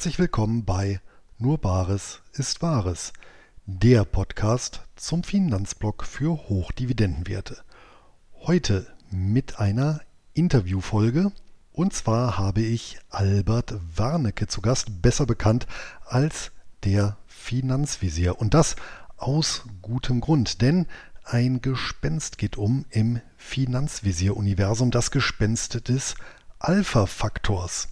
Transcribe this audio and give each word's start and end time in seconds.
Herzlich 0.00 0.18
willkommen 0.18 0.64
bei 0.64 0.98
Nur 1.36 1.58
Bares 1.58 2.22
ist 2.32 2.62
Wahres, 2.62 3.12
der 3.66 4.06
Podcast 4.06 4.80
zum 4.96 5.22
Finanzblock 5.24 6.04
für 6.04 6.48
Hochdividendenwerte. 6.48 7.58
Heute 8.32 8.86
mit 9.10 9.58
einer 9.60 10.00
Interviewfolge 10.32 11.32
und 11.72 11.92
zwar 11.92 12.38
habe 12.38 12.62
ich 12.62 12.98
Albert 13.10 13.74
Warnecke 13.94 14.46
zu 14.46 14.62
Gast, 14.62 15.02
besser 15.02 15.26
bekannt 15.26 15.66
als 16.06 16.50
der 16.82 17.18
Finanzvisier. 17.26 18.40
Und 18.40 18.54
das 18.54 18.76
aus 19.18 19.64
gutem 19.82 20.22
Grund, 20.22 20.62
denn 20.62 20.86
ein 21.24 21.60
Gespenst 21.60 22.38
geht 22.38 22.56
um 22.56 22.86
im 22.88 23.20
Finanzvisier-Universum, 23.36 24.92
das 24.92 25.10
Gespenst 25.10 25.90
des 25.90 26.14
Alpha-Faktors. 26.58 27.88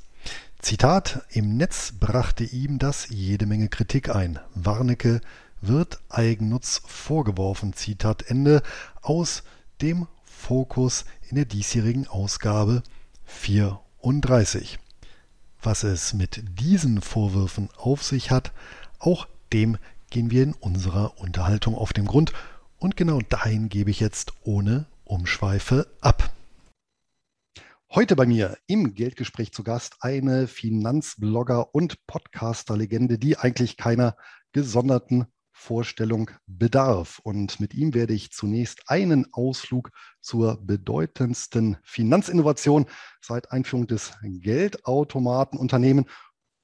Zitat, 0.60 1.24
im 1.30 1.56
Netz 1.56 1.92
brachte 1.98 2.42
ihm 2.42 2.78
das 2.78 3.08
jede 3.10 3.46
Menge 3.46 3.68
Kritik 3.68 4.14
ein. 4.14 4.40
Warnecke 4.54 5.20
wird 5.60 6.00
Eigennutz 6.08 6.82
vorgeworfen. 6.84 7.74
Zitat 7.74 8.28
Ende 8.28 8.62
aus 9.00 9.44
dem 9.80 10.08
Fokus 10.24 11.04
in 11.30 11.36
der 11.36 11.44
diesjährigen 11.44 12.08
Ausgabe 12.08 12.82
34. 13.24 14.80
Was 15.62 15.84
es 15.84 16.12
mit 16.12 16.42
diesen 16.60 17.02
Vorwürfen 17.02 17.68
auf 17.76 18.02
sich 18.02 18.32
hat, 18.32 18.52
auch 18.98 19.28
dem 19.52 19.78
gehen 20.10 20.30
wir 20.30 20.42
in 20.42 20.54
unserer 20.54 21.18
Unterhaltung 21.18 21.76
auf 21.76 21.92
den 21.92 22.06
Grund 22.06 22.32
und 22.78 22.96
genau 22.96 23.20
dahin 23.20 23.68
gebe 23.68 23.90
ich 23.90 24.00
jetzt 24.00 24.32
ohne 24.42 24.86
Umschweife 25.04 25.86
ab. 26.00 26.30
Heute 27.94 28.16
bei 28.16 28.26
mir 28.26 28.58
im 28.66 28.92
Geldgespräch 28.92 29.50
zu 29.52 29.64
Gast 29.64 29.96
eine 30.00 30.46
Finanzblogger 30.46 31.74
und 31.74 32.06
Podcaster-Legende, 32.06 33.18
die 33.18 33.38
eigentlich 33.38 33.78
keiner 33.78 34.14
gesonderten 34.52 35.24
Vorstellung 35.52 36.30
bedarf. 36.46 37.18
Und 37.24 37.60
mit 37.60 37.72
ihm 37.72 37.94
werde 37.94 38.12
ich 38.12 38.30
zunächst 38.30 38.90
einen 38.90 39.32
Ausflug 39.32 39.90
zur 40.20 40.58
bedeutendsten 40.60 41.78
Finanzinnovation 41.82 42.84
seit 43.22 43.52
Einführung 43.52 43.86
des 43.86 44.12
Geldautomaten 44.22 45.58
unternehmen 45.58 46.04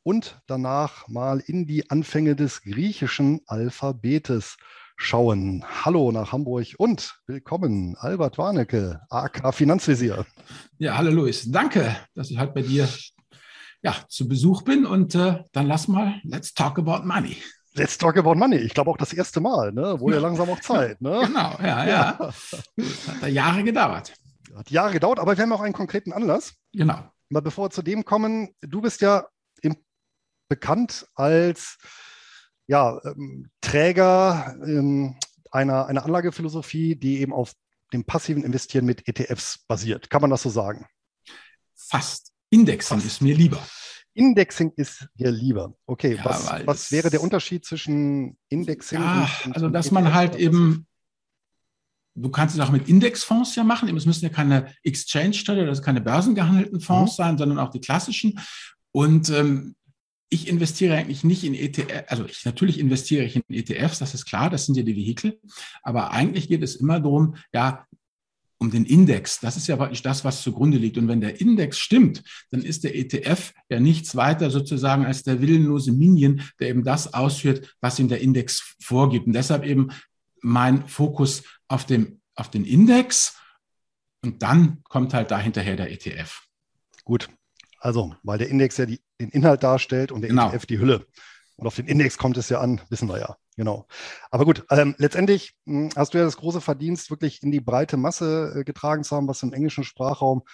und 0.02 0.42
danach 0.46 1.08
mal 1.08 1.40
in 1.40 1.66
die 1.66 1.88
Anfänge 1.88 2.36
des 2.36 2.60
griechischen 2.60 3.40
Alphabetes 3.46 4.58
schauen. 4.96 5.64
Hallo 5.84 6.12
nach 6.12 6.32
Hamburg 6.32 6.66
und 6.78 7.18
willkommen, 7.26 7.96
Albert 7.98 8.38
Warnecke, 8.38 9.00
AK 9.10 9.54
Finanzvisier. 9.54 10.24
Ja, 10.78 10.96
hallo 10.96 11.10
Luis. 11.10 11.50
Danke, 11.50 11.96
dass 12.14 12.30
ich 12.30 12.38
heute 12.38 12.52
bei 12.52 12.62
dir 12.62 12.88
ja, 13.82 13.94
zu 14.08 14.28
Besuch 14.28 14.62
bin 14.62 14.86
und 14.86 15.14
äh, 15.14 15.42
dann 15.52 15.66
lass 15.66 15.88
mal, 15.88 16.20
let's 16.24 16.54
talk 16.54 16.78
about 16.78 17.06
money. 17.06 17.36
Let's 17.74 17.98
talk 17.98 18.16
about 18.16 18.34
money. 18.34 18.56
Ich 18.56 18.74
glaube 18.74 18.90
auch 18.90 18.96
das 18.96 19.12
erste 19.12 19.40
Mal, 19.40 19.72
ne? 19.72 19.98
Wurde 20.00 20.16
ja 20.16 20.22
langsam 20.22 20.48
auch 20.48 20.60
Zeit. 20.60 21.00
Ne? 21.00 21.22
Genau, 21.26 21.56
ja, 21.60 21.84
ja. 21.84 21.86
ja. 21.86 22.18
Hat 22.18 23.22
da 23.22 23.26
Jahre 23.26 23.64
gedauert. 23.64 24.14
Hat 24.54 24.70
Jahre 24.70 24.92
gedauert, 24.92 25.18
aber 25.18 25.36
wir 25.36 25.42
haben 25.42 25.52
auch 25.52 25.60
einen 25.60 25.74
konkreten 25.74 26.12
Anlass. 26.12 26.54
Genau. 26.72 26.98
Mal 27.28 27.40
bevor 27.40 27.66
wir 27.66 27.70
zu 27.70 27.82
dem 27.82 28.04
kommen, 28.04 28.50
du 28.60 28.80
bist 28.80 29.00
ja 29.00 29.26
bekannt 30.48 31.06
als 31.14 31.78
ja, 32.66 33.00
ähm, 33.04 33.50
Träger 33.60 34.56
ähm, 34.66 35.16
einer, 35.50 35.86
einer 35.86 36.04
Anlagephilosophie, 36.04 36.96
die 36.96 37.20
eben 37.20 37.32
auf 37.32 37.54
dem 37.92 38.04
passiven 38.04 38.42
Investieren 38.42 38.84
mit 38.86 39.06
ETFs 39.06 39.64
basiert. 39.68 40.10
Kann 40.10 40.20
man 40.20 40.30
das 40.30 40.42
so 40.42 40.50
sagen? 40.50 40.86
Fast. 41.74 42.32
Indexing 42.50 42.98
Fast. 42.98 43.06
ist 43.06 43.22
mir 43.22 43.34
lieber. 43.34 43.64
Indexing 44.14 44.72
ist 44.76 45.08
dir 45.14 45.30
lieber. 45.30 45.74
Okay, 45.86 46.16
ja, 46.16 46.24
was, 46.24 46.66
was 46.66 46.92
wäre 46.92 47.10
der 47.10 47.22
Unterschied 47.22 47.64
zwischen 47.64 48.36
Indexing 48.48 49.00
ja, 49.00 49.28
und, 49.44 49.54
Also, 49.54 49.68
dass 49.68 49.90
man 49.90 50.14
halt 50.14 50.36
eben, 50.36 50.86
du 52.14 52.30
kannst 52.30 52.54
es 52.54 52.60
auch 52.60 52.70
mit 52.70 52.88
Indexfonds 52.88 53.56
ja 53.56 53.64
machen. 53.64 53.94
Es 53.96 54.06
müssen 54.06 54.24
ja 54.24 54.30
keine 54.30 54.72
Exchange-Stelle, 54.84 55.66
das 55.66 55.82
keine 55.82 56.00
börsengehandelten 56.00 56.80
Fonds 56.80 57.12
mhm. 57.12 57.16
sein, 57.16 57.38
sondern 57.38 57.58
auch 57.58 57.70
die 57.70 57.80
klassischen. 57.80 58.38
Und 58.92 59.30
ähm, 59.30 59.74
ich 60.34 60.48
investiere 60.48 60.96
eigentlich 60.96 61.24
nicht 61.24 61.44
in 61.44 61.54
ETF, 61.54 62.04
also 62.08 62.24
ich, 62.26 62.44
natürlich 62.44 62.78
investiere 62.78 63.24
ich 63.24 63.36
in 63.36 63.42
ETFs, 63.48 63.98
das 64.00 64.14
ist 64.14 64.26
klar, 64.26 64.50
das 64.50 64.66
sind 64.66 64.76
ja 64.76 64.82
die 64.82 64.96
Vehikel, 64.96 65.40
aber 65.82 66.10
eigentlich 66.10 66.48
geht 66.48 66.62
es 66.62 66.76
immer 66.76 67.00
darum, 67.00 67.36
ja, 67.52 67.86
um 68.58 68.70
den 68.70 68.84
Index. 68.86 69.40
Das 69.40 69.56
ist 69.56 69.66
ja 69.66 69.78
wirklich 69.78 70.02
das, 70.02 70.24
was 70.24 70.42
zugrunde 70.42 70.78
liegt. 70.78 70.96
Und 70.96 71.08
wenn 71.08 71.20
der 71.20 71.40
Index 71.40 71.78
stimmt, 71.78 72.22
dann 72.50 72.62
ist 72.62 72.84
der 72.84 72.96
ETF 72.96 73.52
ja 73.68 73.78
nichts 73.78 74.16
weiter 74.16 74.50
sozusagen 74.50 75.04
als 75.04 75.22
der 75.22 75.40
willenlose 75.40 75.92
Minion, 75.92 76.40
der 76.60 76.68
eben 76.68 76.82
das 76.82 77.12
ausführt, 77.12 77.76
was 77.80 77.98
ihm 77.98 78.08
der 78.08 78.20
Index 78.20 78.76
vorgibt. 78.80 79.26
Und 79.26 79.34
deshalb 79.34 79.64
eben 79.64 79.90
mein 80.40 80.88
Fokus 80.88 81.42
auf, 81.68 81.84
dem, 81.84 82.20
auf 82.36 82.50
den 82.50 82.64
Index. 82.64 83.36
Und 84.22 84.42
dann 84.42 84.82
kommt 84.84 85.12
halt 85.12 85.30
dahinterher 85.30 85.76
der 85.76 85.92
ETF. 85.92 86.44
Gut, 87.04 87.28
also, 87.84 88.14
weil 88.22 88.38
der 88.38 88.48
Index 88.48 88.78
ja 88.78 88.86
die, 88.86 89.02
den 89.20 89.28
Inhalt 89.28 89.62
darstellt 89.62 90.10
und 90.10 90.22
der 90.22 90.30
genau. 90.30 90.48
ETF 90.48 90.64
die 90.64 90.78
Hülle. 90.78 91.06
Und 91.56 91.66
auf 91.66 91.76
den 91.76 91.86
Index 91.86 92.16
kommt 92.16 92.38
es 92.38 92.48
ja 92.48 92.60
an, 92.60 92.80
wissen 92.88 93.10
wir 93.10 93.18
ja. 93.18 93.36
Genau. 93.58 93.86
Aber 94.30 94.46
gut, 94.46 94.64
ähm, 94.70 94.94
letztendlich 94.96 95.52
mh, 95.66 95.80
hm, 95.80 95.90
hast 95.94 96.14
du 96.14 96.18
ja 96.18 96.24
das 96.24 96.38
große 96.38 96.62
Verdienst, 96.62 97.10
wirklich 97.10 97.42
in 97.42 97.52
die 97.52 97.60
breite 97.60 97.98
Masse 97.98 98.54
äh, 98.56 98.64
getragen 98.64 99.04
zu 99.04 99.14
haben, 99.14 99.28
was 99.28 99.42
im 99.42 99.52
englischen 99.52 99.84
Sprachraum, 99.84 100.44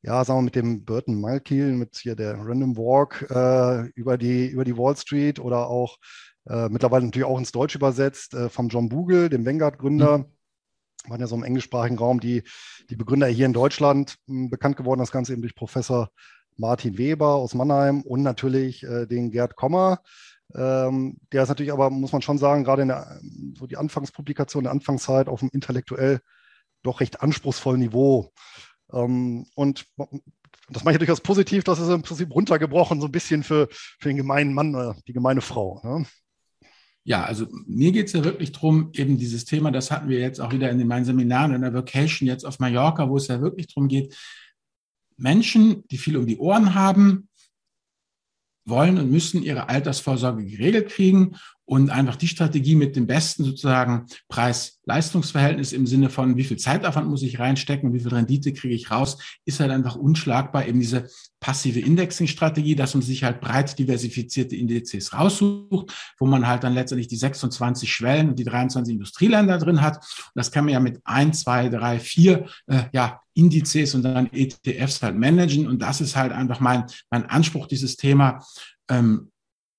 ja, 0.00 0.24
sagen 0.24 0.38
wir 0.38 0.44
mit 0.44 0.54
dem 0.54 0.86
Burton 0.86 1.20
Malkiel, 1.20 1.72
mit 1.72 1.98
hier 1.98 2.16
der 2.16 2.38
Random 2.38 2.74
Walk 2.78 3.26
äh, 3.30 3.90
über, 3.94 4.16
die, 4.16 4.46
über 4.46 4.64
die 4.64 4.76
Wall 4.78 4.96
Street 4.96 5.38
oder 5.38 5.68
auch 5.68 5.98
äh, 6.48 6.70
mittlerweile 6.70 7.04
natürlich 7.04 7.28
auch 7.28 7.38
ins 7.38 7.52
Deutsch 7.52 7.74
übersetzt, 7.74 8.32
äh, 8.32 8.48
vom 8.48 8.68
John 8.68 8.88
Bogle, 8.88 9.28
dem 9.28 9.44
Vanguard-Gründer. 9.44 10.18
Mhm 10.18 10.24
waren 11.08 11.20
ja 11.20 11.26
so 11.26 11.34
im 11.34 11.44
englischsprachigen 11.44 11.98
Raum 11.98 12.20
die, 12.20 12.42
die 12.90 12.96
Begründer 12.96 13.26
hier 13.26 13.46
in 13.46 13.54
Deutschland 13.54 14.16
mh, 14.26 14.34
hm, 14.34 14.50
bekannt 14.50 14.76
geworden, 14.76 15.00
das 15.00 15.12
Ganze 15.12 15.32
eben 15.32 15.42
durch 15.42 15.54
Professor 15.54 16.10
Martin 16.56 16.98
Weber 16.98 17.34
aus 17.34 17.54
Mannheim 17.54 18.02
und 18.02 18.22
natürlich 18.22 18.82
äh, 18.82 19.06
den 19.06 19.30
Gerd 19.30 19.56
Kommer. 19.56 20.00
Ähm, 20.54 21.18
der 21.32 21.44
ist 21.44 21.48
natürlich 21.48 21.72
aber, 21.72 21.90
muss 21.90 22.12
man 22.12 22.22
schon 22.22 22.38
sagen, 22.38 22.64
gerade 22.64 22.82
in 22.82 22.88
der, 22.88 23.20
so 23.56 23.66
die 23.66 23.76
Anfangspublikation, 23.76 24.64
der 24.64 24.72
Anfangszeit 24.72 25.28
auf 25.28 25.42
einem 25.42 25.50
intellektuell 25.52 26.20
doch 26.82 27.00
recht 27.00 27.22
anspruchsvollen 27.22 27.80
Niveau. 27.80 28.32
Ähm, 28.92 29.46
und 29.54 29.86
das 30.70 30.84
mache 30.84 30.94
ich 30.94 30.98
durchaus 30.98 31.20
positiv, 31.20 31.64
das 31.64 31.78
ist 31.78 31.88
im 31.88 32.02
Prinzip 32.02 32.34
runtergebrochen, 32.34 33.00
so 33.00 33.06
ein 33.06 33.12
bisschen 33.12 33.42
für, 33.42 33.68
für 33.70 34.08
den 34.08 34.16
gemeinen 34.16 34.54
Mann, 34.54 34.74
oder 34.74 34.96
die 35.06 35.12
gemeine 35.12 35.40
Frau. 35.40 35.80
Ne? 35.82 36.06
Ja, 37.02 37.24
also 37.24 37.46
mir 37.66 37.92
geht 37.92 38.06
es 38.06 38.12
ja 38.12 38.24
wirklich 38.24 38.52
darum, 38.52 38.90
eben 38.94 39.16
dieses 39.16 39.44
Thema, 39.44 39.70
das 39.70 39.90
hatten 39.90 40.08
wir 40.08 40.20
jetzt 40.20 40.40
auch 40.40 40.52
wieder 40.52 40.70
in 40.70 40.86
meinen 40.86 41.04
Seminaren 41.04 41.54
in 41.54 41.62
der 41.62 41.72
Vacation 41.74 42.28
jetzt 42.28 42.44
auf 42.44 42.58
Mallorca, 42.58 43.08
wo 43.08 43.16
es 43.16 43.28
ja 43.28 43.40
wirklich 43.40 43.68
darum 43.68 43.88
geht, 43.88 44.16
Menschen, 45.20 45.86
die 45.88 45.98
viel 45.98 46.16
um 46.16 46.26
die 46.26 46.38
Ohren 46.38 46.74
haben, 46.74 47.28
wollen 48.64 48.98
und 48.98 49.10
müssen 49.10 49.42
ihre 49.42 49.68
Altersvorsorge 49.68 50.44
geregelt 50.44 50.90
kriegen 50.90 51.36
und 51.70 51.90
einfach 51.90 52.16
die 52.16 52.26
Strategie 52.26 52.74
mit 52.74 52.96
dem 52.96 53.06
besten 53.06 53.44
sozusagen 53.44 54.06
Preis-Leistungs-Verhältnis 54.28 55.72
im 55.72 55.86
Sinne 55.86 56.10
von, 56.10 56.36
wie 56.36 56.42
viel 56.42 56.56
Zeitaufwand 56.56 57.08
muss 57.08 57.22
ich 57.22 57.38
reinstecken, 57.38 57.92
wie 57.92 58.00
viel 58.00 58.12
Rendite 58.12 58.52
kriege 58.52 58.74
ich 58.74 58.90
raus, 58.90 59.18
ist 59.44 59.60
halt 59.60 59.70
einfach 59.70 59.94
unschlagbar. 59.94 60.66
Eben 60.66 60.80
diese 60.80 61.08
passive 61.38 61.78
Indexing-Strategie, 61.78 62.74
dass 62.74 62.94
man 62.94 63.02
sich 63.02 63.22
halt 63.22 63.40
breit 63.40 63.78
diversifizierte 63.78 64.56
Indizes 64.56 65.12
raussucht, 65.12 65.94
wo 66.18 66.26
man 66.26 66.48
halt 66.48 66.64
dann 66.64 66.74
letztendlich 66.74 67.06
die 67.06 67.16
26 67.16 67.92
Schwellen 67.92 68.30
und 68.30 68.38
die 68.40 68.44
23 68.44 68.94
Industrieländer 68.94 69.56
drin 69.58 69.80
hat. 69.80 69.98
Und 69.98 70.32
das 70.34 70.50
kann 70.50 70.64
man 70.64 70.74
ja 70.74 70.80
mit 70.80 71.00
ein, 71.04 71.32
zwei, 71.32 71.68
drei, 71.68 72.00
vier 72.00 72.46
äh, 72.66 72.82
ja, 72.92 73.20
Indizes 73.34 73.94
und 73.94 74.02
dann 74.02 74.28
ETFs 74.32 75.02
halt 75.02 75.16
managen. 75.16 75.68
Und 75.68 75.80
das 75.80 76.00
ist 76.00 76.16
halt 76.16 76.32
einfach 76.32 76.58
mein, 76.58 76.86
mein 77.10 77.26
Anspruch, 77.26 77.68
dieses 77.68 77.96
Thema. 77.96 78.44
Ähm, 78.88 79.30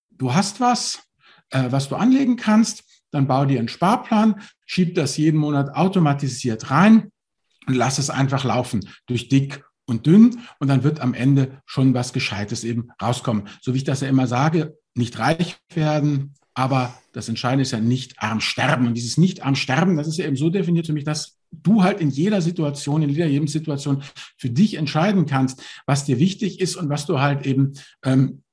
du 0.09 0.33
hast 0.33 0.61
was, 0.61 1.10
äh, 1.51 1.71
was 1.71 1.89
du 1.89 1.95
anlegen 1.95 2.35
kannst. 2.35 2.83
Dann 3.11 3.27
bau 3.27 3.45
dir 3.45 3.59
einen 3.59 3.67
Sparplan, 3.67 4.41
schieb 4.65 4.95
das 4.95 5.17
jeden 5.17 5.39
Monat 5.39 5.75
automatisiert 5.75 6.71
rein 6.71 7.11
und 7.67 7.75
lass 7.75 7.99
es 7.99 8.09
einfach 8.09 8.43
laufen 8.43 8.87
durch 9.05 9.29
dick 9.29 9.63
und 9.85 10.05
dünn 10.05 10.39
und 10.59 10.67
dann 10.69 10.83
wird 10.83 11.01
am 11.01 11.13
Ende 11.13 11.61
schon 11.65 11.93
was 11.93 12.13
Gescheites 12.13 12.63
eben 12.63 12.89
rauskommen. 13.01 13.47
So 13.61 13.73
wie 13.73 13.77
ich 13.77 13.83
das 13.83 14.01
ja 14.01 14.07
immer 14.07 14.27
sage, 14.27 14.77
nicht 14.95 15.19
reich 15.19 15.57
werden, 15.73 16.35
aber 16.53 16.93
das 17.13 17.29
Entscheidende 17.29 17.63
ist 17.63 17.71
ja 17.71 17.79
nicht 17.79 18.21
arm 18.21 18.41
sterben. 18.41 18.87
Und 18.87 18.95
dieses 18.95 19.17
nicht 19.17 19.43
arm 19.43 19.55
sterben, 19.55 19.97
das 19.97 20.07
ist 20.07 20.17
ja 20.17 20.25
eben 20.25 20.35
so 20.35 20.49
definiert 20.49 20.87
für 20.87 20.93
mich, 20.93 21.03
dass 21.03 21.37
du 21.51 21.83
halt 21.83 21.99
in 21.99 22.09
jeder 22.09 22.41
Situation, 22.41 23.01
in 23.01 23.09
jeder 23.09 23.27
Lebenssituation 23.27 24.03
für 24.37 24.49
dich 24.49 24.75
entscheiden 24.75 25.25
kannst, 25.25 25.61
was 25.85 26.05
dir 26.05 26.19
wichtig 26.19 26.59
ist 26.59 26.75
und 26.75 26.89
was 26.89 27.05
du 27.05 27.19
halt 27.19 27.45
eben 27.45 27.73
ähm, 28.03 28.43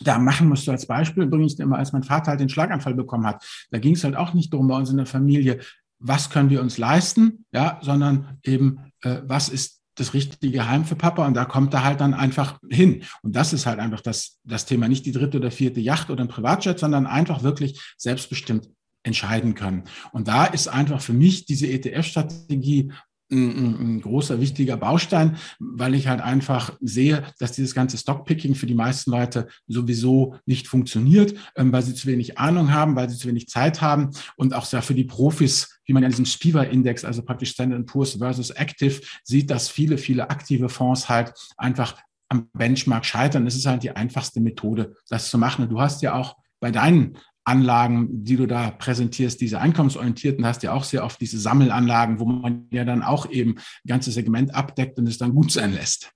da 0.00 0.18
machen 0.18 0.48
musst 0.48 0.66
du 0.66 0.72
als 0.72 0.86
Beispiel, 0.86 1.30
ich 1.46 1.58
immer, 1.58 1.78
als 1.78 1.92
mein 1.92 2.02
Vater 2.02 2.30
halt 2.30 2.40
den 2.40 2.48
Schlaganfall 2.48 2.94
bekommen 2.94 3.26
hat, 3.26 3.44
da 3.70 3.78
ging 3.78 3.94
es 3.94 4.04
halt 4.04 4.16
auch 4.16 4.34
nicht 4.34 4.52
darum 4.52 4.68
bei 4.68 4.76
uns 4.76 4.90
in 4.90 4.96
der 4.96 5.06
Familie, 5.06 5.60
was 5.98 6.30
können 6.30 6.50
wir 6.50 6.60
uns 6.60 6.78
leisten, 6.78 7.46
ja, 7.52 7.78
sondern 7.82 8.38
eben, 8.42 8.92
äh, 9.02 9.22
was 9.24 9.48
ist 9.48 9.80
das 9.94 10.12
richtige 10.12 10.68
Heim 10.68 10.84
für 10.84 10.96
Papa 10.96 11.26
und 11.26 11.34
da 11.34 11.46
kommt 11.46 11.72
er 11.72 11.82
halt 11.82 12.00
dann 12.00 12.14
einfach 12.14 12.58
hin. 12.68 13.02
Und 13.22 13.34
das 13.34 13.52
ist 13.52 13.64
halt 13.64 13.78
einfach 13.78 14.02
das, 14.02 14.38
das 14.44 14.66
Thema, 14.66 14.88
nicht 14.88 15.06
die 15.06 15.12
dritte 15.12 15.38
oder 15.38 15.50
vierte 15.50 15.80
Yacht 15.80 16.10
oder 16.10 16.22
ein 16.22 16.28
Privatjet, 16.28 16.78
sondern 16.78 17.06
einfach 17.06 17.42
wirklich 17.42 17.80
selbstbestimmt 17.96 18.68
entscheiden 19.02 19.54
können. 19.54 19.84
Und 20.12 20.28
da 20.28 20.44
ist 20.44 20.68
einfach 20.68 21.00
für 21.00 21.12
mich 21.12 21.46
diese 21.46 21.66
ETF-Strategie 21.68 22.92
ein, 23.30 23.76
ein, 23.80 24.00
großer, 24.00 24.40
wichtiger 24.40 24.76
Baustein, 24.76 25.36
weil 25.58 25.94
ich 25.94 26.08
halt 26.08 26.20
einfach 26.20 26.76
sehe, 26.80 27.24
dass 27.38 27.52
dieses 27.52 27.74
ganze 27.74 27.98
Stockpicking 27.98 28.54
für 28.54 28.66
die 28.66 28.74
meisten 28.74 29.10
Leute 29.10 29.48
sowieso 29.66 30.36
nicht 30.46 30.68
funktioniert, 30.68 31.34
ähm, 31.56 31.72
weil 31.72 31.82
sie 31.82 31.94
zu 31.94 32.06
wenig 32.06 32.38
Ahnung 32.38 32.72
haben, 32.72 32.96
weil 32.96 33.10
sie 33.10 33.16
zu 33.16 33.28
wenig 33.28 33.48
Zeit 33.48 33.82
haben 33.82 34.10
und 34.36 34.54
auch 34.54 34.64
sehr 34.64 34.82
für 34.82 34.94
die 34.94 35.04
Profis, 35.04 35.80
wie 35.84 35.92
man 35.92 36.04
an 36.04 36.10
diesem 36.10 36.26
Spiva-Index, 36.26 37.04
also 37.04 37.22
praktisch 37.22 37.50
Standard 37.50 37.86
Poor's 37.86 38.14
versus 38.14 38.50
Active, 38.50 39.00
sieht, 39.24 39.50
dass 39.50 39.68
viele, 39.68 39.98
viele 39.98 40.30
aktive 40.30 40.68
Fonds 40.68 41.08
halt 41.08 41.32
einfach 41.56 41.96
am 42.28 42.48
Benchmark 42.52 43.04
scheitern. 43.04 43.46
Es 43.46 43.56
ist 43.56 43.66
halt 43.66 43.82
die 43.82 43.90
einfachste 43.90 44.40
Methode, 44.40 44.94
das 45.08 45.30
zu 45.30 45.38
machen. 45.38 45.62
Und 45.64 45.70
du 45.70 45.80
hast 45.80 46.02
ja 46.02 46.14
auch 46.14 46.36
bei 46.60 46.70
deinen 46.70 47.18
Anlagen, 47.46 48.24
die 48.24 48.36
du 48.36 48.46
da 48.46 48.70
präsentierst, 48.70 49.40
diese 49.40 49.60
einkommensorientierten, 49.60 50.44
hast 50.44 50.62
ja 50.64 50.72
auch 50.72 50.84
sehr 50.84 51.04
oft 51.04 51.20
diese 51.20 51.38
Sammelanlagen, 51.38 52.18
wo 52.18 52.26
man 52.26 52.66
ja 52.72 52.84
dann 52.84 53.02
auch 53.02 53.30
eben 53.30 53.52
ein 53.52 53.88
ganzes 53.88 54.14
Segment 54.14 54.54
abdeckt 54.54 54.98
und 54.98 55.06
es 55.06 55.18
dann 55.18 55.32
gut 55.32 55.52
sein 55.52 55.72
lässt. 55.72 56.10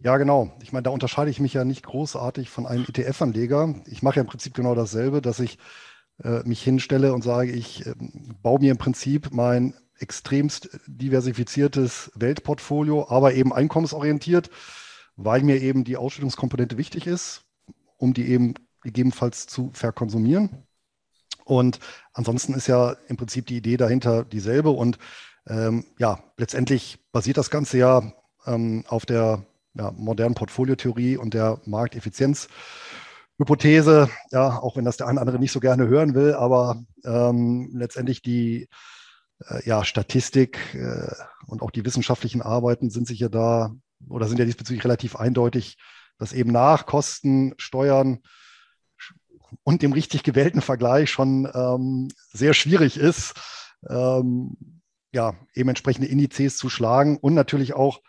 Ja, 0.00 0.16
genau. 0.16 0.56
Ich 0.62 0.72
meine, 0.72 0.84
da 0.84 0.90
unterscheide 0.90 1.30
ich 1.30 1.40
mich 1.40 1.54
ja 1.54 1.64
nicht 1.64 1.84
großartig 1.84 2.50
von 2.50 2.66
einem 2.66 2.84
ETF-Anleger. 2.84 3.82
Ich 3.86 4.02
mache 4.02 4.16
ja 4.16 4.22
im 4.22 4.28
Prinzip 4.28 4.54
genau 4.54 4.74
dasselbe, 4.74 5.22
dass 5.22 5.40
ich 5.40 5.58
äh, 6.22 6.42
mich 6.44 6.62
hinstelle 6.62 7.12
und 7.12 7.22
sage, 7.22 7.52
ich 7.52 7.86
äh, 7.86 7.94
baue 8.42 8.58
mir 8.58 8.72
im 8.72 8.78
Prinzip 8.78 9.30
mein 9.32 9.74
extremst 9.98 10.70
diversifiziertes 10.86 12.10
Weltportfolio, 12.14 13.08
aber 13.08 13.34
eben 13.34 13.52
einkommensorientiert, 13.52 14.50
weil 15.16 15.42
mir 15.42 15.60
eben 15.60 15.84
die 15.84 15.96
Ausschüttungskomponente 15.96 16.78
wichtig 16.78 17.06
ist, 17.06 17.42
um 17.96 18.14
die 18.14 18.28
eben 18.28 18.54
gegebenenfalls 18.82 19.46
zu 19.46 19.70
verkonsumieren. 19.72 20.66
Und 21.44 21.78
ansonsten 22.12 22.52
ist 22.54 22.66
ja 22.66 22.96
im 23.08 23.16
Prinzip 23.16 23.46
die 23.46 23.56
Idee 23.56 23.78
dahinter 23.78 24.24
dieselbe. 24.24 24.70
Und 24.70 24.98
ähm, 25.46 25.84
ja, 25.98 26.22
letztendlich 26.36 26.98
basiert 27.10 27.38
das 27.38 27.50
Ganze 27.50 27.78
ja 27.78 28.12
ähm, 28.46 28.84
auf 28.88 29.06
der 29.06 29.44
ja, 29.74 29.90
modernen 29.92 30.34
Portfoliotheorie 30.34 31.16
und 31.16 31.34
der 31.34 31.60
Markteffizienzhypothese. 31.64 34.10
Ja, 34.30 34.58
auch 34.58 34.76
wenn 34.76 34.84
das 34.84 34.98
der 34.98 35.06
eine 35.06 35.20
andere 35.20 35.38
nicht 35.38 35.52
so 35.52 35.60
gerne 35.60 35.86
hören 35.88 36.14
will, 36.14 36.34
aber 36.34 36.82
ähm, 37.04 37.70
letztendlich 37.72 38.20
die 38.20 38.68
äh, 39.46 39.66
ja, 39.66 39.84
Statistik 39.84 40.74
äh, 40.74 41.12
und 41.46 41.62
auch 41.62 41.70
die 41.70 41.84
wissenschaftlichen 41.84 42.42
Arbeiten 42.42 42.90
sind 42.90 43.06
sich 43.06 43.20
ja 43.20 43.28
da 43.28 43.72
oder 44.08 44.28
sind 44.28 44.38
ja 44.38 44.44
diesbezüglich 44.44 44.84
relativ 44.84 45.16
eindeutig, 45.16 45.76
dass 46.18 46.32
eben 46.32 46.52
nach 46.52 46.86
Kosten, 46.86 47.54
Steuern, 47.56 48.20
und 49.64 49.82
dem 49.82 49.92
richtig 49.92 50.22
gewählten 50.22 50.60
Vergleich 50.60 51.10
schon 51.10 51.50
ähm, 51.54 52.08
sehr 52.32 52.54
schwierig 52.54 52.96
ist, 52.96 53.34
ähm, 53.88 54.80
ja, 55.12 55.34
eben 55.54 55.68
entsprechende 55.68 56.08
Indizes 56.08 56.56
zu 56.56 56.68
schlagen 56.68 57.16
und 57.16 57.34
natürlich 57.34 57.74
auch 57.74 58.00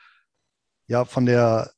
ja 0.87 1.05
von 1.05 1.25
der 1.25 1.71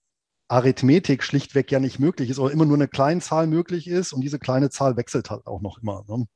Arithmetik 0.47 1.23
schlichtweg 1.23 1.71
ja 1.71 1.79
nicht 1.79 1.99
möglich 1.99 2.29
ist 2.29 2.39
oder 2.39 2.51
immer 2.53 2.65
nur 2.65 2.77
eine 2.77 2.87
kleine 2.87 3.21
Zahl 3.21 3.47
möglich 3.47 3.87
ist 3.87 4.13
und 4.13 4.21
diese 4.21 4.39
kleine 4.39 4.69
Zahl 4.69 4.97
wechselt 4.97 5.29
halt 5.29 5.47
auch 5.47 5.61
noch 5.61 5.77
immer. 5.81 6.03
Ne? 6.07 6.27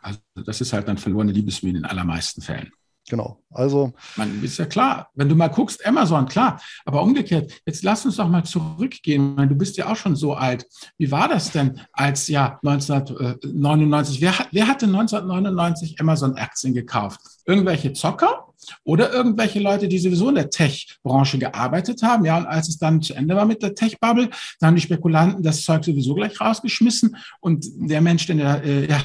Also 0.00 0.20
das 0.34 0.60
ist 0.60 0.72
halt 0.72 0.88
dann 0.88 0.98
verlorene 0.98 1.32
Liebesmühe 1.32 1.76
in 1.76 1.84
allermeisten 1.84 2.42
Fällen. 2.42 2.72
Genau. 3.12 3.36
Also. 3.50 3.92
Man 4.16 4.42
ist 4.42 4.58
ja 4.58 4.64
klar, 4.64 5.10
wenn 5.14 5.28
du 5.28 5.36
mal 5.36 5.48
guckst, 5.48 5.84
Amazon, 5.84 6.26
klar. 6.26 6.58
Aber 6.86 7.02
umgekehrt, 7.02 7.52
jetzt 7.66 7.84
lass 7.84 8.06
uns 8.06 8.16
doch 8.16 8.26
mal 8.26 8.42
zurückgehen. 8.42 9.36
Du 9.36 9.54
bist 9.54 9.76
ja 9.76 9.92
auch 9.92 9.96
schon 9.96 10.16
so 10.16 10.32
alt. 10.32 10.66
Wie 10.96 11.10
war 11.10 11.28
das 11.28 11.50
denn 11.50 11.78
als 11.92 12.28
ja 12.28 12.58
1999? 12.64 14.22
Wer, 14.22 14.32
wer 14.50 14.66
hatte 14.66 14.86
1999 14.86 16.00
Amazon-Aktien 16.00 16.72
gekauft? 16.72 17.20
Irgendwelche 17.44 17.92
Zocker? 17.92 18.46
Oder 18.82 19.12
irgendwelche 19.12 19.60
Leute, 19.60 19.88
die 19.88 19.98
sowieso 19.98 20.30
in 20.30 20.36
der 20.36 20.48
Tech-Branche 20.48 21.38
gearbeitet 21.38 22.02
haben, 22.02 22.24
ja, 22.24 22.38
und 22.38 22.46
als 22.46 22.70
es 22.70 22.78
dann 22.78 23.02
zu 23.02 23.12
Ende 23.12 23.36
war 23.36 23.44
mit 23.44 23.62
der 23.62 23.74
Tech-Bubble, 23.74 24.30
dann 24.58 24.68
haben 24.68 24.76
die 24.76 24.82
Spekulanten 24.82 25.42
das 25.42 25.62
Zeug 25.64 25.84
sowieso 25.84 26.14
gleich 26.14 26.40
rausgeschmissen 26.40 27.16
und 27.40 27.66
der 27.76 28.00
Mensch, 28.00 28.24
der 28.26 28.64
äh, 28.64 28.88
ja, 28.88 29.02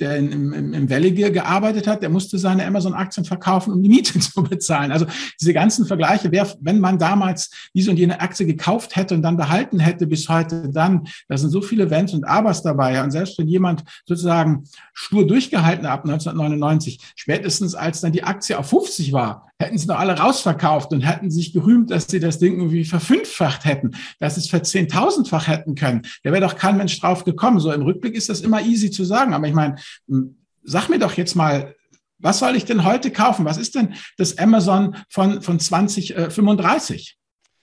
der 0.00 0.16
in, 0.16 0.32
im, 0.32 0.74
im 0.74 0.90
Valley 0.90 1.12
Gear 1.12 1.30
gearbeitet 1.30 1.86
hat, 1.86 2.02
der 2.02 2.08
musste 2.08 2.38
seine 2.38 2.66
Amazon-Aktien 2.66 3.24
verkaufen, 3.24 3.72
um 3.72 3.82
die 3.82 3.88
Miete 3.88 4.18
zu 4.20 4.42
bezahlen. 4.42 4.92
Also 4.92 5.06
diese 5.40 5.52
ganzen 5.52 5.86
Vergleiche, 5.86 6.32
wer, 6.32 6.48
wenn 6.60 6.80
man 6.80 6.98
damals 6.98 7.50
diese 7.74 7.90
und 7.90 7.98
jene 7.98 8.20
Aktie 8.20 8.46
gekauft 8.46 8.96
hätte 8.96 9.14
und 9.14 9.22
dann 9.22 9.36
behalten 9.36 9.78
hätte 9.78 10.06
bis 10.06 10.28
heute, 10.28 10.70
dann, 10.70 11.06
da 11.28 11.36
sind 11.36 11.50
so 11.50 11.62
viele 11.62 11.90
Wenns 11.90 12.14
und 12.14 12.24
Abers 12.24 12.62
dabei. 12.62 13.02
Und 13.02 13.10
selbst 13.10 13.38
wenn 13.38 13.48
jemand 13.48 13.84
sozusagen 14.06 14.64
stur 14.92 15.26
durchgehalten 15.26 15.86
hat 15.86 16.00
ab 16.00 16.04
1999, 16.04 17.00
spätestens 17.16 17.74
als 17.74 18.00
dann 18.00 18.12
die 18.12 18.24
Aktie 18.24 18.58
auf 18.58 18.68
50 18.68 19.12
war, 19.12 19.49
hätten 19.60 19.78
sie 19.78 19.86
noch 19.86 19.98
alle 19.98 20.18
rausverkauft 20.18 20.92
und 20.92 21.02
hätten 21.02 21.30
sich 21.30 21.52
gerühmt, 21.52 21.90
dass 21.90 22.06
sie 22.06 22.18
das 22.18 22.38
Ding 22.38 22.56
irgendwie 22.56 22.84
verfünffacht 22.84 23.64
hätten, 23.64 23.92
dass 24.18 24.34
sie 24.34 24.40
es 24.40 24.48
verzehntausendfach 24.48 25.46
hätten 25.46 25.74
können. 25.74 26.02
Da 26.22 26.32
wäre 26.32 26.40
doch 26.40 26.56
kein 26.56 26.78
Mensch 26.78 26.98
drauf 26.98 27.24
gekommen. 27.24 27.60
So 27.60 27.70
im 27.70 27.82
Rückblick 27.82 28.14
ist 28.14 28.30
das 28.30 28.40
immer 28.40 28.62
easy 28.62 28.90
zu 28.90 29.04
sagen. 29.04 29.34
Aber 29.34 29.46
ich 29.46 29.54
meine, 29.54 29.76
hm, 30.08 30.36
sag 30.64 30.88
mir 30.88 30.98
doch 30.98 31.12
jetzt 31.14 31.34
mal, 31.34 31.74
was 32.18 32.38
soll 32.38 32.56
ich 32.56 32.64
denn 32.64 32.84
heute 32.84 33.10
kaufen? 33.10 33.44
Was 33.44 33.58
ist 33.58 33.74
denn 33.74 33.94
das 34.16 34.38
Amazon 34.38 34.96
von, 35.08 35.42
von 35.42 35.60
2035? 35.60 37.16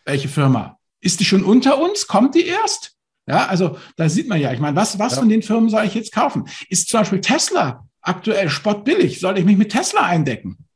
Äh, 0.06 0.12
Welche 0.12 0.30
Firma? 0.30 0.78
Ist 1.02 1.20
die 1.20 1.26
schon 1.26 1.44
unter 1.44 1.82
uns? 1.82 2.08
Kommt 2.08 2.36
die 2.36 2.46
erst? 2.46 2.94
Ja, 3.28 3.48
also 3.48 3.78
da 3.98 4.08
sieht 4.08 4.30
man 4.30 4.40
ja, 4.40 4.54
ich 4.54 4.60
meine, 4.60 4.76
was, 4.76 5.00
was 5.00 5.14
ja. 5.14 5.20
von 5.20 5.30
den 5.30 5.42
Firmen 5.42 5.70
soll 5.70 5.84
ich 5.84 5.96
jetzt 5.96 6.14
kaufen? 6.14 6.48
Ist 6.70 6.90
zum 6.90 7.02
Beispiel 7.02 7.22
Tesla 7.22 7.88
aktuell 8.02 8.50
spottbillig? 8.50 9.20
Soll 9.20 9.38
ich 9.38 9.46
mich 9.46 9.58
mit 9.58 9.72
Tesla 9.72 10.02
eindecken? 10.02 10.67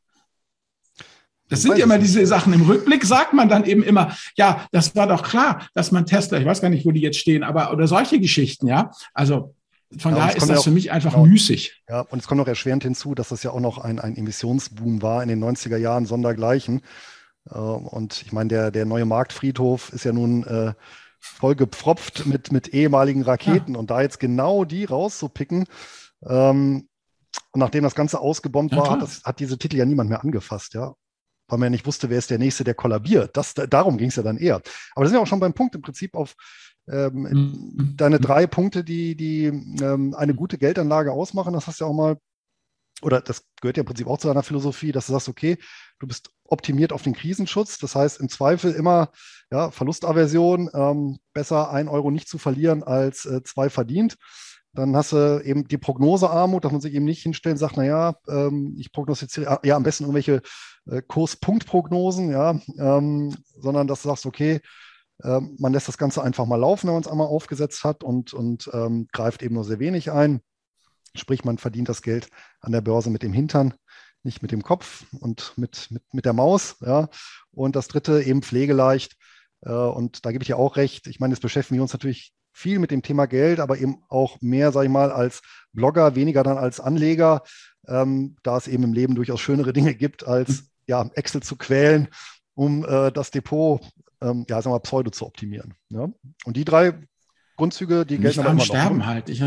Das 1.51 1.63
sind 1.63 1.77
ja 1.77 1.83
immer 1.83 1.97
diese 1.97 2.25
Sachen. 2.25 2.53
Im 2.53 2.61
Rückblick 2.61 3.03
sagt 3.03 3.33
man 3.33 3.49
dann 3.49 3.65
eben 3.65 3.83
immer, 3.83 4.15
ja, 4.37 4.65
das 4.71 4.95
war 4.95 5.05
doch 5.05 5.21
klar, 5.21 5.67
dass 5.73 5.91
man 5.91 6.05
Tesla, 6.05 6.39
ich 6.39 6.45
weiß 6.45 6.61
gar 6.61 6.69
nicht, 6.69 6.85
wo 6.85 6.91
die 6.91 7.01
jetzt 7.01 7.17
stehen, 7.17 7.43
aber 7.43 7.73
oder 7.73 7.87
solche 7.87 8.21
Geschichten, 8.21 8.67
ja. 8.67 8.91
Also 9.13 9.53
von 9.97 10.13
ja, 10.13 10.19
daher 10.19 10.37
ist 10.37 10.49
das 10.49 10.59
auch, 10.59 10.63
für 10.63 10.71
mich 10.71 10.93
einfach 10.93 11.11
genau, 11.11 11.25
müßig. 11.25 11.83
Ja, 11.89 12.01
und 12.09 12.19
es 12.19 12.27
kommt 12.27 12.39
noch 12.39 12.47
erschwerend 12.47 12.83
hinzu, 12.83 13.15
dass 13.15 13.29
das 13.29 13.43
ja 13.43 13.51
auch 13.51 13.59
noch 13.59 13.79
ein, 13.79 13.99
ein 13.99 14.15
Emissionsboom 14.15 15.01
war 15.01 15.21
in 15.21 15.27
den 15.27 15.43
90er 15.43 15.75
Jahren, 15.75 16.05
sondergleichen. 16.05 16.83
Äh, 17.49 17.57
und 17.57 18.21
ich 18.25 18.31
meine, 18.31 18.47
der, 18.47 18.71
der 18.71 18.85
neue 18.85 19.03
Marktfriedhof 19.03 19.91
ist 19.91 20.05
ja 20.05 20.13
nun 20.13 20.45
äh, 20.45 20.73
voll 21.19 21.55
gepfropft 21.55 22.25
mit, 22.27 22.53
mit 22.53 22.69
ehemaligen 22.69 23.23
Raketen. 23.23 23.73
Ja. 23.73 23.79
Und 23.79 23.91
da 23.91 24.01
jetzt 24.01 24.21
genau 24.21 24.63
die 24.63 24.85
rauszupicken, 24.85 25.65
ähm, 26.25 26.87
und 27.51 27.59
nachdem 27.59 27.83
das 27.83 27.95
Ganze 27.95 28.19
ausgebombt 28.19 28.71
ja, 28.71 28.79
war, 28.79 28.91
hat, 28.91 29.01
das, 29.01 29.23
hat, 29.25 29.41
diese 29.41 29.57
Titel 29.57 29.75
ja 29.75 29.85
niemand 29.85 30.09
mehr 30.09 30.23
angefasst, 30.23 30.73
ja 30.75 30.95
weil 31.51 31.59
man 31.59 31.67
ja 31.67 31.69
nicht 31.71 31.85
wusste, 31.85 32.09
wer 32.09 32.17
ist 32.17 32.29
der 32.29 32.39
Nächste, 32.39 32.63
der 32.63 32.73
kollabiert. 32.73 33.35
Das, 33.35 33.53
darum 33.53 33.97
ging 33.97 34.07
es 34.07 34.15
ja 34.15 34.23
dann 34.23 34.37
eher. 34.37 34.61
Aber 34.95 35.03
da 35.03 35.09
sind 35.09 35.17
wir 35.17 35.21
auch 35.21 35.27
schon 35.27 35.39
beim 35.39 35.53
Punkt 35.53 35.75
im 35.75 35.81
Prinzip 35.81 36.15
auf 36.15 36.35
ähm, 36.89 37.23
mhm. 37.23 37.93
deine 37.97 38.19
drei 38.19 38.47
Punkte, 38.47 38.83
die, 38.83 39.15
die 39.15 39.45
ähm, 39.45 40.15
eine 40.15 40.33
gute 40.33 40.57
Geldanlage 40.57 41.11
ausmachen. 41.11 41.53
Das 41.53 41.67
hast 41.67 41.79
du 41.79 41.85
ja 41.85 41.89
auch 41.89 41.95
mal, 41.95 42.17
oder 43.01 43.21
das 43.21 43.43
gehört 43.61 43.77
ja 43.77 43.81
im 43.81 43.87
Prinzip 43.87 44.07
auch 44.07 44.17
zu 44.17 44.27
deiner 44.27 44.43
Philosophie, 44.43 44.91
dass 44.91 45.07
du 45.07 45.13
sagst, 45.13 45.29
okay, 45.29 45.57
du 45.99 46.07
bist 46.07 46.31
optimiert 46.45 46.93
auf 46.93 47.03
den 47.03 47.13
Krisenschutz. 47.13 47.77
Das 47.79 47.95
heißt, 47.95 48.19
im 48.19 48.29
Zweifel 48.29 48.71
immer 48.71 49.11
ja, 49.51 49.71
Verlustaversion, 49.71 50.69
ähm, 50.73 51.19
besser 51.33 51.71
ein 51.71 51.87
Euro 51.87 52.11
nicht 52.11 52.29
zu 52.29 52.37
verlieren 52.37 52.83
als 52.83 53.25
äh, 53.25 53.43
zwei 53.43 53.69
verdient. 53.69 54.17
Dann 54.73 54.95
hast 54.95 55.11
du 55.11 55.41
eben 55.43 55.67
die 55.67 55.77
Prognosearmut, 55.77 56.63
dass 56.63 56.71
man 56.71 56.81
sich 56.81 56.93
eben 56.93 57.05
nicht 57.05 57.23
hinstellt 57.23 57.53
und 57.53 57.59
sagt, 57.59 57.77
naja, 57.77 58.15
ähm, 58.29 58.75
ich 58.77 58.91
prognostiziere 58.91 59.59
ja 59.63 59.75
am 59.75 59.83
besten 59.83 60.05
irgendwelche 60.05 60.41
äh, 60.89 61.01
Kurspunktprognosen, 61.01 62.31
ja, 62.31 62.59
ähm, 62.77 63.35
sondern 63.59 63.87
dass 63.87 64.03
du 64.03 64.09
sagst, 64.09 64.25
okay, 64.25 64.61
äh, 65.23 65.41
man 65.59 65.73
lässt 65.73 65.87
das 65.87 65.97
Ganze 65.97 66.23
einfach 66.23 66.45
mal 66.45 66.55
laufen, 66.55 66.87
wenn 66.87 66.93
man 66.93 67.03
es 67.03 67.09
einmal 67.09 67.27
aufgesetzt 67.27 67.83
hat 67.83 68.03
und, 68.03 68.33
und 68.33 68.69
ähm, 68.73 69.07
greift 69.11 69.43
eben 69.43 69.55
nur 69.55 69.65
sehr 69.65 69.79
wenig 69.79 70.11
ein. 70.11 70.41
Sprich, 71.15 71.43
man 71.43 71.57
verdient 71.57 71.89
das 71.89 72.01
Geld 72.01 72.29
an 72.61 72.71
der 72.71 72.81
Börse 72.81 73.09
mit 73.09 73.23
dem 73.23 73.33
Hintern, 73.33 73.73
nicht 74.23 74.41
mit 74.41 74.51
dem 74.51 74.63
Kopf 74.63 75.05
und 75.19 75.53
mit, 75.57 75.87
mit, 75.91 76.03
mit 76.13 76.25
der 76.25 76.33
Maus. 76.33 76.77
Ja. 76.79 77.09
Und 77.51 77.75
das 77.75 77.89
dritte 77.89 78.21
eben 78.23 78.41
pflegeleicht. 78.41 79.17
Äh, 79.61 79.71
und 79.71 80.25
da 80.25 80.31
gebe 80.31 80.43
ich 80.43 80.49
ja 80.49 80.55
auch 80.55 80.77
recht. 80.77 81.07
Ich 81.07 81.19
meine, 81.19 81.33
jetzt 81.33 81.41
beschäftigen 81.41 81.77
wir 81.77 81.83
uns 81.83 81.93
natürlich 81.93 82.33
viel 82.51 82.79
mit 82.79 82.91
dem 82.91 83.01
Thema 83.01 83.25
Geld, 83.25 83.59
aber 83.59 83.77
eben 83.77 84.03
auch 84.09 84.39
mehr, 84.41 84.71
sage 84.71 84.87
ich 84.87 84.91
mal, 84.91 85.11
als 85.11 85.41
Blogger, 85.73 86.15
weniger 86.15 86.43
dann 86.43 86.57
als 86.57 86.79
Anleger, 86.79 87.43
ähm, 87.87 88.35
da 88.43 88.57
es 88.57 88.67
eben 88.67 88.83
im 88.83 88.93
Leben 88.93 89.15
durchaus 89.15 89.41
schönere 89.41 89.73
Dinge 89.73 89.95
gibt, 89.95 90.27
als 90.27 90.65
ja, 90.87 91.09
Excel 91.15 91.41
zu 91.41 91.55
quälen, 91.55 92.07
um 92.53 92.85
äh, 92.85 93.11
das 93.11 93.31
Depot, 93.31 93.81
ähm, 94.21 94.45
ja, 94.49 94.61
sagen 94.61 94.73
wir 94.73 94.77
mal, 94.77 94.79
pseudo 94.79 95.11
zu 95.11 95.25
optimieren. 95.25 95.73
Ja? 95.89 96.09
Und 96.45 96.57
die 96.57 96.65
drei 96.65 96.93
Grundzüge, 97.55 98.05
die 98.05 98.17
gelten 98.17 98.39
aber 98.41 98.49
immer 98.49 98.59
noch. 98.59 98.65
Sterben 98.65 98.97
ne? 98.99 99.05
halt. 99.05 99.29
Ich, 99.29 99.41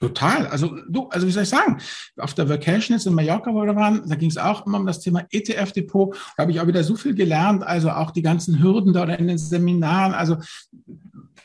Total. 0.00 0.48
Also 0.48 0.76
du, 0.88 1.08
also 1.10 1.28
wie 1.28 1.30
soll 1.30 1.44
ich 1.44 1.48
sagen, 1.48 1.78
auf 2.16 2.34
der 2.34 2.48
Vacation 2.48 2.96
jetzt 2.96 3.06
in 3.06 3.14
Mallorca, 3.14 3.54
wo 3.54 3.62
wir 3.62 3.76
waren, 3.76 4.08
da 4.08 4.16
ging 4.16 4.30
es 4.30 4.36
auch 4.36 4.66
immer 4.66 4.78
um 4.78 4.86
das 4.86 4.98
Thema 4.98 5.24
ETF-Depot. 5.30 6.16
Da 6.36 6.42
habe 6.42 6.50
ich 6.50 6.60
auch 6.60 6.66
wieder 6.66 6.82
so 6.82 6.96
viel 6.96 7.14
gelernt, 7.14 7.62
also 7.62 7.90
auch 7.90 8.10
die 8.10 8.22
ganzen 8.22 8.60
Hürden 8.60 8.92
da 8.92 9.04
oder 9.04 9.20
in 9.20 9.28
den 9.28 9.38
Seminaren. 9.38 10.12
Also 10.12 10.38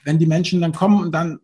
wenn 0.07 0.17
die 0.17 0.25
Menschen 0.25 0.61
dann 0.61 0.71
kommen 0.71 1.03
und 1.03 1.11
dann 1.13 1.39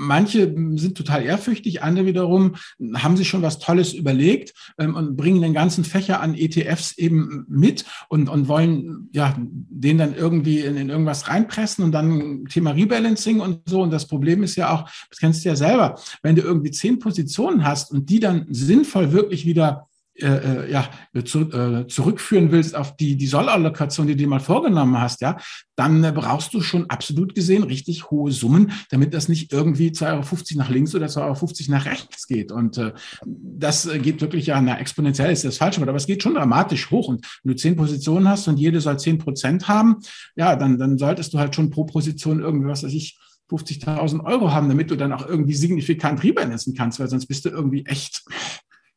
Manche 0.00 0.54
sind 0.76 0.96
total 0.96 1.24
ehrfürchtig, 1.24 1.82
andere 1.82 2.06
wiederum 2.06 2.54
haben 2.94 3.16
sich 3.16 3.28
schon 3.28 3.42
was 3.42 3.58
Tolles 3.58 3.92
überlegt 3.94 4.54
ähm, 4.78 4.94
und 4.94 5.16
bringen 5.16 5.42
den 5.42 5.54
ganzen 5.54 5.82
Fächer 5.82 6.20
an 6.20 6.36
ETFs 6.36 6.96
eben 6.98 7.44
mit 7.48 7.84
und, 8.08 8.28
und 8.28 8.46
wollen 8.46 9.08
ja 9.12 9.34
den 9.36 9.98
dann 9.98 10.14
irgendwie 10.14 10.60
in, 10.60 10.76
in 10.76 10.88
irgendwas 10.88 11.26
reinpressen 11.26 11.84
und 11.84 11.90
dann 11.90 12.44
Thema 12.44 12.70
Rebalancing 12.70 13.40
und 13.40 13.62
so. 13.68 13.82
Und 13.82 13.90
das 13.90 14.06
Problem 14.06 14.44
ist 14.44 14.54
ja 14.54 14.72
auch, 14.72 14.88
das 15.10 15.18
kennst 15.18 15.44
du 15.44 15.48
ja 15.48 15.56
selber, 15.56 15.98
wenn 16.22 16.36
du 16.36 16.42
irgendwie 16.42 16.70
zehn 16.70 17.00
Positionen 17.00 17.64
hast 17.64 17.90
und 17.90 18.08
die 18.08 18.20
dann 18.20 18.46
sinnvoll 18.50 19.10
wirklich 19.10 19.46
wieder 19.46 19.87
äh, 20.20 20.64
äh, 20.66 20.72
ja, 20.72 20.90
zu, 21.24 21.50
äh, 21.52 21.86
zurückführen 21.86 22.50
willst 22.50 22.74
auf 22.74 22.96
die, 22.96 23.16
die 23.16 23.28
Sollallokation, 23.28 24.08
die 24.08 24.16
du 24.16 24.26
mal 24.26 24.40
vorgenommen 24.40 25.00
hast, 25.00 25.20
ja, 25.20 25.36
dann 25.76 26.02
äh, 26.02 26.10
brauchst 26.12 26.52
du 26.54 26.60
schon 26.60 26.90
absolut 26.90 27.36
gesehen 27.36 27.62
richtig 27.62 28.10
hohe 28.10 28.32
Summen, 28.32 28.72
damit 28.90 29.14
das 29.14 29.28
nicht 29.28 29.52
irgendwie 29.52 29.90
2,50 29.90 30.06
Euro 30.10 30.24
nach 30.56 30.70
links 30.70 30.94
oder 30.94 31.06
2,50 31.06 31.20
Euro 31.20 31.52
nach 31.68 31.86
rechts 31.86 32.26
geht. 32.26 32.50
Und 32.50 32.78
äh, 32.78 32.92
das 33.24 33.86
äh, 33.86 34.00
geht 34.00 34.20
wirklich 34.20 34.46
ja, 34.46 34.60
na, 34.60 34.78
exponentiell 34.78 35.30
ist 35.30 35.44
das 35.44 35.58
falsche 35.58 35.80
aber 35.80 35.94
es 35.94 36.06
geht 36.06 36.22
schon 36.22 36.34
dramatisch 36.34 36.90
hoch. 36.90 37.06
Und 37.06 37.24
wenn 37.44 37.52
du 37.52 37.56
zehn 37.56 37.76
Positionen 37.76 38.28
hast 38.28 38.48
und 38.48 38.58
jede 38.58 38.80
soll 38.80 38.98
zehn 38.98 39.18
Prozent 39.18 39.68
haben, 39.68 39.98
ja, 40.34 40.56
dann, 40.56 40.78
dann 40.78 40.98
solltest 40.98 41.32
du 41.32 41.38
halt 41.38 41.54
schon 41.54 41.70
pro 41.70 41.84
Position 41.84 42.40
irgendwie, 42.40 42.68
was 42.68 42.82
weiß 42.82 42.92
ich, 42.92 43.18
50.000 43.50 44.24
Euro 44.24 44.52
haben, 44.52 44.68
damit 44.68 44.90
du 44.90 44.96
dann 44.96 45.12
auch 45.12 45.26
irgendwie 45.26 45.54
signifikant 45.54 46.22
rebalancen 46.22 46.74
kannst, 46.74 46.98
weil 46.98 47.08
sonst 47.08 47.26
bist 47.26 47.44
du 47.44 47.50
irgendwie 47.50 47.86
echt, 47.86 48.24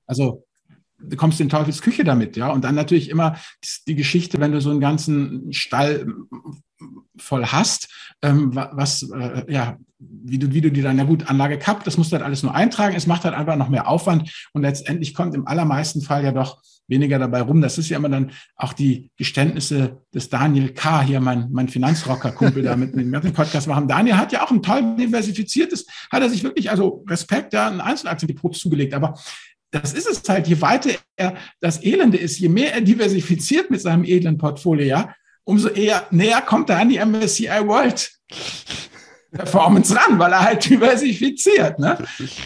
also 0.08 0.46
du 1.04 1.16
kommst 1.16 1.40
in 1.42 1.50
Teufels 1.50 1.82
Küche 1.82 2.04
damit, 2.04 2.38
ja. 2.38 2.50
Und 2.50 2.64
dann 2.64 2.76
natürlich 2.76 3.10
immer 3.10 3.38
die 3.88 3.96
Geschichte, 3.96 4.40
wenn 4.40 4.52
du 4.52 4.62
so 4.62 4.70
einen 4.70 4.80
ganzen 4.80 5.52
Stall 5.54 6.06
voll 7.18 7.46
hast, 7.46 7.90
ähm, 8.22 8.52
was, 8.54 9.04
äh, 9.04 9.52
ja, 9.52 9.78
wie 10.00 10.40
du, 10.40 10.52
wie 10.54 10.62
du 10.62 10.72
die 10.72 10.82
dann, 10.82 10.98
ja 10.98 11.04
gut, 11.04 11.30
Anlage 11.30 11.60
Cup, 11.60 11.84
das 11.84 11.98
musst 11.98 12.12
du 12.12 12.16
halt 12.16 12.26
alles 12.26 12.44
nur 12.44 12.56
eintragen. 12.56 12.96
Es 12.96 13.08
macht 13.08 13.24
halt 13.24 13.36
einfach 13.36 13.56
noch 13.56 13.70
mehr 13.70 13.88
Aufwand 13.88 14.50
und 14.54 14.64
letztendlich 14.64 15.14
kommt 15.14 15.36
im 15.36 15.48
allermeisten 15.48 16.02
Fall 16.02 16.24
ja 16.24 16.32
doch 16.32 16.62
weniger 16.88 17.20
dabei 17.20 17.42
rum. 17.42 17.62
Das 17.62 17.78
ist 17.78 17.90
ja 17.90 17.98
immer 17.98 18.10
dann 18.10 18.32
auch 18.56 18.74
die 18.74 19.12
Geständnisse 19.16 20.02
des 20.14 20.30
Daniel 20.30 20.74
K., 20.74 21.02
hier 21.02 21.20
mein, 21.20 21.50
mein 21.52 21.70
Finanzrocker-Kumpel 21.70 22.64
da 22.64 22.76
mit 22.76 22.96
dem 22.96 23.34
Podcast 23.34 23.68
machen. 23.68 23.88
Daniel 23.88 24.18
hat 24.18 24.32
ja 24.32 24.44
auch 24.44 24.52
ein 24.52 24.62
toll 24.62 24.96
diversifiziertes, 24.98 25.86
hat 26.12 26.22
er 26.22 26.30
sich 26.30 26.44
wirklich, 26.44 26.70
also 26.70 27.04
Respekt, 27.08 27.54
ja, 27.54 27.68
ein 27.68 27.80
Einzelaktien-Depot 27.80 28.56
zugelegt, 28.56 28.94
aber 28.94 29.14
das 29.72 29.94
ist 29.94 30.08
es 30.08 30.28
halt, 30.28 30.48
je 30.48 30.60
weiter 30.62 30.92
er 31.16 31.36
das 31.60 31.84
Elende 31.84 32.18
ist, 32.18 32.40
je 32.40 32.50
mehr 32.50 32.74
er 32.74 32.82
diversifiziert 32.82 33.72
mit 33.72 33.82
seinem 33.82 34.04
edlen 34.04 34.38
Portfolio, 34.38 34.86
ja, 34.86 35.16
umso 35.44 35.70
eher 35.70 36.06
näher 36.12 36.42
kommt 36.42 36.70
er 36.70 36.80
an 36.80 36.90
die 36.90 37.00
MSCI 37.04 37.66
World 37.66 38.12
Performance 39.32 39.96
ran, 39.96 40.20
weil 40.20 40.34
er 40.34 40.42
halt 40.42 40.66
diversifiziert. 40.70 41.80
Ne? 41.80 41.98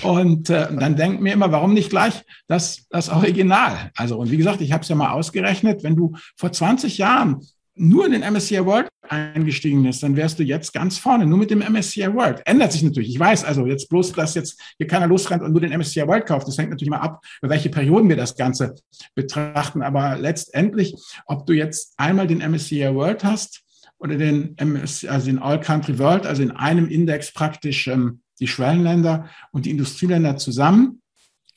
Und 0.04 0.50
äh, 0.50 0.68
dann 0.76 0.96
denkt 0.96 1.22
mir 1.22 1.34
immer, 1.34 1.52
warum 1.52 1.74
nicht 1.74 1.90
gleich 1.90 2.24
das, 2.48 2.86
das 2.90 3.10
Original? 3.10 3.92
Also, 3.96 4.18
und 4.18 4.32
wie 4.32 4.38
gesagt, 4.38 4.62
ich 4.62 4.72
habe 4.72 4.84
es 4.84 4.90
ja 4.90 4.96
mal 4.96 5.12
ausgerechnet, 5.12 5.84
wenn 5.84 5.96
du 5.96 6.16
vor 6.36 6.52
20 6.52 6.98
Jahren 6.98 7.42
nur 7.74 8.06
in 8.06 8.12
den 8.12 8.34
MSCI 8.34 8.64
World 8.66 8.88
eingestiegen 9.10 9.84
bist, 9.84 10.04
dann 10.04 10.16
wärst 10.16 10.40
du 10.40 10.44
jetzt 10.44 10.74
ganz 10.74 10.98
vorne, 10.98 11.26
nur 11.26 11.38
mit 11.38 11.52
dem 11.52 11.60
MSCI 11.60 12.14
World. 12.14 12.42
Ändert 12.46 12.72
sich 12.72 12.84
natürlich. 12.84 13.10
Ich 13.10 13.20
weiß 13.20 13.44
also 13.44 13.66
jetzt 13.66 13.90
bloß, 13.90 14.14
dass 14.14 14.36
jetzt 14.36 14.60
hier 14.78 14.88
keiner 14.88 15.08
losrennt 15.08 15.44
und 15.44 15.52
nur 15.52 15.62
den 15.62 15.78
MSCI 15.78 16.08
World 16.08 16.26
kauft. 16.26 16.48
Das 16.48 16.58
hängt 16.58 16.70
natürlich 16.70 16.90
mal 16.90 17.00
ab, 17.00 17.24
über 17.42 17.52
welche 17.52 17.70
Perioden 17.70 18.10
wir 18.10 18.16
das 18.16 18.36
Ganze 18.36 18.76
betrachten. 19.16 19.82
Aber 19.82 20.18
letztendlich, 20.18 20.96
ob 21.26 21.46
du 21.46 21.54
jetzt 21.54 21.94
einmal 21.98 22.28
den 22.28 22.40
MSCI 22.40 22.94
World 22.94 23.24
hast 23.24 23.64
oder 23.98 24.16
den 24.18 24.56
MSCI, 24.60 25.08
also 25.08 25.28
den 25.28 25.40
All 25.40 25.60
Country 25.60 25.98
World, 26.00 26.26
also 26.26 26.44
in 26.44 26.52
einem 26.52 26.88
Index 26.88 27.32
praktisch 27.32 27.88
ähm, 27.88 28.22
die 28.40 28.48
Schwellenländer 28.48 29.30
und 29.52 29.66
die 29.66 29.72
Industrieländer 29.72 30.38
zusammen, 30.38 31.02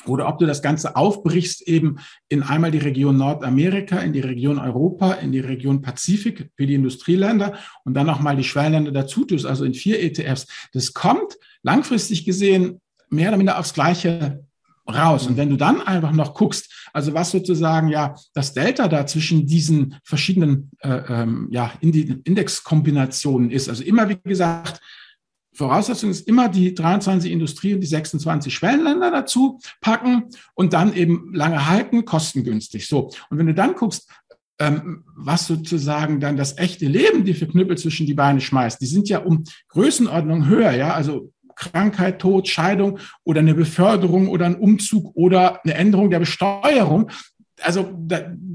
oder 0.06 0.28
ob 0.28 0.38
du 0.38 0.46
das 0.46 0.62
Ganze 0.62 0.96
aufbrichst 0.96 1.62
eben 1.62 1.98
in 2.28 2.42
einmal 2.42 2.70
die 2.70 2.78
Region 2.78 3.16
Nordamerika, 3.16 3.98
in 3.98 4.12
die 4.12 4.20
Region 4.20 4.58
Europa, 4.58 5.14
in 5.14 5.32
die 5.32 5.40
Region 5.40 5.82
Pazifik 5.82 6.50
für 6.56 6.66
die 6.66 6.74
Industrieländer 6.74 7.58
und 7.84 7.94
dann 7.94 8.06
nochmal 8.06 8.36
die 8.36 8.44
Schwellenländer 8.44 8.92
dazu 8.92 9.24
tust, 9.24 9.44
also 9.44 9.64
in 9.64 9.74
vier 9.74 10.00
ETFs. 10.00 10.46
Das 10.72 10.94
kommt 10.94 11.36
langfristig 11.62 12.24
gesehen 12.24 12.80
mehr 13.10 13.28
oder 13.28 13.38
minder 13.38 13.58
aufs 13.58 13.74
Gleiche 13.74 14.44
raus. 14.88 15.26
Und 15.26 15.36
wenn 15.36 15.50
du 15.50 15.56
dann 15.56 15.82
einfach 15.82 16.12
noch 16.12 16.34
guckst, 16.34 16.88
also 16.92 17.12
was 17.12 17.30
sozusagen 17.30 17.88
ja 17.88 18.14
das 18.34 18.54
Delta 18.54 18.88
da 18.88 19.06
zwischen 19.06 19.46
diesen 19.46 19.96
verschiedenen 20.02 20.70
äh, 20.80 21.00
ähm, 21.08 21.48
ja, 21.50 21.72
Indexkombinationen 21.80 23.50
ist, 23.50 23.68
also 23.68 23.82
immer 23.82 24.08
wie 24.08 24.18
gesagt 24.24 24.80
Voraussetzung 25.58 26.10
ist 26.10 26.28
immer 26.28 26.48
die 26.48 26.72
23 26.72 27.30
Industrie- 27.32 27.74
und 27.74 27.80
die 27.80 27.86
26 27.86 28.54
Schwellenländer 28.54 29.10
dazu 29.10 29.58
packen 29.80 30.30
und 30.54 30.72
dann 30.72 30.94
eben 30.94 31.34
lange 31.34 31.68
halten, 31.68 32.04
kostengünstig. 32.04 32.86
So. 32.86 33.10
Und 33.28 33.38
wenn 33.38 33.46
du 33.46 33.54
dann 33.54 33.74
guckst, 33.74 34.08
ähm, 34.60 35.04
was 35.16 35.46
sozusagen 35.46 36.20
dann 36.20 36.36
das 36.36 36.58
echte 36.58 36.86
Leben, 36.86 37.24
die 37.24 37.34
für 37.34 37.48
Knüppel 37.48 37.76
zwischen 37.76 38.06
die 38.06 38.14
Beine 38.14 38.40
schmeißt, 38.40 38.80
die 38.80 38.86
sind 38.86 39.08
ja 39.08 39.18
um 39.18 39.44
Größenordnung 39.68 40.46
höher, 40.46 40.72
ja, 40.72 40.94
also 40.94 41.32
Krankheit, 41.56 42.20
Tod, 42.20 42.46
Scheidung 42.46 43.00
oder 43.24 43.40
eine 43.40 43.54
Beförderung 43.54 44.28
oder 44.28 44.46
ein 44.46 44.54
Umzug 44.54 45.10
oder 45.16 45.60
eine 45.64 45.74
Änderung 45.74 46.08
der 46.10 46.20
Besteuerung 46.20 47.10
also 47.62 47.94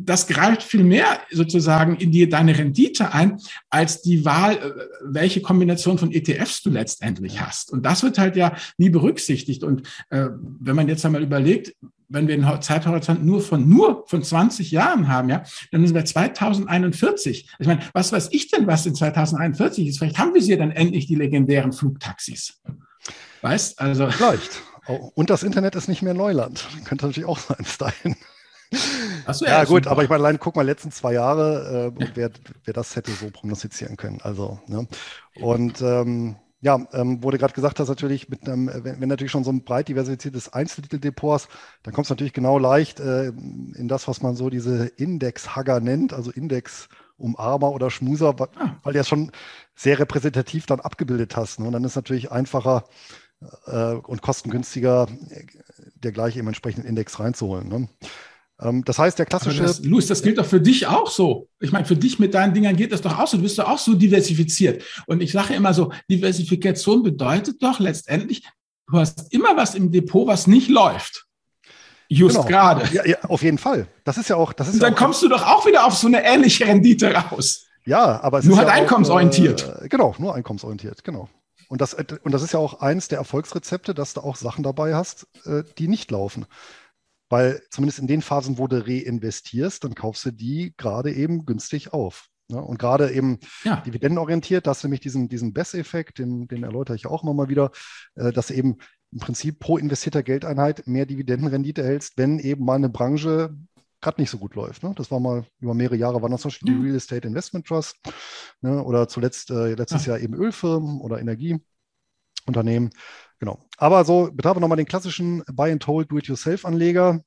das 0.05 0.27
greift 0.27 0.63
viel 0.63 0.83
mehr 0.83 1.19
sozusagen 1.31 1.95
in 1.95 2.11
die, 2.11 2.27
deine 2.27 2.57
Rendite 2.57 3.13
ein, 3.13 3.37
als 3.69 4.01
die 4.01 4.25
Wahl, 4.25 4.55
äh, 4.55 4.71
welche 5.03 5.41
Kombination 5.41 5.97
von 5.97 6.11
ETFs 6.11 6.61
du 6.61 6.69
letztendlich 6.69 7.41
hast. 7.41 7.71
Und 7.71 7.85
das 7.85 8.03
wird 8.03 8.17
halt 8.17 8.35
ja 8.35 8.55
nie 8.77 8.89
berücksichtigt. 8.89 9.63
Und 9.63 9.87
äh, 10.09 10.27
wenn 10.59 10.75
man 10.75 10.87
jetzt 10.87 11.05
einmal 11.05 11.23
überlegt, 11.23 11.75
wenn 12.09 12.27
wir 12.27 12.35
einen 12.35 12.61
Zeithorizont 12.61 13.25
nur 13.25 13.41
von 13.41 13.67
nur 13.67 14.05
von 14.07 14.23
20 14.23 14.71
Jahren 14.71 15.07
haben, 15.07 15.29
ja, 15.29 15.43
dann 15.71 15.85
sind 15.85 15.95
wir 15.95 16.05
2041. 16.05 17.49
Ich 17.57 17.67
meine, 17.67 17.81
was 17.93 18.11
weiß 18.11 18.29
ich 18.31 18.51
denn, 18.51 18.67
was 18.67 18.85
in 18.85 18.93
2041 18.93 19.87
ist? 19.87 19.97
Vielleicht 19.97 20.19
haben 20.19 20.33
wir 20.33 20.41
sie 20.41 20.51
ja 20.51 20.57
dann 20.57 20.71
endlich 20.71 21.07
die 21.07 21.15
legendären 21.15 21.73
Flugtaxis. 21.73 22.61
Weißt? 23.41 23.79
Also 23.79 24.09
vielleicht. 24.11 24.61
Und 24.85 25.29
das 25.29 25.43
Internet 25.43 25.75
ist 25.75 25.87
nicht 25.87 26.01
mehr 26.01 26.13
Neuland. 26.13 26.67
Könnte 26.85 27.07
natürlich 27.07 27.27
auch 27.27 27.39
sein 27.39 27.57
bis 27.57 27.77
dahin. 27.77 28.15
So, 29.31 29.45
ja, 29.45 29.51
ja 29.51 29.63
gut, 29.63 29.83
super. 29.83 29.91
aber 29.91 30.03
ich 30.03 30.09
meine, 30.09 30.23
allein 30.23 30.39
guck 30.39 30.55
mal, 30.55 30.65
letzten 30.65 30.91
zwei 30.91 31.13
Jahre, 31.13 31.93
äh, 31.97 32.05
wer, 32.13 32.31
wer 32.65 32.73
das 32.73 32.95
hätte 32.95 33.11
so 33.11 33.29
prognostizieren 33.29 33.95
können. 33.95 34.19
Also, 34.21 34.59
ne? 34.67 34.87
Und 35.39 35.81
ähm, 35.81 36.35
ja, 36.63 36.79
ähm, 36.93 37.21
wurde 37.21 37.37
gerade 37.37 37.53
gesagt, 37.53 37.77
dass 37.79 37.89
natürlich 37.89 38.29
mit 38.29 38.47
einem, 38.47 38.69
wenn, 38.73 39.01
wenn, 39.01 39.09
natürlich 39.09 39.31
schon 39.31 39.43
so 39.43 39.51
ein 39.51 39.65
breit 39.65 39.89
diversifiziertes 39.89 40.53
Einzeltitel-Depot 40.53 41.33
hast, 41.33 41.49
dann 41.83 41.93
kommst 41.93 42.09
du 42.09 42.13
natürlich 42.13 42.31
genau 42.31 42.57
leicht 42.57 43.01
äh, 43.01 43.27
in 43.27 43.87
das, 43.89 44.07
was 44.07 44.21
man 44.21 44.37
so 44.37 44.49
diese 44.49 44.85
Index-Hugger 44.85 45.81
nennt, 45.81 46.13
also 46.13 46.31
Index-Umarmer 46.31 47.71
oder 47.71 47.91
Schmuser, 47.91 48.39
weil, 48.39 48.47
ah. 48.55 48.77
weil 48.83 48.93
du 48.93 48.99
ja 48.99 49.03
schon 49.03 49.31
sehr 49.75 49.99
repräsentativ 49.99 50.65
dann 50.65 50.79
abgebildet 50.79 51.35
hast. 51.35 51.59
Ne? 51.59 51.67
Und 51.67 51.73
dann 51.73 51.83
ist 51.83 51.91
es 51.91 51.95
natürlich 51.97 52.31
einfacher 52.31 52.85
äh, 53.65 53.95
und 53.95 54.21
kostengünstiger, 54.21 55.07
äh, 55.29 55.45
der 55.95 56.13
gleiche 56.13 56.39
im 56.39 56.47
entsprechenden 56.47 56.87
Index 56.87 57.19
reinzuholen. 57.19 57.67
Ne? 57.67 57.89
Ähm, 58.61 58.83
das 58.85 58.99
heißt, 58.99 59.19
der 59.19 59.25
klassische. 59.25 59.63
Das, 59.63 59.83
Luis, 59.83 60.07
das 60.07 60.21
gilt 60.21 60.37
doch 60.37 60.45
für 60.45 60.61
dich 60.61 60.87
auch 60.87 61.09
so. 61.09 61.47
Ich 61.59 61.71
meine, 61.71 61.85
für 61.85 61.95
dich 61.95 62.19
mit 62.19 62.33
deinen 62.33 62.53
Dingern 62.53 62.75
geht 62.75 62.91
das 62.91 63.01
doch 63.01 63.17
auch 63.17 63.27
so. 63.27 63.37
Du 63.37 63.43
bist 63.43 63.57
doch 63.57 63.67
auch 63.67 63.79
so 63.79 63.93
diversifiziert. 63.93 64.83
Und 65.07 65.21
ich 65.21 65.31
sage 65.31 65.53
immer 65.53 65.73
so, 65.73 65.91
Diversifikation 66.09 67.03
bedeutet 67.03 67.61
doch 67.61 67.79
letztendlich, 67.79 68.43
du 68.87 68.97
hast 68.97 69.33
immer 69.33 69.55
was 69.55 69.75
im 69.75 69.91
Depot, 69.91 70.27
was 70.27 70.47
nicht 70.47 70.69
läuft. 70.69 71.25
Just 72.09 72.35
genau. 72.35 72.47
gerade. 72.47 72.93
Ja, 72.93 73.05
ja, 73.05 73.17
auf 73.23 73.41
jeden 73.41 73.57
Fall. 73.57 73.87
Das 74.03 74.17
ist 74.17 74.29
ja 74.29 74.35
auch. 74.35 74.53
Das 74.53 74.67
ist 74.67 74.75
Und 74.75 74.83
dann 74.83 74.93
ja 74.93 74.99
kommst 74.99 75.23
du 75.23 75.29
doch 75.29 75.45
auch 75.45 75.65
wieder 75.65 75.85
auf 75.85 75.95
so 75.95 76.07
eine 76.07 76.23
ähnliche 76.23 76.65
Rendite 76.67 77.13
raus. 77.13 77.65
Ja, 77.85 78.21
aber 78.21 78.39
es 78.39 78.45
nur 78.45 78.53
ist 78.53 78.59
halt 78.59 78.69
ja 78.69 78.75
einkommensorientiert. 78.75 79.65
Auch, 79.65 79.81
äh, 79.81 79.89
genau, 79.89 80.15
nur 80.19 80.35
einkommensorientiert, 80.35 81.03
genau. 81.03 81.29
Und 81.69 81.81
das, 81.81 81.93
und 81.95 82.31
das 82.31 82.43
ist 82.43 82.53
ja 82.53 82.59
auch 82.59 82.81
eins 82.81 83.07
der 83.07 83.17
Erfolgsrezepte, 83.17 83.93
dass 83.93 84.13
du 84.13 84.21
auch 84.21 84.35
Sachen 84.35 84.63
dabei 84.63 84.93
hast, 84.93 85.27
äh, 85.45 85.63
die 85.79 85.87
nicht 85.87 86.11
laufen. 86.11 86.45
Weil 87.29 87.61
zumindest 87.71 87.99
in 87.99 88.07
den 88.07 88.21
Phasen, 88.21 88.57
wo 88.57 88.67
du 88.67 88.85
reinvestierst, 88.85 89.83
dann 89.83 89.95
kaufst 89.95 90.25
du 90.25 90.31
die 90.31 90.73
gerade 90.77 91.11
eben 91.13 91.45
günstig 91.45 91.93
auf. 91.93 92.27
Ne? 92.49 92.61
Und 92.61 92.77
gerade 92.79 93.11
eben 93.11 93.39
ja. 93.63 93.77
dividendenorientiert, 93.77 94.67
da 94.67 94.71
hast 94.71 94.83
du 94.83 94.87
nämlich 94.87 95.01
diesen, 95.01 95.29
diesen 95.29 95.53
BES-Effekt, 95.53 96.19
den, 96.19 96.47
den 96.47 96.63
erläutere 96.63 96.95
ich 96.95 97.07
auch 97.07 97.23
immer 97.23 97.33
mal 97.33 97.49
wieder, 97.49 97.71
äh, 98.15 98.31
dass 98.31 98.47
du 98.47 98.53
eben 98.53 98.77
im 99.11 99.19
Prinzip 99.19 99.59
pro 99.59 99.77
investierter 99.77 100.23
Geldeinheit 100.23 100.87
mehr 100.87 101.05
Dividendenrendite 101.05 101.81
erhältst, 101.81 102.17
wenn 102.17 102.39
eben 102.39 102.65
mal 102.65 102.75
eine 102.75 102.89
Branche 102.89 103.55
gerade 104.01 104.21
nicht 104.21 104.29
so 104.29 104.37
gut 104.37 104.55
läuft. 104.55 104.83
Ne? 104.83 104.93
Das 104.95 105.11
war 105.11 105.19
mal 105.19 105.45
über 105.59 105.73
mehrere 105.73 105.95
Jahre, 105.95 106.21
waren 106.21 106.31
das 106.31 106.41
zum 106.41 106.49
Beispiel 106.49 106.73
die 106.73 106.83
Real 106.83 106.95
Estate 106.95 107.27
Investment 107.27 107.65
Trust 107.65 107.97
ne? 108.61 108.83
oder 108.83 109.07
zuletzt 109.07 109.49
äh, 109.49 109.75
letztes 109.75 110.05
ja. 110.05 110.13
Jahr 110.13 110.23
eben 110.23 110.35
Ölfirmen 110.35 110.99
oder 110.99 111.19
Energieunternehmen. 111.19 112.89
Genau. 113.43 113.59
Aber 113.75 114.05
so, 114.05 114.29
betrachte 114.31 114.61
nochmal 114.61 114.77
den 114.77 114.85
klassischen 114.85 115.43
Buy 115.51 115.69
and 115.69 115.85
Hold 115.85 116.09
Do-it-yourself-Anleger. 116.09 117.19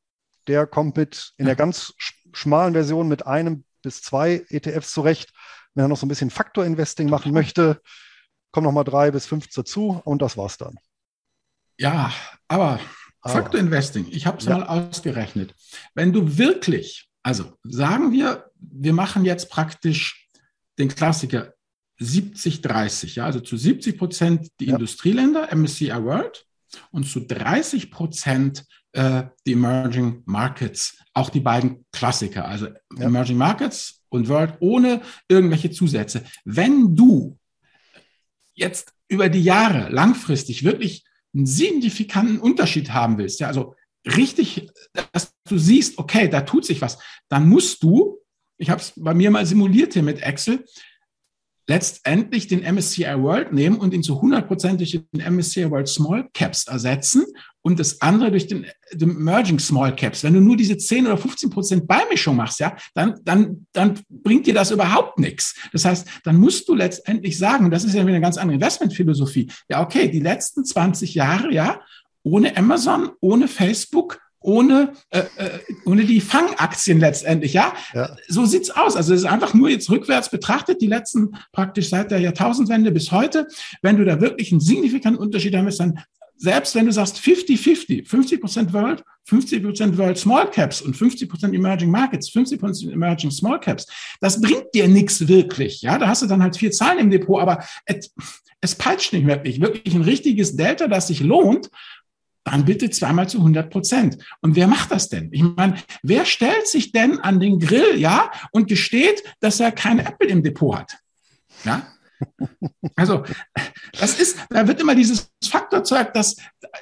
Der 0.47 0.67
kommt 0.67 0.97
mit 0.97 1.35
in 1.37 1.45
der 1.45 1.57
ganz 1.57 1.93
schmalen 2.33 2.73
Version 2.73 3.07
mit 3.07 3.27
einem 3.27 3.67
bis 3.83 4.01
zwei 4.01 4.47
ETFs 4.49 4.93
zurecht. 4.93 5.35
Wenn 5.75 5.85
er 5.85 5.89
noch 5.89 5.99
so 5.99 6.07
ein 6.07 6.09
bisschen 6.09 6.31
Faktor-Investing 6.31 7.11
machen 7.11 7.35
möchte, 7.35 7.83
kommen 8.51 8.65
nochmal 8.65 8.85
drei 8.85 9.11
bis 9.11 9.27
fünf 9.27 9.49
dazu 9.49 10.01
und 10.07 10.23
das 10.23 10.39
war's 10.39 10.57
dann. 10.57 10.77
Ja, 11.77 12.11
aber 12.49 12.81
ah. 13.21 13.29
Faktor 13.29 13.61
Investing, 13.61 14.07
ich 14.11 14.27
habe 14.27 14.39
es 14.39 14.47
ja. 14.47 14.57
mal 14.57 14.67
ausgerechnet. 14.67 15.55
Wenn 15.95 16.15
du 16.15 16.39
wirklich, 16.39 17.11
also 17.23 17.59
sagen 17.63 18.13
wir, 18.13 18.51
wir 18.59 18.95
machen 18.95 19.27
jetzt 19.27 19.51
praktisch 19.51 20.31
den 20.79 20.89
Klassiker 20.89 21.53
70-30, 22.01 23.15
ja, 23.15 23.25
also 23.25 23.41
zu 23.41 23.57
70 23.57 23.99
Prozent 23.99 24.49
die 24.61 24.67
ja. 24.67 24.75
Industrieländer, 24.75 25.55
MSCI 25.55 25.93
World, 26.03 26.47
und 26.91 27.05
zu 27.05 27.21
30 27.21 27.91
Prozent 27.91 28.65
äh, 28.93 29.25
die 29.47 29.53
Emerging 29.53 30.23
Markets, 30.27 30.99
auch 31.15 31.31
die 31.31 31.41
beiden 31.41 31.85
Klassiker, 31.93 32.47
also 32.47 32.67
ja. 32.67 33.07
Emerging 33.07 33.37
Markets 33.37 34.03
und 34.09 34.29
World 34.29 34.55
ohne 34.61 35.03
irgendwelche 35.29 35.71
Zusätze. 35.71 36.25
Wenn 36.45 36.95
du 36.95 37.39
jetzt 38.55 38.93
über 39.09 39.29
die 39.29 39.43
Jahre 39.43 39.91
langfristig 39.91 40.65
wirklich 40.65 41.05
einen 41.35 41.47
signifikanten 41.47 42.39
Unterschied 42.39 42.93
haben 42.93 43.19
willst, 43.19 43.41
ja, 43.41 43.49
also 43.49 43.75
richtig, 44.07 44.71
dass 45.13 45.35
du 45.49 45.59
siehst, 45.59 45.99
okay, 45.99 46.29
da 46.29 46.43
tut 46.43 46.65
sich 46.65 46.81
was, 46.81 46.99
dann 47.29 47.49
musst 47.49 47.83
du, 47.83 48.19
ich 48.57 48.71
habe 48.71 48.81
es 48.81 48.93
bei 48.97 49.15
mir 49.15 49.31
mal 49.31 49.45
simuliert 49.45 49.93
hier 49.93 50.03
mit 50.03 50.23
Excel, 50.23 50.65
letztendlich 51.69 52.47
den 52.47 52.63
MSCI 52.63 53.21
World 53.23 53.53
nehmen 53.53 53.79
und 53.79 53.93
ihn 53.93 54.03
zu 54.03 54.21
100% 54.21 54.77
durch 54.77 55.01
den 55.13 55.35
MSCI 55.35 55.71
World 55.71 55.89
Small 55.89 56.29
Caps 56.33 56.67
ersetzen 56.67 57.25
und 57.63 57.81
das 57.81 58.01
andere 58.01 58.31
durch 58.31 58.47
den, 58.47 58.67
den 58.93 59.11
Emerging 59.11 59.59
Small 59.59 59.95
Caps. 59.97 60.23
Wenn 60.23 60.35
du 60.35 60.41
nur 60.41 60.57
diese 60.57 60.77
10 60.77 61.07
oder 61.07 61.17
15% 61.17 61.87
Beimischung 61.87 62.37
machst, 62.37 62.61
ja, 62.61 62.77
dann, 62.95 63.17
dann, 63.25 63.67
dann 63.73 63.99
bringt 64.09 64.47
dir 64.47 64.55
das 64.55 64.71
überhaupt 64.71 65.19
nichts. 65.19 65.57
Das 65.73 65.85
heißt, 65.85 66.07
dann 66.23 66.37
musst 66.37 66.69
du 66.69 66.75
letztendlich 66.75 67.37
sagen, 67.37 67.71
das 67.71 67.85
ist 67.85 67.95
ja 67.95 68.03
wieder 68.03 68.15
eine 68.15 68.21
ganz 68.21 68.39
andere 68.39 68.55
Investmentphilosophie. 68.55 69.51
Ja, 69.69 69.83
okay, 69.83 70.09
die 70.09 70.21
letzten 70.21 70.65
20 70.65 71.15
Jahre, 71.15 71.53
ja, 71.53 71.81
ohne 72.23 72.57
Amazon, 72.57 73.11
ohne 73.21 73.49
Facebook, 73.49 74.21
ohne, 74.47 74.93
äh, 75.11 75.25
äh, 75.37 75.59
ohne 75.85 76.05
die 76.05 76.21
Fangaktien 76.21 77.01
letztendlich, 77.01 77.53
ja? 77.53 77.75
ja. 77.93 78.17
So 78.29 78.47
sieht's 78.47 78.71
aus. 78.71 78.97
Also 78.97 79.13
es 79.13 79.21
ist 79.21 79.27
einfach 79.27 79.55
nur 79.55 79.69
jetzt 79.69 79.91
rückwärts 79.91 80.31
betrachtet, 80.31 80.81
die 80.81 80.87
letzten 80.87 81.33
praktisch 81.53 81.89
seit 81.89 82.11
der 82.11 82.21
Jahrtausendwende 82.21 82.93
bis 82.93 83.11
heute. 83.11 83.49
Wenn 83.83 83.97
du 83.97 84.05
da 84.05 84.21
wirklich 84.21 84.53
einen 84.53 84.61
signifikanten 84.61 85.21
Unterschied 85.21 85.57
hast, 85.57 85.81
dann 85.81 86.01
selbst 86.39 86.75
wenn 86.75 86.87
du 86.87 86.93
sagst 86.93 87.19
50-50, 87.19 88.07
50 88.07 88.41
Prozent 88.41 88.73
World, 88.73 89.03
50 89.25 89.63
Prozent 89.63 89.99
World 89.99 90.19
Small 90.19 90.49
Caps 90.51 90.83
und 90.83 90.97
50 90.97 91.29
Prozent 91.29 91.55
Emerging 91.55 91.91
Markets, 91.91 92.29
50 92.29 92.61
Prozent 92.61 92.93
Emerging 92.93 93.31
Small 93.31 93.59
Caps, 93.59 93.87
das 94.21 94.41
bringt 94.41 94.67
dir 94.75 94.87
nichts 94.87 95.27
wirklich. 95.27 95.83
Ja, 95.83 95.99
da 95.99 96.09
hast 96.09 96.23
du 96.23 96.27
dann 96.27 96.43
halt 96.43 96.57
vier 96.57 96.71
Zahlen 96.71 96.99
im 96.99 97.11
Depot, 97.11 97.41
aber 97.41 97.65
es, 97.87 98.13
es 98.61 98.75
peitscht 98.75 99.13
nicht 99.13 99.27
wirklich. 99.27 99.61
Wirklich 99.61 99.95
ein 99.95 100.03
richtiges 100.03 100.57
Delta, 100.57 100.89
das 100.89 101.09
sich 101.09 101.21
lohnt 101.21 101.71
dann 102.47 102.65
bitte 102.65 102.91
zweimal 102.91 103.29
zu 103.29 103.39
100 103.39 103.71
Prozent. 103.71 104.19
Und 104.41 104.55
wer 104.55 104.69
macht 104.69 104.93
das 104.93 105.09
denn? 105.09 105.29
Ich 105.33 105.43
meine, 105.43 105.75
wer 106.03 106.25
stellt 106.25 106.69
sich 106.69 106.93
denn 106.93 107.19
an 107.19 107.41
den 107.41 107.59
Grill, 107.59 107.99
ja, 107.99 108.31
und 108.53 108.69
gesteht, 108.69 109.23
dass 109.41 109.59
er 109.59 109.73
kein 109.73 109.99
Apple 109.99 110.29
im 110.29 110.43
Depot 110.43 110.77
hat? 110.77 110.97
Ja, 111.65 111.87
also, 112.97 113.25
das 113.99 114.19
ist, 114.19 114.39
da 114.51 114.67
wird 114.67 114.81
immer 114.81 114.95
dieses 114.95 115.31
Faktorzeug, 115.45 116.13
dass, 116.15 116.37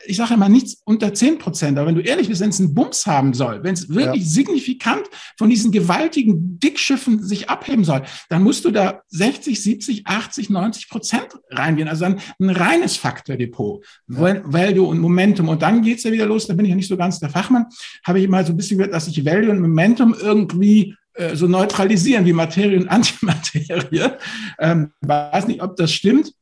ich 0.06 0.16
sage 0.16 0.34
immer 0.34 0.48
nichts 0.48 0.80
unter 0.84 1.12
10 1.12 1.38
Prozent, 1.38 1.78
aber 1.78 1.88
wenn 1.88 1.94
du 1.94 2.00
ehrlich 2.02 2.28
bist, 2.28 2.40
wenn 2.40 2.50
es 2.50 2.60
einen 2.60 2.74
Bums 2.74 3.06
haben 3.06 3.34
soll, 3.34 3.62
wenn 3.62 3.74
es 3.74 3.88
wirklich 3.88 4.22
ja. 4.22 4.28
signifikant 4.28 5.02
von 5.38 5.50
diesen 5.50 5.72
gewaltigen 5.72 6.58
Dickschiffen 6.58 7.22
sich 7.22 7.50
abheben 7.50 7.84
soll, 7.84 8.02
dann 8.28 8.42
musst 8.42 8.64
du 8.64 8.70
da 8.70 9.02
60, 9.08 9.62
70, 9.62 10.06
80, 10.06 10.50
90 10.50 10.88
Prozent 10.88 11.28
reingehen. 11.50 11.88
Also 11.88 12.04
dann 12.04 12.20
ein 12.40 12.50
reines 12.50 12.96
Faktordepot, 12.96 13.84
ja. 14.08 14.42
Value 14.44 14.86
und 14.86 14.98
Momentum. 14.98 15.48
Und 15.48 15.62
dann 15.62 15.82
geht's 15.82 16.04
ja 16.04 16.12
wieder 16.12 16.26
los, 16.26 16.46
da 16.46 16.54
bin 16.54 16.64
ich 16.64 16.70
ja 16.70 16.76
nicht 16.76 16.88
so 16.88 16.96
ganz 16.96 17.20
der 17.20 17.30
Fachmann, 17.30 17.66
habe 18.04 18.20
ich 18.20 18.28
mal 18.28 18.44
so 18.44 18.52
ein 18.52 18.56
bisschen 18.56 18.78
gehört, 18.78 18.94
dass 18.94 19.08
ich 19.08 19.24
Value 19.24 19.50
und 19.50 19.60
Momentum 19.60 20.14
irgendwie 20.18 20.94
äh, 21.14 21.36
so 21.36 21.46
neutralisieren 21.46 22.26
wie 22.26 22.32
Materie 22.32 22.78
und 22.78 22.88
Antimaterie. 22.88 24.10
Ähm, 24.58 24.92
weiß 25.00 25.48
nicht, 25.48 25.62
ob 25.62 25.76
das 25.76 25.92
stimmt. 25.92 26.32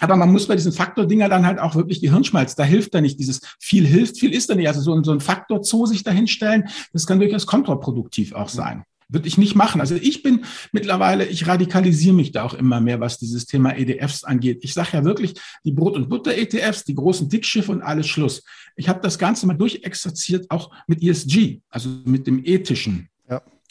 Aber 0.00 0.16
man 0.16 0.30
muss 0.30 0.46
bei 0.46 0.54
diesen 0.54 0.72
Faktor-Dinger 0.72 1.28
dann 1.28 1.44
halt 1.44 1.58
auch 1.58 1.74
wirklich 1.74 2.00
Gehirnschmalz. 2.00 2.54
Da 2.54 2.62
hilft 2.62 2.94
da 2.94 3.00
nicht 3.00 3.18
dieses 3.18 3.40
viel 3.58 3.84
hilft, 3.84 4.18
viel 4.18 4.32
ist 4.32 4.48
da 4.48 4.54
nicht. 4.54 4.68
Also 4.68 4.80
so, 4.80 4.94
ein, 4.94 5.02
so 5.02 5.12
ein 5.12 5.20
Faktor-Zoo 5.20 5.86
sich 5.86 6.04
dahinstellen, 6.04 6.68
das 6.92 7.06
kann 7.06 7.18
durchaus 7.18 7.46
kontraproduktiv 7.46 8.32
auch 8.32 8.48
sein. 8.48 8.84
Würde 9.08 9.26
ich 9.26 9.38
nicht 9.38 9.56
machen. 9.56 9.80
Also 9.80 9.96
ich 9.96 10.22
bin 10.22 10.44
mittlerweile, 10.70 11.26
ich 11.26 11.46
radikalisiere 11.46 12.14
mich 12.14 12.32
da 12.32 12.44
auch 12.44 12.54
immer 12.54 12.80
mehr, 12.80 13.00
was 13.00 13.18
dieses 13.18 13.46
Thema 13.46 13.76
EDFs 13.76 14.24
angeht. 14.24 14.60
Ich 14.62 14.72
sage 14.72 14.90
ja 14.92 15.04
wirklich, 15.04 15.34
die 15.64 15.72
Brot- 15.72 15.96
und 15.96 16.08
Butter-ETFs, 16.08 16.84
die 16.84 16.94
großen 16.94 17.28
Dickschiffe 17.28 17.72
und 17.72 17.82
alles 17.82 18.06
Schluss. 18.06 18.44
Ich 18.76 18.88
habe 18.88 19.00
das 19.02 19.18
Ganze 19.18 19.46
mal 19.46 19.54
durchexerziert, 19.54 20.50
auch 20.50 20.70
mit 20.86 21.02
ESG, 21.02 21.60
also 21.68 21.88
mit 22.04 22.26
dem 22.26 22.44
ethischen 22.44 23.08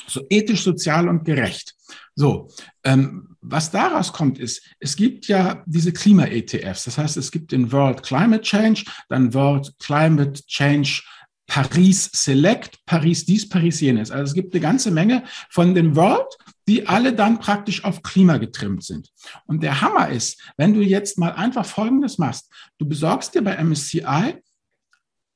so 0.08 0.26
ethisch, 0.30 0.64
sozial 0.64 1.08
und 1.08 1.26
gerecht. 1.26 1.76
So, 2.16 2.50
ähm, 2.84 3.36
was 3.42 3.72
daraus 3.72 4.14
kommt, 4.14 4.38
ist, 4.38 4.64
es 4.80 4.96
gibt 4.96 5.28
ja 5.28 5.64
diese 5.66 5.92
Klima-ETFs. 5.92 6.84
Das 6.84 6.98
heißt, 6.98 7.18
es 7.18 7.32
gibt 7.32 7.52
den 7.52 7.72
World 7.72 8.04
Climate 8.04 8.42
Change, 8.42 8.84
dann 9.10 9.34
World 9.34 9.74
Climate 9.80 10.34
Change 10.46 11.02
Paris 11.48 12.10
Select, 12.14 12.78
Paris 12.86 13.26
dies, 13.26 13.50
Paris 13.50 13.82
jenes. 13.82 14.10
Also 14.10 14.24
es 14.24 14.34
gibt 14.34 14.54
eine 14.54 14.62
ganze 14.62 14.90
Menge 14.90 15.24
von 15.50 15.76
den 15.76 15.96
World, 15.98 16.38
die 16.68 16.88
alle 16.88 17.14
dann 17.14 17.40
praktisch 17.40 17.84
auf 17.84 18.04
Klima 18.04 18.38
getrimmt 18.38 18.86
sind. 18.86 19.10
Und 19.48 19.62
der 19.62 19.82
Hammer 19.82 20.08
ist, 20.10 20.42
wenn 20.56 20.74
du 20.74 20.82
jetzt 20.82 21.18
mal 21.18 21.32
einfach 21.34 21.66
Folgendes 21.66 22.18
machst. 22.18 22.50
Du 22.78 22.88
besorgst 22.88 23.36
dir 23.36 23.42
bei 23.42 23.62
MSCI 23.62 24.36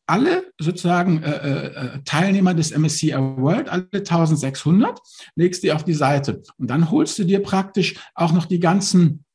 alle 0.07 0.51
sozusagen 0.59 1.23
äh, 1.23 1.31
äh, 1.31 1.65
äh 1.67 1.99
Teilnehmer 2.05 2.53
des 2.53 2.75
MSCI 2.75 3.13
World, 3.13 3.69
alle 3.69 3.87
1600, 3.91 4.99
legst 5.35 5.63
die 5.63 5.71
auf 5.71 5.83
die 5.83 5.93
Seite. 5.93 6.41
Und 6.57 6.69
dann 6.69 6.91
holst 6.91 7.17
du 7.19 7.23
dir 7.23 7.41
praktisch 7.41 7.95
auch 8.13 8.31
noch 8.31 8.45
die 8.45 8.59
ganzen 8.59 9.25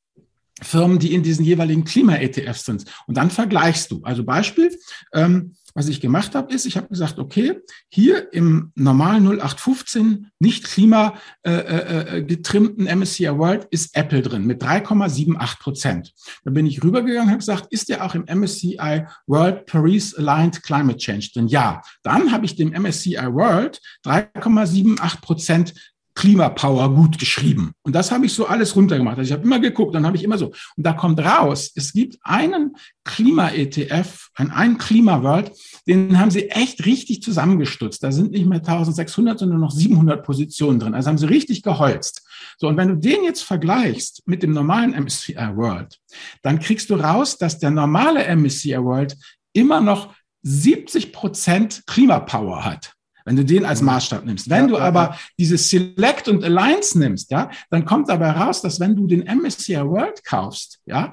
Firmen, 0.62 0.98
die 0.98 1.14
in 1.14 1.22
diesen 1.22 1.44
jeweiligen 1.44 1.84
Klima-ETFs 1.84 2.64
sind. 2.64 2.84
Und 3.06 3.16
dann 3.16 3.30
vergleichst 3.30 3.90
du. 3.90 4.02
Also 4.02 4.24
Beispiel, 4.24 4.76
ähm, 5.14 5.54
was 5.74 5.88
ich 5.88 6.00
gemacht 6.00 6.34
habe, 6.34 6.52
ist, 6.52 6.66
ich 6.66 6.76
habe 6.76 6.88
gesagt, 6.88 7.18
okay, 7.18 7.60
hier 7.88 8.32
im 8.32 8.72
normalen 8.74 9.26
0815 9.26 10.30
nicht 10.38 10.64
Klima 10.64 11.14
äh, 11.42 11.50
äh, 11.52 12.24
äh 12.26 12.96
MSCI 12.96 13.38
World 13.38 13.66
ist 13.70 13.96
Apple 13.96 14.22
drin 14.22 14.46
mit 14.46 14.62
3,78 14.62 15.58
Prozent. 15.60 16.12
Da 16.44 16.50
bin 16.50 16.66
ich 16.66 16.82
rübergegangen 16.82 17.24
und 17.24 17.30
habe 17.30 17.38
gesagt, 17.38 17.66
ist 17.70 17.88
der 17.88 18.04
auch 18.04 18.14
im 18.14 18.24
MSCI 18.24 19.06
World 19.26 19.66
Paris 19.66 20.14
Aligned 20.14 20.62
Climate 20.62 20.98
Change 20.98 21.30
drin? 21.32 21.48
Ja. 21.48 21.82
Dann 22.02 22.32
habe 22.32 22.44
ich 22.44 22.56
dem 22.56 22.70
MSCI 22.70 23.16
World 23.16 23.80
3,78 24.04 25.20
Prozent 25.20 25.74
Klimapower 26.14 26.94
gut 26.94 27.18
geschrieben. 27.18 27.72
Und 27.82 27.94
das 27.94 28.10
habe 28.10 28.26
ich 28.26 28.32
so 28.32 28.46
alles 28.46 28.74
runtergemacht. 28.76 29.18
Also 29.18 29.28
ich 29.28 29.32
habe 29.32 29.44
immer 29.44 29.60
geguckt, 29.60 29.94
dann 29.94 30.06
habe 30.06 30.16
ich 30.16 30.24
immer 30.24 30.38
so. 30.38 30.46
Und 30.76 30.86
da 30.86 30.92
kommt 30.92 31.20
raus, 31.20 31.70
es 31.74 31.92
gibt 31.92 32.18
einen 32.22 32.76
Klima-ETF, 33.04 34.30
einen 34.34 34.78
Klima-World, 34.78 35.52
den 35.86 36.18
haben 36.18 36.30
sie 36.30 36.50
echt 36.50 36.84
richtig 36.84 37.22
zusammengestutzt. 37.22 38.02
Da 38.02 38.12
sind 38.12 38.32
nicht 38.32 38.46
mehr 38.46 38.58
1600, 38.58 39.38
sondern 39.38 39.60
noch 39.60 39.70
700 39.70 40.24
Positionen 40.24 40.80
drin. 40.80 40.94
Also 40.94 41.08
haben 41.08 41.18
sie 41.18 41.28
richtig 41.28 41.62
geholzt. 41.62 42.22
So, 42.58 42.68
und 42.68 42.76
wenn 42.76 42.88
du 42.88 42.96
den 42.96 43.24
jetzt 43.24 43.42
vergleichst 43.42 44.22
mit 44.26 44.42
dem 44.42 44.52
normalen 44.52 44.92
MSCI 44.92 45.56
World, 45.56 45.98
dann 46.42 46.58
kriegst 46.58 46.90
du 46.90 46.94
raus, 46.94 47.38
dass 47.38 47.58
der 47.58 47.70
normale 47.70 48.24
MSCI 48.36 48.82
World 48.82 49.16
immer 49.52 49.80
noch 49.80 50.14
70 50.42 51.12
Prozent 51.12 51.82
Klimapower 51.86 52.64
hat 52.64 52.94
wenn 53.24 53.36
du 53.36 53.44
den 53.44 53.64
als. 53.64 53.80
Maßstab 53.80 54.24
nimmst. 54.24 54.48
Wenn 54.50 54.64
ja, 54.64 54.66
du 54.68 54.78
aber 54.78 55.02
ja. 55.02 55.18
dieses 55.38 55.70
Select 55.70 56.28
und 56.28 56.44
Alliance 56.44 56.98
nimmst, 56.98 57.30
ja, 57.30 57.50
dann 57.70 57.84
kommt 57.84 58.08
dabei 58.08 58.30
raus, 58.32 58.62
dass 58.62 58.78
wenn 58.80 58.94
du 58.94 59.06
den 59.06 59.22
MSCI 59.22 59.80
World 59.80 60.24
kaufst, 60.24 60.80
ja, 60.86 61.12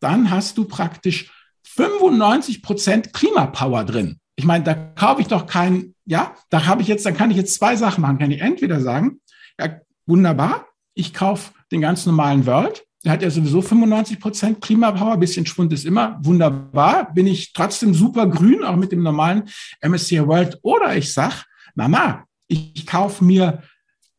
dann 0.00 0.30
hast 0.30 0.58
du 0.58 0.64
praktisch 0.64 1.30
95 1.64 2.62
Prozent 2.62 3.12
Klimapower 3.12 3.84
drin. 3.84 4.18
Ich 4.36 4.44
meine, 4.44 4.64
da 4.64 4.74
kaufe 4.74 5.20
ich 5.20 5.28
doch 5.28 5.46
keinen, 5.46 5.94
ja, 6.04 6.34
da 6.50 6.66
habe 6.66 6.82
ich 6.82 6.88
jetzt, 6.88 7.06
dann 7.06 7.16
kann 7.16 7.30
ich 7.30 7.36
jetzt 7.36 7.54
zwei 7.54 7.76
Sachen 7.76 8.02
machen. 8.02 8.18
Kann 8.18 8.30
ich 8.30 8.40
entweder 8.40 8.80
sagen, 8.80 9.20
ja, 9.58 9.80
wunderbar, 10.06 10.66
ich 10.94 11.14
kaufe 11.14 11.52
den 11.72 11.80
ganz 11.80 12.06
normalen 12.06 12.46
World, 12.46 12.84
der 13.06 13.12
hat 13.12 13.22
ja 13.22 13.30
sowieso 13.30 13.62
95 13.62 14.18
Prozent 14.18 14.60
Klimapower, 14.60 15.16
bisschen 15.16 15.46
Schwund 15.46 15.72
ist 15.72 15.84
immer, 15.84 16.18
wunderbar, 16.22 17.14
bin 17.14 17.28
ich 17.28 17.52
trotzdem 17.52 17.94
super 17.94 18.26
grün, 18.26 18.64
auch 18.64 18.74
mit 18.74 18.90
dem 18.90 19.04
normalen 19.04 19.44
MSCI 19.80 20.26
World. 20.26 20.58
Oder 20.62 20.96
ich 20.96 21.14
sag, 21.14 21.44
Mama, 21.76 22.24
ich, 22.48 22.72
ich 22.74 22.84
kaufe 22.84 23.24
mir 23.24 23.62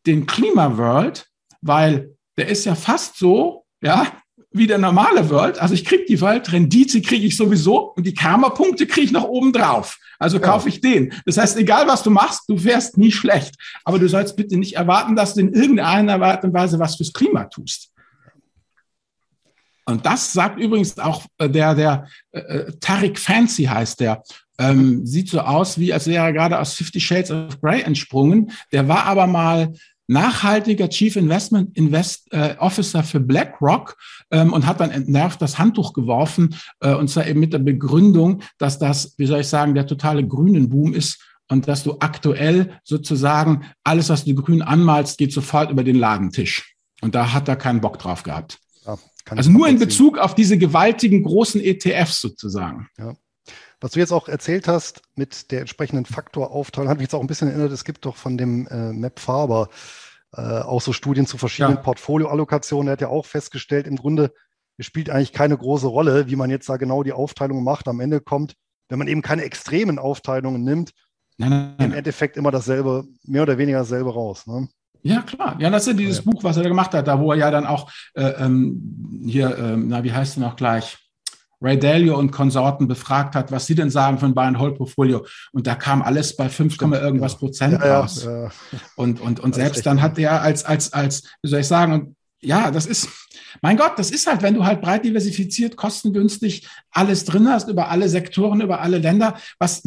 den 0.06 0.26
Klima 0.26 0.78
World, 0.78 1.28
weil 1.62 2.15
der 2.38 2.47
ist 2.47 2.63
ja 2.63 2.76
fast 2.76 3.17
so, 3.17 3.65
ja, 3.82 4.08
wie 4.52 4.67
der 4.67 4.78
normale 4.78 5.30
World. 5.30 5.60
Also 5.60 5.73
ich 5.73 5.84
kriege 5.84 6.06
die 6.08 6.21
World-Rendite, 6.21 7.02
kriege 7.02 7.28
ich 7.28 7.36
sowieso 7.36 7.91
und 7.91 8.08
die 8.08 8.13
Karma-Punkte 8.13 8.88
kriege 8.88 9.08
ich 9.08 9.12
noch 9.12 9.26
oben 9.26 9.52
drauf. 9.52 10.00
Also 10.17 10.39
kaufe 10.39 10.69
ich 10.69 10.80
den. 10.80 11.13
Das 11.26 11.38
heißt, 11.38 11.58
egal 11.58 11.89
was 11.89 12.04
du 12.04 12.10
machst, 12.10 12.43
du 12.47 12.58
fährst 12.58 12.97
nie 12.97 13.12
schlecht. 13.12 13.56
Aber 13.84 14.00
du 14.00 14.08
sollst 14.08 14.38
bitte 14.38 14.58
nicht 14.58 14.78
erwarten, 14.78 15.17
dass 15.17 15.34
du 15.34 15.41
in 15.41 15.52
irgendeiner 15.52 16.21
Art 16.21 16.45
und 16.45 16.54
Weise 16.54 16.80
was 16.80 16.95
fürs 16.95 17.12
Klima 17.12 17.43
tust. 17.43 17.91
Und 19.88 20.06
das 20.06 20.34
sagt 20.34 20.60
übrigens 20.60 21.00
auch 21.00 21.26
äh, 21.38 21.50
der, 21.50 21.73
der 21.73 22.08
äh, 22.32 22.39
äh, 22.39 22.71
Tariq 22.80 23.17
Fancy 23.17 23.63
heißt 23.63 24.02
der. 24.02 24.21
Ähm, 24.60 25.06
sieht 25.06 25.30
so 25.30 25.39
aus, 25.39 25.80
wie 25.80 25.93
als 25.93 26.08
wäre 26.08 26.26
er 26.26 26.34
gerade 26.34 26.60
aus 26.60 26.73
Fifty 26.73 27.00
Shades 27.00 27.32
of 27.32 27.62
Grey 27.62 27.82
entsprungen. 27.82 28.52
Der 28.71 28.88
war 28.88 29.06
aber 29.06 29.28
mal 29.28 29.73
nachhaltiger 30.08 30.89
Chief 30.89 31.15
Investment 31.15 31.76
Invest, 31.78 32.32
äh, 32.34 32.56
Officer 32.58 33.04
für 33.04 33.19
BlackRock 33.19 33.95
ähm, 34.32 34.52
und 34.52 34.65
hat 34.65 34.80
dann 34.80 34.91
entnervt 34.91 35.41
das 35.41 35.58
Handtuch 35.58 35.93
geworfen 35.93 36.56
äh, 36.80 36.93
und 36.93 37.10
zwar 37.10 37.28
eben 37.28 37.39
mit 37.39 37.54
der 37.54 37.60
Begründung, 37.60 38.41
dass 38.58 38.80
das, 38.80 39.13
wie 39.17 39.26
soll 39.26 39.41
ich 39.41 39.47
sagen, 39.47 39.76
der 39.76 39.86
totale 39.86 40.26
grünen 40.26 40.69
Boom 40.69 40.93
ist 40.93 41.21
und 41.50 41.67
dass 41.67 41.84
du 41.84 41.97
aktuell 42.00 42.80
sozusagen 42.84 43.65
alles, 43.84 44.10
was 44.10 44.26
du 44.26 44.36
grün 44.36 44.62
anmalst, 44.62 45.17
geht 45.17 45.32
sofort 45.32 45.71
über 45.71 45.84
den 45.84 45.97
Ladentisch. 45.97 46.73
Und 47.02 47.15
da 47.15 47.32
hat 47.32 47.47
er 47.47 47.56
keinen 47.56 47.80
Bock 47.80 48.00
drauf 48.00 48.23
gehabt. 48.23 48.60
Also 49.30 49.52
nur 49.52 49.68
in 49.68 49.80
Bezug 49.80 50.18
auf 50.18 50.36
diese 50.36 50.58
gewaltigen 50.58 51.24
großen 51.24 51.62
ETFs 51.62 52.22
sozusagen. 52.22 52.88
Ja. 52.98 53.16
Was 53.80 53.92
du 53.92 54.00
jetzt 54.00 54.12
auch 54.12 54.28
erzählt 54.28 54.68
hast 54.68 55.02
mit 55.16 55.52
der 55.52 55.62
entsprechenden 55.62 56.06
Faktoraufteilung, 56.06 56.90
hat 56.90 56.98
mich 56.98 57.06
jetzt 57.06 57.13
auch 57.13 57.22
ein 57.22 57.28
bisschen 57.28 57.50
erinnert, 57.50 57.72
es 57.72 57.84
gibt 57.84 58.06
doch 58.06 58.16
von 58.16 58.38
dem 58.38 58.68
äh, 58.68 58.92
Map 58.92 59.20
Faber 59.20 59.70
äh, 60.34 60.42
auch 60.42 60.82
so 60.82 60.94
Studien 60.94 61.28
zu 61.28 61.38
verschiedenen 61.38 61.78
ja. 61.78 61.82
Portfolioallokationen. 61.82 62.88
Er 62.88 62.94
hat 62.94 63.02
ja 63.02 63.10
auch 63.10 63.26
festgestellt, 63.26 63.88
im 63.88 63.96
Grunde 63.96 64.34
es 64.78 64.86
spielt 64.86 65.10
eigentlich 65.10 65.34
keine 65.34 65.58
große 65.58 65.88
Rolle, 65.88 66.30
wie 66.30 66.36
man 66.36 66.50
jetzt 66.50 66.70
da 66.70 66.78
genau 66.78 67.04
die 67.04 67.13
Aufteilung 67.13 67.63
macht. 67.63 67.88
Am 67.88 68.00
Ende 68.00 68.22
kommt, 68.22 68.54
wenn 68.90 69.00
man 69.00 69.08
eben 69.08 69.24
keine 69.24 69.44
extremen 69.44 69.98
Aufteilungen 69.98 70.63
nimmt, 70.63 70.92
nein, 71.38 71.50
nein. 71.50 71.76
im 71.80 71.94
Endeffekt 71.94 72.38
immer 72.38 72.52
dasselbe, 72.52 73.06
mehr 73.24 73.42
oder 73.42 73.58
weniger 73.58 73.80
dasselbe 73.80 74.13
raus. 74.13 74.46
Ne? 74.46 74.70
Ja, 75.08 75.22
klar. 75.22 75.56
Ja, 75.60 75.70
das 75.70 75.84
ist 75.84 75.88
ja 75.88 75.93
dieses 75.93 76.17
ja. 76.17 76.24
Buch, 76.32 76.43
was 76.43 76.58
er 76.58 76.63
da 76.63 76.70
gemacht 76.70 76.93
hat, 76.93 77.08
da 77.08 77.20
wo 77.20 77.32
er 77.32 77.38
ja 77.38 77.52
dann 77.52 77.65
auch 77.65 77.89
äh, 78.13 78.34
ähm, 78.39 79.24
hier, 79.26 79.58
ähm, 79.58 79.88
na, 79.88 80.04
wie 80.04 80.12
heißt 80.12 80.38
er 80.38 80.41
noch 80.41 80.56
gleich? 80.56 80.98
Ray 81.60 81.80
Dalio 81.80 82.17
und 82.17 82.32
Konsorten 82.32 82.88
befragt 82.88 83.36
hat, 83.36 83.52
was 83.52 83.65
sie 83.65 83.74
denn 83.74 83.89
sagen 83.89 84.20
von 84.20 84.36
Buy 84.36 84.46
and 84.46 84.60
Hold 84.60 84.78
Portfolio. 84.78 85.26
Und 85.54 85.65
da 85.65 85.76
kam 85.76 86.02
alles 86.02 86.36
bei 86.36 86.50
5, 86.50 86.80
irgendwas 86.80 87.34
ja. 87.34 87.38
Prozent 87.39 87.74
ja, 87.82 88.00
raus. 88.00 88.26
Ja, 88.26 88.50
und, 88.96 89.20
und, 89.20 89.39
und 89.39 89.56
selbst 89.56 89.86
dann 89.86 90.02
hat 90.02 90.20
er 90.20 90.41
als, 90.41 90.65
als, 90.65 90.93
als, 90.93 91.24
wie 91.41 91.50
soll 91.50 91.62
ich 91.62 91.67
sagen, 91.67 92.15
ja, 92.41 92.71
das 92.71 92.86
ist, 92.86 93.10
mein 93.62 93.78
Gott, 93.78 93.93
das 93.97 94.12
ist 94.12 94.28
halt, 94.28 94.41
wenn 94.41 94.54
du 94.54 94.63
halt 94.63 94.82
breit 94.82 95.04
diversifiziert, 95.04 95.76
kostengünstig 95.76 96.67
alles 96.91 97.26
drin 97.26 97.47
hast, 97.47 97.69
über 97.69 97.89
alle 97.89 98.10
Sektoren, 98.10 98.62
über 98.62 98.82
alle 98.82 99.00
Länder, 99.00 99.38
was, 99.60 99.82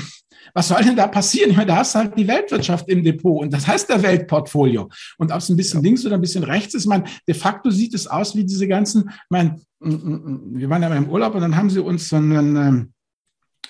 was 0.55 0.69
soll 0.69 0.83
denn 0.83 0.97
da 0.97 1.07
passieren? 1.07 1.51
Ich 1.51 1.57
meine, 1.57 1.69
da 1.69 1.77
hast 1.77 1.95
du 1.95 2.01
halt 2.01 2.19
die 2.19 2.27
Weltwirtschaft 2.27 2.89
im 2.89 3.05
Depot 3.05 3.43
und 3.43 3.53
das 3.53 3.67
heißt 3.67 3.89
der 3.89 4.03
Weltportfolio. 4.03 4.89
Und 5.19 5.31
ob 5.31 5.39
es 5.39 5.49
ein 5.49 5.57
bisschen 5.57 5.81
ja. 5.81 5.85
links 5.85 6.05
oder 6.05 6.17
ein 6.17 6.21
bisschen 6.21 6.45
rechts 6.45 6.75
ist, 6.75 6.87
man, 6.87 7.05
de 7.27 7.35
facto 7.35 7.71
sieht 7.71 7.95
es 7.95 8.07
aus 8.07 8.35
wie 8.35 8.45
diese 8.45 8.67
ganzen, 8.67 9.11
mein, 9.29 9.61
wir 9.81 10.69
waren 10.69 10.83
ja 10.83 10.89
mal 10.89 10.97
im 10.97 11.09
Urlaub 11.09 11.35
und 11.35 11.41
dann 11.41 11.57
haben 11.57 11.71
sie 11.71 11.81
uns 11.81 12.09
so 12.09 12.17
einen, 12.17 12.57
ähm, 12.57 12.93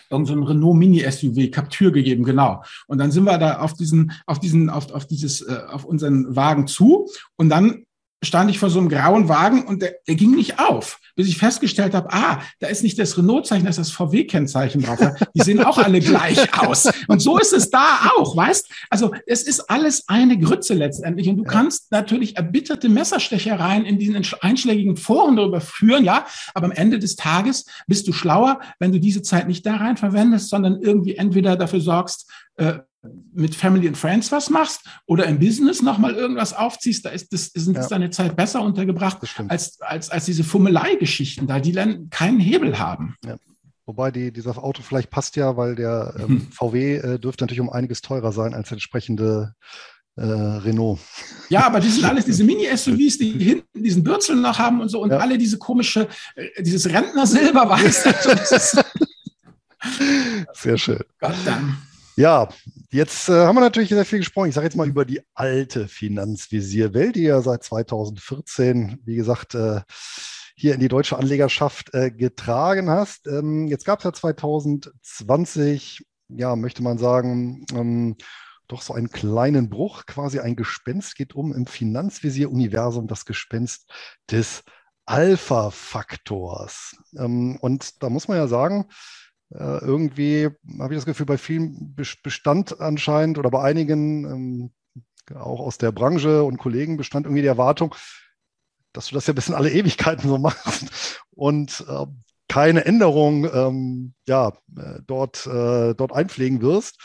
irgend 0.08 0.26
so 0.26 0.34
ein 0.34 0.42
Renault 0.42 0.76
Mini 0.76 1.08
SUV 1.08 1.50
Captur 1.50 1.92
gegeben, 1.92 2.24
genau. 2.24 2.64
Und 2.88 2.98
dann 2.98 3.12
sind 3.12 3.24
wir 3.24 3.38
da 3.38 3.58
auf 3.60 3.74
diesen, 3.74 4.12
auf 4.26 4.40
diesen, 4.40 4.68
auf, 4.70 4.90
auf 4.90 5.06
dieses, 5.06 5.42
äh, 5.42 5.60
auf 5.68 5.84
unseren 5.84 6.34
Wagen 6.34 6.66
zu 6.66 7.08
und 7.36 7.48
dann 7.48 7.84
stand 8.22 8.50
ich 8.50 8.58
vor 8.58 8.70
so 8.70 8.78
einem 8.78 8.88
grauen 8.88 9.28
Wagen 9.28 9.64
und 9.64 9.80
der, 9.82 9.94
der 10.06 10.14
ging 10.14 10.32
nicht 10.32 10.58
auf, 10.58 10.98
bis 11.16 11.28
ich 11.28 11.38
festgestellt 11.38 11.94
habe, 11.94 12.12
ah, 12.12 12.40
da 12.58 12.68
ist 12.68 12.82
nicht 12.82 12.98
das 12.98 13.16
Renault-Zeichen, 13.16 13.64
da 13.64 13.70
ist 13.70 13.78
das 13.78 13.90
VW-Kennzeichen 13.92 14.82
drauf. 14.82 14.98
Die 15.34 15.42
sehen 15.42 15.62
auch 15.64 15.78
alle 15.78 16.00
gleich 16.00 16.38
aus. 16.60 16.90
Und 17.08 17.20
so 17.20 17.38
ist 17.38 17.52
es 17.52 17.70
da 17.70 18.12
auch, 18.16 18.36
weißt? 18.36 18.68
Also 18.90 19.12
es 19.26 19.42
ist 19.42 19.70
alles 19.70 20.08
eine 20.08 20.38
Grütze 20.38 20.74
letztendlich. 20.74 21.28
Und 21.28 21.38
du 21.38 21.44
kannst 21.44 21.90
natürlich 21.92 22.36
erbitterte 22.36 22.88
Messerstechereien 22.88 23.84
in 23.84 23.98
diesen 23.98 24.22
einschlägigen 24.40 24.96
Foren 24.96 25.36
darüber 25.36 25.60
führen, 25.60 26.04
ja. 26.04 26.26
Aber 26.54 26.66
am 26.66 26.72
Ende 26.72 26.98
des 26.98 27.16
Tages 27.16 27.64
bist 27.86 28.06
du 28.06 28.12
schlauer, 28.12 28.60
wenn 28.78 28.92
du 28.92 29.00
diese 29.00 29.22
Zeit 29.22 29.48
nicht 29.48 29.64
da 29.64 29.76
rein 29.76 29.96
verwendest, 29.96 30.50
sondern 30.50 30.80
irgendwie 30.80 31.16
entweder 31.16 31.56
dafür 31.56 31.80
sorgst, 31.80 32.30
äh, 32.56 32.80
mit 33.32 33.54
Family 33.54 33.88
and 33.88 33.96
Friends 33.96 34.30
was 34.30 34.50
machst 34.50 34.82
oder 35.06 35.26
im 35.26 35.38
Business 35.38 35.82
nochmal 35.82 36.14
irgendwas 36.14 36.52
aufziehst, 36.52 37.04
da 37.04 37.10
ist 37.10 37.32
das, 37.32 37.48
ist 37.48 37.68
ja. 37.68 37.88
deine 37.88 38.10
Zeit 38.10 38.36
besser 38.36 38.60
untergebracht 38.62 39.18
als, 39.48 39.80
als, 39.80 40.10
als 40.10 40.24
diese 40.26 40.44
Fummelei-Geschichten 40.44 41.46
da, 41.46 41.60
die 41.60 41.72
dann 41.72 42.10
keinen 42.10 42.40
Hebel 42.40 42.78
haben. 42.78 43.16
Ja. 43.24 43.36
Wobei 43.86 44.10
die, 44.10 44.32
dieser 44.32 44.62
Auto 44.62 44.82
vielleicht 44.82 45.10
passt 45.10 45.36
ja, 45.36 45.56
weil 45.56 45.74
der 45.74 46.14
ähm, 46.18 46.28
mhm. 46.28 46.52
VW 46.52 46.96
äh, 46.96 47.18
dürfte 47.18 47.44
natürlich 47.44 47.60
um 47.60 47.70
einiges 47.70 48.02
teurer 48.02 48.32
sein 48.32 48.54
als 48.54 48.70
entsprechende 48.70 49.54
äh, 50.16 50.22
Renault. 50.22 51.00
Ja, 51.48 51.66
aber 51.66 51.80
die 51.80 51.88
sind 51.88 52.04
alles 52.04 52.24
diese 52.26 52.44
Mini-SUVs, 52.44 53.18
die 53.18 53.32
hinten 53.32 53.82
diesen 53.82 54.04
Bürzel 54.04 54.36
noch 54.36 54.58
haben 54.58 54.80
und 54.80 54.90
so 54.90 55.00
und 55.02 55.10
ja. 55.10 55.18
alle 55.18 55.38
diese 55.38 55.58
komische, 55.58 56.06
äh, 56.34 56.62
dieses 56.62 56.86
Rentner-Silber 56.86 57.68
weiß. 57.68 58.04
Sehr 60.52 60.76
schön. 60.76 61.00
Gott 61.18 61.34
dann. 61.46 61.78
Ja, 62.20 62.48
jetzt 62.90 63.30
äh, 63.30 63.46
haben 63.46 63.56
wir 63.56 63.62
natürlich 63.62 63.88
sehr 63.88 64.04
viel 64.04 64.18
gesprochen. 64.18 64.50
Ich 64.50 64.54
sage 64.54 64.66
jetzt 64.66 64.76
mal 64.76 64.86
über 64.86 65.06
die 65.06 65.22
alte 65.32 65.88
Finanzvisierwelt, 65.88 67.16
die 67.16 67.22
ja 67.22 67.40
seit 67.40 67.64
2014, 67.64 68.98
wie 69.06 69.16
gesagt, 69.16 69.54
äh, 69.54 69.80
hier 70.54 70.74
in 70.74 70.80
die 70.80 70.88
deutsche 70.88 71.16
Anlegerschaft 71.16 71.94
äh, 71.94 72.10
getragen 72.10 72.90
hast. 72.90 73.26
Ähm, 73.26 73.68
jetzt 73.68 73.86
gab 73.86 74.00
es 74.00 74.04
ja 74.04 74.12
2020, 74.12 76.04
ja, 76.28 76.56
möchte 76.56 76.82
man 76.82 76.98
sagen, 76.98 77.64
ähm, 77.72 78.16
doch 78.68 78.82
so 78.82 78.92
einen 78.92 79.08
kleinen 79.08 79.70
Bruch, 79.70 80.04
quasi 80.04 80.40
ein 80.40 80.56
Gespenst 80.56 81.14
geht 81.16 81.34
um 81.34 81.54
im 81.54 81.64
Finanzvisier-Universum, 81.64 83.06
das 83.06 83.24
Gespenst 83.24 83.90
des 84.30 84.62
Alpha-Faktors. 85.06 86.96
Ähm, 87.16 87.56
und 87.62 88.02
da 88.02 88.10
muss 88.10 88.28
man 88.28 88.36
ja 88.36 88.46
sagen, 88.46 88.90
irgendwie 89.52 90.48
habe 90.78 90.94
ich 90.94 90.98
das 90.98 91.06
Gefühl, 91.06 91.26
bei 91.26 91.38
vielen 91.38 91.96
bestand 92.22 92.80
anscheinend 92.80 93.36
oder 93.36 93.50
bei 93.50 93.62
einigen, 93.62 94.24
ähm, 94.24 94.70
auch 95.34 95.60
aus 95.60 95.76
der 95.76 95.90
Branche 95.92 96.44
und 96.44 96.58
Kollegen, 96.58 96.96
bestand 96.96 97.26
irgendwie 97.26 97.42
die 97.42 97.48
Erwartung, 97.48 97.94
dass 98.92 99.08
du 99.08 99.14
das 99.14 99.26
ja 99.26 99.32
bis 99.32 99.48
in 99.48 99.54
alle 99.54 99.70
Ewigkeiten 99.70 100.28
so 100.28 100.38
machst 100.38 101.20
und 101.30 101.84
äh, 101.88 102.06
keine 102.48 102.84
Änderung 102.84 103.44
ähm, 103.52 104.14
ja, 104.26 104.48
äh, 104.76 105.00
dort, 105.06 105.46
äh, 105.46 105.94
dort 105.94 106.12
einpflegen 106.12 106.60
wirst. 106.60 106.98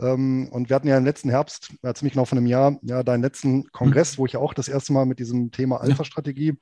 Ähm, 0.00 0.48
und 0.50 0.68
wir 0.68 0.76
hatten 0.76 0.88
ja 0.88 0.98
im 0.98 1.04
letzten 1.04 1.30
Herbst, 1.30 1.72
ja, 1.82 1.94
ziemlich 1.94 2.14
genau 2.14 2.24
von 2.24 2.38
einem 2.38 2.48
Jahr, 2.48 2.78
ja, 2.82 3.04
deinen 3.04 3.22
letzten 3.22 3.70
Kongress, 3.70 4.14
mhm. 4.14 4.18
wo 4.18 4.26
ich 4.26 4.32
ja 4.32 4.40
auch 4.40 4.54
das 4.54 4.68
erste 4.68 4.92
Mal 4.92 5.06
mit 5.06 5.20
diesem 5.20 5.52
Thema 5.52 5.80
Alpha-Strategie 5.80 6.58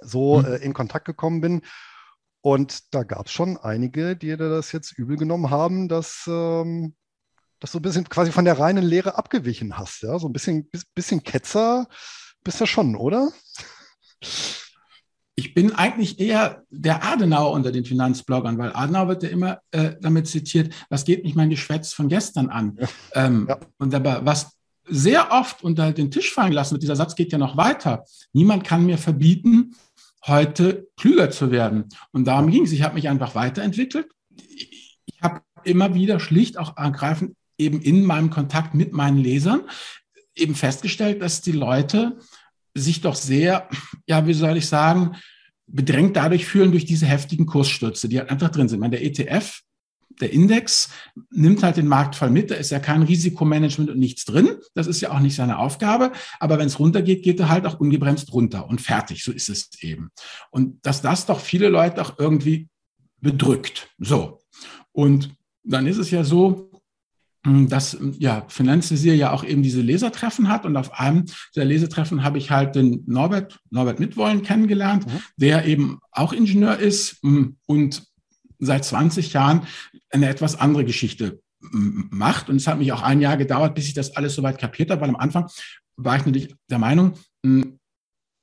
so 0.00 0.40
mhm. 0.40 0.44
äh, 0.46 0.56
in 0.56 0.74
Kontakt 0.74 1.04
gekommen 1.04 1.40
bin. 1.40 1.62
Und 2.40 2.94
da 2.94 3.02
gab 3.02 3.26
es 3.26 3.32
schon 3.32 3.56
einige, 3.56 4.16
die 4.16 4.28
dir 4.28 4.36
das 4.36 4.72
jetzt 4.72 4.92
übel 4.98 5.16
genommen 5.16 5.50
haben, 5.50 5.88
dass, 5.88 6.24
ähm, 6.28 6.94
dass 7.58 7.72
du 7.72 7.78
ein 7.78 7.82
bisschen 7.82 8.08
quasi 8.08 8.30
von 8.30 8.44
der 8.44 8.58
reinen 8.58 8.84
Lehre 8.84 9.16
abgewichen 9.16 9.76
hast. 9.76 10.02
Ja? 10.02 10.18
So 10.18 10.28
ein 10.28 10.32
bisschen, 10.32 10.68
bisschen 10.94 11.22
Ketzer 11.22 11.88
bist 12.44 12.60
du 12.60 12.66
schon, 12.66 12.94
oder? 12.94 13.32
Ich 15.34 15.54
bin 15.54 15.72
eigentlich 15.74 16.18
eher 16.18 16.64
der 16.70 17.04
Adenauer 17.04 17.52
unter 17.52 17.70
den 17.70 17.84
Finanzbloggern, 17.84 18.58
weil 18.58 18.72
Adenauer 18.72 19.08
wird 19.08 19.22
ja 19.24 19.28
immer 19.28 19.60
äh, 19.70 19.94
damit 20.00 20.26
zitiert, 20.26 20.74
was 20.88 21.04
geht 21.04 21.24
mich 21.24 21.34
mein 21.34 21.50
Geschwätz 21.50 21.92
von 21.92 22.08
gestern 22.08 22.48
an? 22.48 22.76
Ja. 22.80 22.88
Ähm, 23.14 23.46
ja. 23.48 23.58
Und 23.78 23.94
aber 23.94 24.24
was 24.24 24.58
sehr 24.84 25.30
oft 25.32 25.62
unter 25.62 25.92
den 25.92 26.10
Tisch 26.10 26.32
fallen 26.32 26.52
lassen 26.52 26.72
wird, 26.72 26.82
dieser 26.82 26.96
Satz 26.96 27.14
geht 27.14 27.32
ja 27.32 27.38
noch 27.38 27.56
weiter. 27.56 28.04
Niemand 28.32 28.64
kann 28.64 28.86
mir 28.86 28.98
verbieten, 28.98 29.76
heute 30.26 30.88
klüger 30.96 31.30
zu 31.30 31.50
werden. 31.50 31.88
Und 32.12 32.26
darum 32.26 32.50
ging 32.50 32.64
es. 32.64 32.72
Ich 32.72 32.82
habe 32.82 32.94
mich 32.94 33.08
einfach 33.08 33.34
weiterentwickelt. 33.34 34.08
Ich 34.36 35.20
habe 35.22 35.40
immer 35.64 35.94
wieder 35.94 36.20
schlicht 36.20 36.58
auch 36.58 36.76
ergreifend 36.76 37.34
eben 37.58 37.80
in 37.80 38.04
meinem 38.04 38.30
Kontakt 38.30 38.74
mit 38.74 38.92
meinen 38.92 39.18
Lesern 39.18 39.62
eben 40.34 40.54
festgestellt, 40.54 41.20
dass 41.20 41.42
die 41.42 41.52
Leute 41.52 42.18
sich 42.74 43.00
doch 43.00 43.16
sehr, 43.16 43.68
ja, 44.06 44.26
wie 44.26 44.34
soll 44.34 44.56
ich 44.56 44.66
sagen, 44.66 45.16
bedrängt 45.66 46.16
dadurch 46.16 46.46
fühlen 46.46 46.70
durch 46.70 46.84
diese 46.84 47.06
heftigen 47.06 47.46
Kursstürze, 47.46 48.08
die 48.08 48.18
halt 48.18 48.30
einfach 48.30 48.50
drin 48.50 48.68
sind. 48.68 48.78
Ich 48.78 48.80
meine, 48.80 48.96
der 48.96 49.04
ETF 49.04 49.62
der 50.20 50.32
Index 50.32 50.90
nimmt 51.30 51.62
halt 51.62 51.76
den 51.76 51.88
Marktfall 51.88 52.30
mit. 52.30 52.50
Da 52.50 52.56
ist 52.56 52.70
ja 52.70 52.78
kein 52.78 53.02
Risikomanagement 53.02 53.90
und 53.90 53.98
nichts 53.98 54.24
drin. 54.24 54.58
Das 54.74 54.86
ist 54.86 55.00
ja 55.00 55.10
auch 55.10 55.20
nicht 55.20 55.34
seine 55.34 55.58
Aufgabe. 55.58 56.12
Aber 56.40 56.58
wenn 56.58 56.66
es 56.66 56.78
runtergeht, 56.78 57.22
geht 57.22 57.40
er 57.40 57.48
halt 57.48 57.66
auch 57.66 57.80
ungebremst 57.80 58.32
runter 58.32 58.68
und 58.68 58.80
fertig. 58.80 59.24
So 59.24 59.32
ist 59.32 59.48
es 59.48 59.70
eben. 59.80 60.10
Und 60.50 60.84
dass 60.84 61.02
das 61.02 61.26
doch 61.26 61.40
viele 61.40 61.68
Leute 61.68 62.02
auch 62.02 62.18
irgendwie 62.18 62.68
bedrückt. 63.20 63.88
So. 63.98 64.40
Und 64.92 65.34
dann 65.64 65.86
ist 65.86 65.98
es 65.98 66.10
ja 66.10 66.24
so, 66.24 66.68
hm, 67.44 67.68
dass 67.68 67.96
ja, 68.18 68.44
Finanzvisier 68.48 69.14
ja 69.14 69.32
auch 69.32 69.44
eben 69.44 69.62
diese 69.62 69.80
Lesertreffen 69.80 70.48
hat. 70.48 70.66
Und 70.66 70.76
auf 70.76 70.98
einem 70.98 71.26
der 71.54 71.64
Lesertreffen 71.64 72.24
habe 72.24 72.38
ich 72.38 72.50
halt 72.50 72.74
den 72.74 73.04
Norbert, 73.06 73.60
Norbert 73.70 74.00
Mitwollen 74.00 74.42
kennengelernt, 74.42 75.06
mhm. 75.06 75.20
der 75.36 75.64
eben 75.66 75.98
auch 76.10 76.32
Ingenieur 76.32 76.78
ist 76.78 77.18
hm, 77.22 77.56
und 77.66 78.07
seit 78.58 78.84
20 78.84 79.32
Jahren 79.32 79.66
eine 80.10 80.28
etwas 80.28 80.58
andere 80.58 80.84
Geschichte 80.84 81.40
macht. 81.60 82.48
Und 82.48 82.56
es 82.56 82.66
hat 82.66 82.78
mich 82.78 82.92
auch 82.92 83.02
ein 83.02 83.20
Jahr 83.20 83.36
gedauert, 83.36 83.74
bis 83.74 83.86
ich 83.86 83.94
das 83.94 84.16
alles 84.16 84.34
soweit 84.34 84.58
kapiert 84.58 84.90
habe, 84.90 85.00
weil 85.00 85.08
am 85.08 85.16
Anfang 85.16 85.48
war 85.96 86.16
ich 86.16 86.24
natürlich 86.24 86.54
der 86.70 86.78
Meinung, 86.78 87.14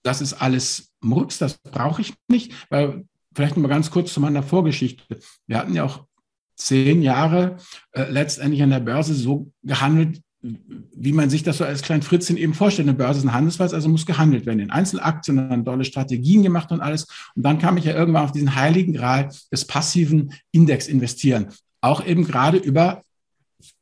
das 0.04 0.22
ist 0.22 0.34
alles 0.34 0.94
Murks, 1.02 1.38
das 1.38 1.58
brauche 1.58 2.02
ich 2.02 2.14
nicht, 2.28 2.54
weil 2.70 3.06
vielleicht 3.34 3.56
noch 3.56 3.64
mal 3.64 3.70
ganz 3.70 3.92
kurz 3.92 4.14
zu 4.14 4.20
meiner 4.20 4.44
Vorgeschichte. 4.44 5.04
Wir 5.48 5.58
hatten 5.58 5.74
ja 5.74 5.84
auch 5.84 6.06
zehn 6.58 7.02
Jahre 7.02 7.58
äh, 7.92 8.10
letztendlich 8.10 8.64
an 8.64 8.70
der 8.70 8.80
Börse 8.80 9.14
so 9.14 9.52
gehandelt, 9.64 10.22
wie 10.96 11.14
man 11.14 11.30
sich 11.30 11.44
das 11.44 11.58
so 11.58 11.64
als 11.64 11.82
klein 11.82 12.02
Fritzchen 12.02 12.38
eben 12.38 12.54
vorstellt. 12.54 12.88
Eine 12.88 12.98
Börse 12.98 13.20
ist 13.20 13.26
ein 13.26 13.34
Handelsplatz, 13.34 13.74
also 13.74 13.90
muss 13.90 14.06
gehandelt 14.06 14.46
werden 14.46 14.60
in 14.60 14.72
Einzelaktien, 14.72 15.38
dann 15.38 15.66
tolle 15.66 15.86
Strategien 15.86 16.44
gemacht 16.44 16.72
und 16.72 16.82
alles. 16.82 17.08
Und 17.36 17.44
dann 17.44 17.60
kam 17.60 17.78
ich 17.78 17.86
ja 17.86 17.94
irgendwann 17.94 18.26
auf 18.26 18.32
diesen 18.32 18.56
heiligen 18.56 18.94
Gral 18.94 19.30
des 19.52 19.66
passiven 19.66 20.34
Index-Investieren. 20.52 21.48
Auch 21.82 22.06
eben 22.06 22.26
gerade 22.26 22.58
über 22.58 23.02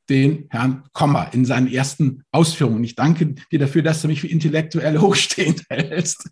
den 0.09 0.47
Herrn 0.49 0.83
Kommer 0.91 1.33
in 1.33 1.45
seinen 1.45 1.71
ersten 1.71 2.23
Ausführungen. 2.31 2.83
Ich 2.83 2.95
danke 2.95 3.35
dir 3.51 3.59
dafür, 3.59 3.83
dass 3.83 4.01
du 4.01 4.07
mich 4.07 4.21
für 4.21 4.27
intellektuell 4.27 4.97
hochstehend 5.01 5.63
hältst, 5.69 6.29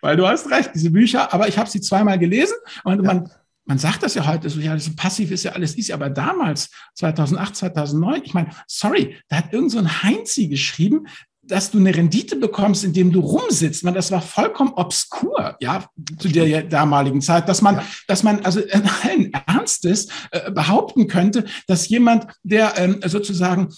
weil 0.00 0.16
du 0.16 0.26
hast 0.26 0.50
recht, 0.50 0.70
diese 0.74 0.90
Bücher, 0.90 1.32
aber 1.32 1.48
ich 1.48 1.58
habe 1.58 1.68
sie 1.68 1.80
zweimal 1.80 2.18
gelesen 2.18 2.56
und 2.84 3.02
man, 3.02 3.28
man 3.68 3.78
sagt 3.78 4.02
das 4.02 4.14
ja 4.14 4.26
heute 4.26 4.48
so, 4.48 4.60
ja, 4.60 4.74
das 4.74 4.86
ist 4.86 4.96
passiv 4.96 5.30
ist 5.30 5.44
ja 5.44 5.52
alles 5.52 5.76
easy, 5.76 5.92
aber 5.92 6.08
damals, 6.08 6.70
2008, 6.94 7.54
2009, 7.54 8.22
ich 8.24 8.34
meine, 8.34 8.48
sorry, 8.66 9.16
da 9.28 9.36
hat 9.36 9.52
irgend 9.52 9.70
so 9.70 9.78
ein 9.78 10.02
Heinzi 10.02 10.48
geschrieben, 10.48 11.06
dass 11.42 11.70
du 11.70 11.78
eine 11.78 11.94
Rendite 11.94 12.36
bekommst, 12.36 12.82
indem 12.82 13.12
du 13.12 13.20
rumsitzt. 13.20 13.84
Man, 13.84 13.94
das 13.94 14.10
war 14.10 14.22
vollkommen 14.22 14.72
obskur, 14.74 15.56
ja, 15.60 15.84
zu 16.18 16.28
der 16.28 16.62
damaligen 16.62 17.20
Zeit, 17.20 17.48
dass 17.48 17.62
man, 17.62 17.76
ja. 17.76 17.86
dass 18.06 18.22
man 18.22 18.44
also 18.44 18.60
in 18.60 18.82
allen 19.02 19.32
Ernstes 19.46 20.08
äh, 20.30 20.50
behaupten 20.50 21.06
könnte, 21.06 21.44
dass 21.66 21.88
jemand, 21.88 22.26
der 22.42 22.76
ähm, 22.78 23.00
sozusagen 23.04 23.68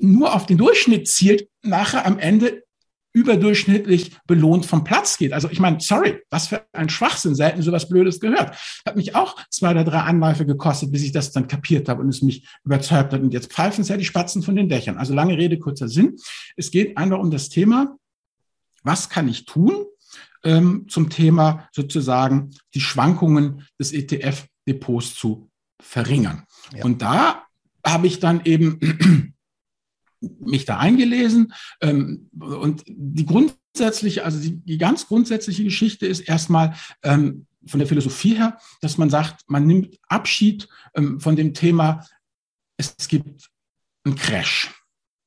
nur 0.00 0.34
auf 0.34 0.46
den 0.46 0.58
Durchschnitt 0.58 1.08
zielt, 1.08 1.48
nachher 1.62 2.06
am 2.06 2.18
Ende 2.18 2.62
überdurchschnittlich 3.12 4.16
belohnt 4.26 4.66
vom 4.66 4.84
Platz 4.84 5.18
geht. 5.18 5.32
Also 5.32 5.48
ich 5.50 5.60
meine, 5.60 5.80
sorry, 5.80 6.20
was 6.30 6.48
für 6.48 6.66
ein 6.72 6.88
Schwachsinn, 6.88 7.34
selten 7.34 7.62
sowas 7.62 7.88
Blödes 7.88 8.20
gehört. 8.20 8.56
Hat 8.86 8.96
mich 8.96 9.14
auch 9.14 9.36
zwei 9.50 9.70
oder 9.70 9.84
drei 9.84 10.00
Anläufe 10.00 10.46
gekostet, 10.46 10.92
bis 10.92 11.02
ich 11.02 11.12
das 11.12 11.32
dann 11.32 11.48
kapiert 11.48 11.88
habe 11.88 12.02
und 12.02 12.08
es 12.08 12.22
mich 12.22 12.46
überzeugt 12.64 13.12
hat. 13.12 13.20
Und 13.20 13.32
jetzt 13.32 13.52
pfeifen 13.52 13.82
es 13.82 13.88
ja 13.88 13.96
die 13.96 14.04
Spatzen 14.04 14.42
von 14.42 14.56
den 14.56 14.68
Dächern. 14.68 14.98
Also 14.98 15.14
lange 15.14 15.36
Rede, 15.36 15.58
kurzer 15.58 15.88
Sinn. 15.88 16.16
Es 16.56 16.70
geht 16.70 16.96
einfach 16.96 17.18
um 17.18 17.30
das 17.30 17.48
Thema, 17.48 17.96
was 18.82 19.08
kann 19.08 19.28
ich 19.28 19.44
tun 19.44 19.84
ähm, 20.44 20.86
zum 20.88 21.10
Thema 21.10 21.68
sozusagen 21.72 22.54
die 22.74 22.80
Schwankungen 22.80 23.66
des 23.78 23.92
ETF-Depots 23.92 25.14
zu 25.14 25.50
verringern. 25.80 26.44
Ja. 26.74 26.84
Und 26.84 27.02
da 27.02 27.44
habe 27.84 28.06
ich 28.06 28.20
dann 28.20 28.42
eben 28.44 29.34
mich 30.20 30.64
da 30.64 30.78
eingelesen. 30.78 31.52
Ähm, 31.80 32.30
und 32.38 32.84
die 32.86 33.26
grundsätzliche, 33.26 34.24
also 34.24 34.40
die, 34.40 34.56
die, 34.56 34.78
ganz 34.78 35.06
grundsätzliche 35.06 35.64
Geschichte 35.64 36.06
ist 36.06 36.20
erstmal 36.20 36.74
ähm, 37.02 37.46
von 37.66 37.78
der 37.78 37.88
Philosophie 37.88 38.36
her, 38.36 38.58
dass 38.80 38.98
man 38.98 39.10
sagt, 39.10 39.42
man 39.48 39.66
nimmt 39.66 39.98
Abschied 40.08 40.68
ähm, 40.94 41.20
von 41.20 41.36
dem 41.36 41.54
Thema, 41.54 42.04
es 42.76 43.08
gibt 43.08 43.50
einen 44.04 44.16
Crash. 44.16 44.70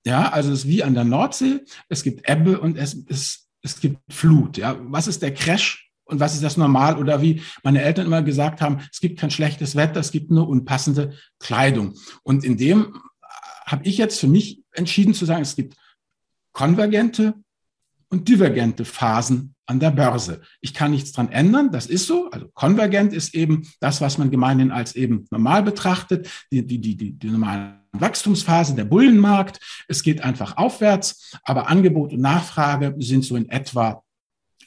Ja, 0.06 0.30
also 0.30 0.52
es 0.52 0.60
ist 0.60 0.68
wie 0.68 0.84
an 0.84 0.96
der 0.96 1.04
Nordsee, 1.04 1.64
es 1.90 2.04
gibt 2.04 2.28
Ebbe 2.28 2.60
und 2.60 2.78
es, 2.78 2.98
es, 3.08 3.50
es 3.62 3.80
gibt 3.80 4.00
Flut. 4.10 4.58
Ja, 4.58 4.78
was 4.82 5.08
ist 5.08 5.22
der 5.22 5.34
Crash? 5.34 5.88
Und 6.04 6.20
was 6.20 6.34
ist 6.34 6.44
das 6.44 6.58
normal? 6.58 6.98
Oder 6.98 7.22
wie 7.22 7.42
meine 7.64 7.82
Eltern 7.82 8.08
immer 8.08 8.22
gesagt 8.22 8.60
haben, 8.60 8.80
es 8.92 9.00
gibt 9.00 9.18
kein 9.18 9.32
schlechtes 9.32 9.78
Wetter, 9.78 10.02
es 10.02 10.12
gibt 10.12 10.30
nur 10.30 10.50
unpassende 10.50 11.14
Kleidung. 11.40 11.94
Und 12.24 12.44
in 12.44 12.58
dem 12.58 12.98
habe 13.72 13.88
ich 13.88 13.98
jetzt 13.98 14.20
für 14.20 14.28
mich 14.28 14.62
entschieden 14.74 15.14
zu 15.14 15.26
sagen, 15.26 15.42
es 15.42 15.56
gibt 15.56 15.76
konvergente 16.52 17.36
und 18.10 18.28
divergente 18.28 18.84
Phasen 18.84 19.56
an 19.66 19.80
der 19.80 19.92
Börse. 19.92 20.42
Ich 20.60 20.74
kann 20.74 20.92
nichts 20.92 21.14
dran 21.14 21.32
ändern, 21.32 21.72
das 21.72 21.86
ist 21.86 22.06
so. 22.06 22.30
Also 22.30 22.50
konvergent 22.54 23.14
ist 23.14 23.34
eben 23.34 23.68
das, 23.80 24.02
was 24.02 24.18
man 24.18 24.30
gemeinhin 24.30 24.72
als 24.72 24.96
eben 24.96 25.26
normal 25.32 25.64
betrachtet, 25.64 26.30
die, 26.52 26.66
die, 26.66 26.80
die, 26.80 26.98
die, 26.98 27.14
die 27.14 27.30
normale 27.30 27.80
Wachstumsphase, 27.94 28.76
der 28.76 28.86
Bullenmarkt. 28.86 29.60
Es 29.88 30.04
geht 30.04 30.22
einfach 30.22 30.58
aufwärts, 30.58 31.38
aber 31.44 31.70
Angebot 31.70 32.12
und 32.12 32.20
Nachfrage 32.20 32.96
sind 33.00 33.24
so 33.24 33.36
in 33.36 33.50
etwa 33.50 34.04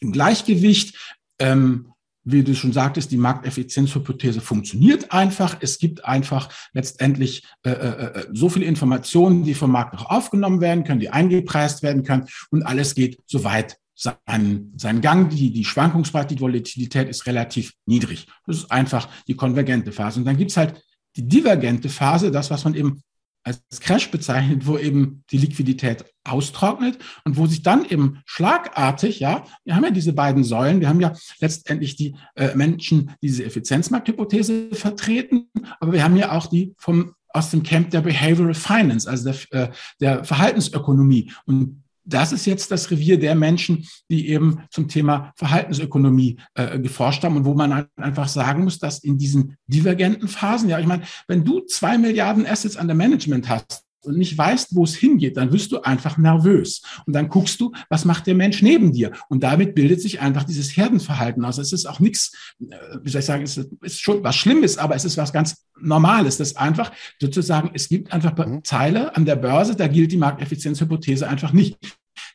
im 0.01 0.13
Gleichgewicht. 0.13 1.17
Ähm, 1.39 1.94
wie 2.25 2.43
du 2.43 2.55
schon 2.55 2.73
sagtest, 2.73 3.11
die 3.13 3.19
Markteffizienzhypothese 3.19 4.41
funktioniert 4.41 5.13
einfach. 5.13 5.59
Es 5.61 5.79
gibt 5.79 6.05
einfach 6.05 6.49
letztendlich 6.73 7.47
äh, 7.65 7.71
äh, 7.71 8.21
äh, 8.21 8.27
so 8.33 8.49
viele 8.49 8.65
Informationen, 8.65 9.45
die 9.45 9.55
vom 9.55 9.71
Markt 9.71 9.95
noch 9.95 10.11
aufgenommen 10.11 10.61
werden 10.61 10.85
können, 10.85 11.01
die 11.01 11.11
eingepreist 11.11 11.83
werden 11.83 12.03
können 12.03 12.27
und 12.51 12.63
alles 12.63 12.95
geht 12.95 13.19
soweit 13.27 13.77
seinen, 13.95 14.73
seinen 14.77 15.01
Gang. 15.01 15.29
Die, 15.31 15.53
die 15.53 15.65
Schwankungsbreite, 15.65 16.35
die 16.35 16.41
Volatilität 16.41 17.09
ist 17.09 17.27
relativ 17.27 17.75
niedrig. 17.87 18.27
Das 18.47 18.57
ist 18.57 18.71
einfach 18.71 19.09
die 19.29 19.37
konvergente 19.37 19.93
Phase. 19.93 20.19
Und 20.19 20.25
dann 20.25 20.37
gibt's 20.37 20.57
halt 20.57 20.83
die 21.17 21.29
divergente 21.29 21.89
Phase, 21.89 22.31
das, 22.31 22.51
was 22.51 22.65
man 22.65 22.75
eben 22.75 23.03
als 23.45 23.63
Crash 23.81 24.11
bezeichnet, 24.11 24.67
wo 24.67 24.79
eben 24.79 25.23
die 25.31 25.39
Liquidität 25.39 26.05
austrocknet 26.25 26.99
und 27.25 27.37
wo 27.37 27.47
sich 27.47 27.63
dann 27.63 27.85
eben 27.85 28.23
schlagartig, 28.25 29.21
ja, 29.21 29.45
wir 29.65 29.77
haben 29.77 29.85
ja 29.85 29.91
diese 29.91 30.15
beiden 30.15 30.43
Säulen, 30.43 30.81
wir 30.81 30.89
haben 30.89 31.01
ja 31.01 31.13
letztendlich 31.41 31.97
die 31.97 32.17
äh, 32.35 32.55
Menschen, 32.55 33.13
die 33.23 33.29
diese 33.29 33.45
Effizienzmarkthypothese 33.45 34.71
vertreten, 34.73 35.49
aber 35.79 35.93
wir 35.93 36.03
haben 36.03 36.17
ja 36.17 36.33
auch 36.33 36.47
die 36.47 36.75
vom 36.79 37.15
aus 37.35 37.51
dem 37.51 37.65
Camp 37.65 37.91
der 37.91 38.01
Behavioral 38.01 38.55
Finance, 38.55 39.11
also 39.11 39.33
der, 39.33 39.63
äh, 39.63 39.73
der 40.01 40.25
Verhaltensökonomie. 40.25 41.33
Und 41.47 41.84
das 42.05 42.33
ist 42.33 42.47
jetzt 42.47 42.71
das 42.71 42.91
Revier 42.91 43.19
der 43.19 43.35
Menschen, 43.35 43.87
die 44.11 44.29
eben 44.29 44.63
zum 44.71 44.89
Thema 44.89 45.33
Verhaltensökonomie 45.37 46.39
äh, 46.55 46.79
geforscht 46.79 47.25
haben 47.25 47.37
und 47.37 47.45
wo 47.45 47.55
man 47.55 47.75
halt 47.75 47.89
einfach 47.97 48.29
sagen 48.29 48.65
muss, 48.65 48.79
dass 48.79 48.99
in 48.99 49.19
diesen 49.19 49.57
divergenten 49.67 50.29
Phasen, 50.29 50.69
ja, 50.69 50.79
ich 50.79 50.87
meine, 50.87 51.05
wenn 51.29 51.45
du 51.45 51.61
zwei 51.61 51.99
Milliarden 51.99 52.47
Assets 52.47 52.77
an 52.77 52.89
der 52.89 52.97
Management 52.97 53.49
hast, 53.49 53.85
und 54.05 54.19
nicht 54.19 54.37
weißt, 54.37 54.75
wo 54.75 54.85
es 54.85 54.95
hingeht, 54.95 55.37
dann 55.37 55.53
wirst 55.53 55.73
du 55.73 55.81
einfach 55.81 56.19
nervös. 56.19 56.83
Und 57.07 57.15
dann 57.15 57.29
guckst 57.29 57.61
du, 57.61 57.73
was 57.89 58.05
macht 58.05 58.27
der 58.27 58.35
Mensch 58.35 58.63
neben 58.63 58.93
dir? 58.93 59.13
Und 59.29 59.43
damit 59.43 59.75
bildet 59.75 60.01
sich 60.01 60.21
einfach 60.21 60.45
dieses 60.45 60.77
Herdenverhalten 60.77 61.45
aus. 61.45 61.59
Es 61.59 61.73
ist 61.73 61.87
auch 61.87 62.01
nichts, 62.01 62.33
äh, 62.61 62.77
wie 63.03 63.11
soll 63.11 63.21
ich 63.21 63.27
sagen, 63.27 63.43
es 63.43 63.57
ist 63.57 64.01
schon 64.01 64.23
was 64.23 64.37
Schlimmes, 64.37 64.79
aber 64.79 64.95
es 64.95 65.05
ist 65.05 65.17
was 65.17 65.33
ganz 65.33 65.65
Normales. 65.81 66.37
Das 66.37 66.57
einfach 66.57 66.93
sozusagen, 67.21 67.71
es 67.75 67.89
gibt 67.89 68.13
einfach 68.13 68.37
mhm. 68.37 68.63
Teile 68.63 69.17
an 69.17 69.25
der 69.25 69.37
Börse, 69.37 69.77
da 69.77 69.89
gilt 69.89 70.13
die 70.13 70.17
Markteffizienzhypothese 70.17 71.29
einfach 71.29 71.53
nicht. 71.53 71.79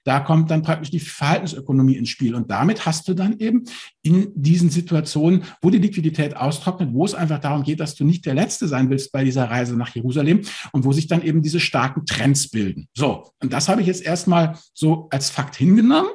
Da 0.04 0.20
kommt 0.20 0.52
dann 0.52 0.62
praktisch 0.62 0.92
die 0.92 1.00
Verhaltensökonomie 1.00 1.96
ins 1.96 2.10
Spiel. 2.10 2.36
Und 2.36 2.50
damit 2.50 2.86
hast 2.86 3.08
du 3.08 3.14
dann 3.14 3.38
eben 3.40 3.64
in 4.02 4.32
diesen 4.36 4.70
Situationen, 4.70 5.44
wo 5.62 5.70
die 5.70 5.78
Liquidität 5.78 6.36
austrocknet, 6.36 6.94
wo 6.94 7.06
es 7.06 7.14
einfach 7.14 7.40
darum 7.40 7.64
geht, 7.64 7.80
dass 7.80 7.96
du 7.96 8.06
nicht 8.06 8.26
der 8.26 8.34
Letzte 8.34 8.68
sein 8.68 8.90
willst 8.90 9.12
bei 9.12 9.24
dieser 9.24 9.46
Reise 9.46 9.76
nach 9.76 9.94
Jerusalem 9.94 10.42
und 10.72 10.86
wo 10.86 10.92
sich 10.92 11.08
dann 11.08 11.22
eben 11.22 11.42
diese 11.42 11.60
starken 11.60 12.06
Trends 12.06 12.50
bilden. 12.50 12.88
So, 12.94 13.32
und 13.42 13.54
das 13.54 13.70
habe 13.70 13.82
ich 13.82 13.88
jetzt 13.88 14.04
erstmal 14.04 14.58
so 14.74 15.08
als 15.12 15.30
Fakt 15.30 15.56
hingenommen 15.56 16.10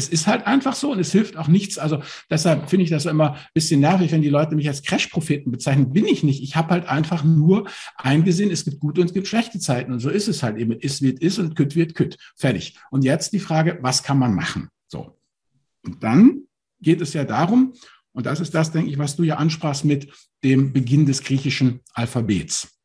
es 0.00 0.08
ist 0.08 0.26
halt 0.26 0.46
einfach 0.46 0.74
so 0.74 0.90
und 0.92 0.98
es 0.98 1.12
hilft 1.12 1.36
auch 1.36 1.46
nichts. 1.46 1.78
Also 1.78 2.02
deshalb 2.30 2.70
finde 2.70 2.84
ich 2.84 2.90
das 2.90 3.04
immer 3.04 3.34
ein 3.34 3.40
bisschen 3.52 3.80
nervig, 3.80 4.10
wenn 4.12 4.22
die 4.22 4.30
Leute 4.30 4.56
mich 4.56 4.66
als 4.66 4.82
Crash-Propheten 4.82 5.50
bezeichnen. 5.50 5.92
Bin 5.92 6.06
ich 6.06 6.22
nicht. 6.22 6.42
Ich 6.42 6.56
habe 6.56 6.70
halt 6.70 6.88
einfach 6.88 7.22
nur 7.22 7.68
eingesehen, 7.96 8.50
es 8.50 8.64
gibt 8.64 8.80
gute 8.80 9.02
und 9.02 9.08
es 9.08 9.12
gibt 9.12 9.28
schlechte 9.28 9.58
Zeiten. 9.58 9.92
Und 9.92 10.00
so 10.00 10.08
ist 10.08 10.26
es 10.26 10.42
halt 10.42 10.56
eben. 10.56 10.72
Ist 10.72 11.02
wird 11.02 11.18
ist 11.18 11.38
und 11.38 11.54
kütt 11.54 11.76
wird 11.76 11.94
kütt. 11.94 12.16
Fertig. 12.34 12.76
Und 12.90 13.04
jetzt 13.04 13.34
die 13.34 13.40
Frage, 13.40 13.78
was 13.82 14.02
kann 14.02 14.18
man 14.18 14.34
machen? 14.34 14.70
So. 14.88 15.18
Und 15.84 16.02
dann 16.02 16.44
geht 16.80 17.02
es 17.02 17.12
ja 17.12 17.24
darum, 17.24 17.74
und 18.12 18.26
das 18.26 18.40
ist 18.40 18.54
das, 18.54 18.72
denke 18.72 18.90
ich, 18.90 18.98
was 18.98 19.16
du 19.16 19.22
ja 19.22 19.36
ansprachst 19.36 19.84
mit 19.84 20.08
dem 20.42 20.72
Beginn 20.72 21.06
des 21.06 21.22
griechischen 21.22 21.80
Alphabets. 21.92 22.79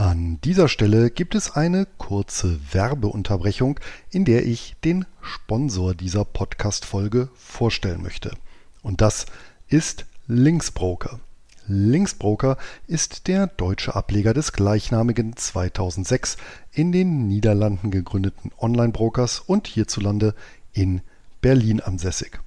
An 0.00 0.38
dieser 0.44 0.68
Stelle 0.68 1.10
gibt 1.10 1.34
es 1.34 1.50
eine 1.50 1.86
kurze 1.98 2.58
Werbeunterbrechung, 2.72 3.78
in 4.08 4.24
der 4.24 4.46
ich 4.46 4.74
den 4.82 5.04
Sponsor 5.20 5.94
dieser 5.94 6.24
Podcast-Folge 6.24 7.28
vorstellen 7.34 8.00
möchte. 8.00 8.32
Und 8.80 9.02
das 9.02 9.26
ist 9.68 10.06
Linksbroker. 10.26 11.20
Linksbroker 11.66 12.56
ist 12.86 13.28
der 13.28 13.46
deutsche 13.46 13.94
Ableger 13.94 14.32
des 14.32 14.54
gleichnamigen 14.54 15.36
2006 15.36 16.38
in 16.72 16.92
den 16.92 17.28
Niederlanden 17.28 17.90
gegründeten 17.90 18.52
Online-Brokers 18.58 19.40
und 19.40 19.66
hierzulande 19.66 20.34
in 20.72 21.02
Berlin 21.42 21.82
ansässig. 21.82 22.40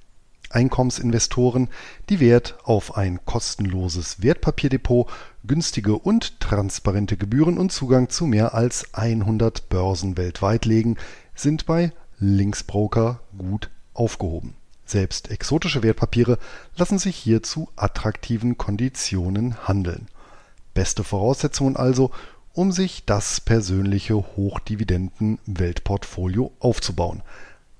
Einkommensinvestoren, 0.50 1.68
die 2.08 2.18
Wert 2.18 2.58
auf 2.64 2.96
ein 2.96 3.24
kostenloses 3.24 4.22
Wertpapierdepot, 4.22 5.08
günstige 5.46 5.96
und 5.96 6.40
transparente 6.40 7.16
Gebühren 7.16 7.58
und 7.58 7.72
Zugang 7.72 8.08
zu 8.08 8.26
mehr 8.26 8.54
als 8.54 8.94
100 8.94 9.68
Börsen 9.68 10.16
weltweit 10.16 10.64
legen, 10.64 10.96
sind 11.34 11.66
bei 11.66 11.92
Linksbroker 12.18 13.20
gut 13.36 13.70
aufgehoben. 13.92 14.54
Selbst 14.86 15.30
exotische 15.30 15.82
Wertpapiere 15.82 16.38
lassen 16.76 16.98
sich 16.98 17.16
hier 17.16 17.42
zu 17.42 17.68
attraktiven 17.76 18.58
Konditionen 18.58 19.66
handeln. 19.66 20.08
Beste 20.74 21.04
Voraussetzungen 21.04 21.76
also, 21.76 22.10
um 22.52 22.70
sich 22.70 23.04
das 23.04 23.40
persönliche 23.40 24.14
Hochdividenden-Weltportfolio 24.14 26.52
aufzubauen. 26.60 27.22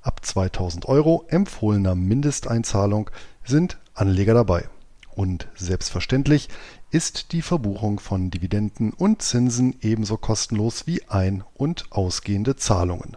Ab 0.02 0.24
2000 0.24 0.88
Euro 0.88 1.24
empfohlener 1.28 1.94
Mindesteinzahlung 1.94 3.10
sind 3.44 3.78
Anleger 3.94 4.34
dabei. 4.34 4.68
Und 5.14 5.46
selbstverständlich 5.54 6.48
ist 6.94 7.32
die 7.32 7.42
Verbuchung 7.42 7.98
von 7.98 8.30
Dividenden 8.30 8.92
und 8.92 9.20
Zinsen 9.20 9.74
ebenso 9.80 10.16
kostenlos 10.16 10.86
wie 10.86 11.02
ein- 11.08 11.42
und 11.54 11.90
ausgehende 11.90 12.54
Zahlungen. 12.54 13.16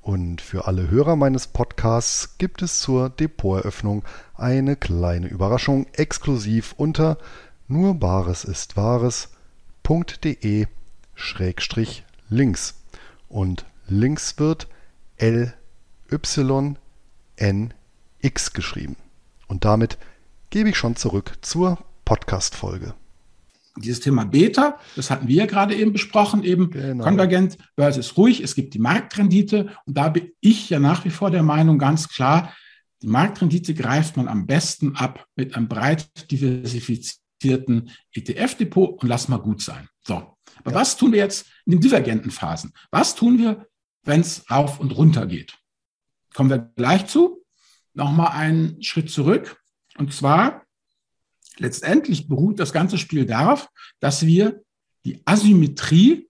Und 0.00 0.40
für 0.40 0.68
alle 0.68 0.88
Hörer 0.88 1.16
meines 1.16 1.48
Podcasts 1.48 2.38
gibt 2.38 2.62
es 2.62 2.78
zur 2.78 3.10
Depoteröffnung 3.10 4.04
eine 4.34 4.76
kleine 4.76 5.26
Überraschung 5.26 5.88
exklusiv 5.94 6.76
unter 6.76 7.18
nur 7.66 7.96
Bares 7.96 8.44
ist 8.44 8.76
Wahres.de 8.76 10.66
Schrägstrich 11.16 12.04
links. 12.28 12.76
Und 13.28 13.66
links 13.88 14.38
wird 14.38 14.68
L 15.16 15.52
Y 16.08 16.78
N 17.34 17.74
X 18.20 18.52
geschrieben. 18.52 18.94
Und 19.48 19.64
damit 19.64 19.98
gebe 20.50 20.68
ich 20.68 20.76
schon 20.76 20.94
zurück 20.94 21.32
zur 21.42 21.78
Podcast-Folge. 22.04 22.94
Dieses 23.80 24.00
Thema 24.00 24.24
Beta, 24.24 24.78
das 24.96 25.10
hatten 25.10 25.28
wir 25.28 25.36
ja 25.36 25.46
gerade 25.46 25.74
eben 25.74 25.92
besprochen, 25.92 26.44
eben 26.44 26.70
genau. 26.70 27.04
konvergent, 27.04 27.58
Börse 27.76 28.00
ist 28.00 28.16
ruhig, 28.16 28.40
es 28.40 28.54
gibt 28.54 28.74
die 28.74 28.78
Marktrendite 28.78 29.70
und 29.86 29.96
da 29.96 30.08
bin 30.08 30.32
ich 30.40 30.70
ja 30.70 30.78
nach 30.78 31.04
wie 31.04 31.10
vor 31.10 31.30
der 31.30 31.42
Meinung 31.42 31.78
ganz 31.78 32.08
klar, 32.08 32.52
die 33.02 33.06
Marktrendite 33.06 33.74
greift 33.74 34.16
man 34.16 34.28
am 34.28 34.46
besten 34.46 34.96
ab 34.96 35.26
mit 35.36 35.54
einem 35.54 35.68
breit 35.68 36.30
diversifizierten 36.30 37.90
ETF-Depot 38.12 39.00
und 39.00 39.08
lass 39.08 39.28
mal 39.28 39.38
gut 39.38 39.62
sein. 39.62 39.88
So, 40.02 40.14
aber 40.56 40.72
ja. 40.72 40.76
was 40.80 40.96
tun 40.96 41.12
wir 41.12 41.18
jetzt 41.18 41.46
in 41.64 41.72
den 41.72 41.80
divergenten 41.80 42.30
Phasen? 42.30 42.72
Was 42.90 43.14
tun 43.14 43.38
wir, 43.38 43.66
wenn 44.02 44.20
es 44.20 44.50
rauf 44.50 44.80
und 44.80 44.96
runter 44.96 45.26
geht? 45.26 45.56
Kommen 46.34 46.50
wir 46.50 46.58
gleich 46.58 47.06
zu. 47.06 47.44
Nochmal 47.94 48.32
einen 48.32 48.82
Schritt 48.82 49.10
zurück. 49.10 49.60
Und 49.96 50.12
zwar, 50.12 50.64
letztendlich 51.58 52.28
beruht 52.28 52.58
das 52.58 52.72
ganze 52.72 52.98
Spiel 52.98 53.26
darauf, 53.26 53.68
dass 54.00 54.24
wir 54.24 54.62
die 55.04 55.20
Asymmetrie 55.24 56.28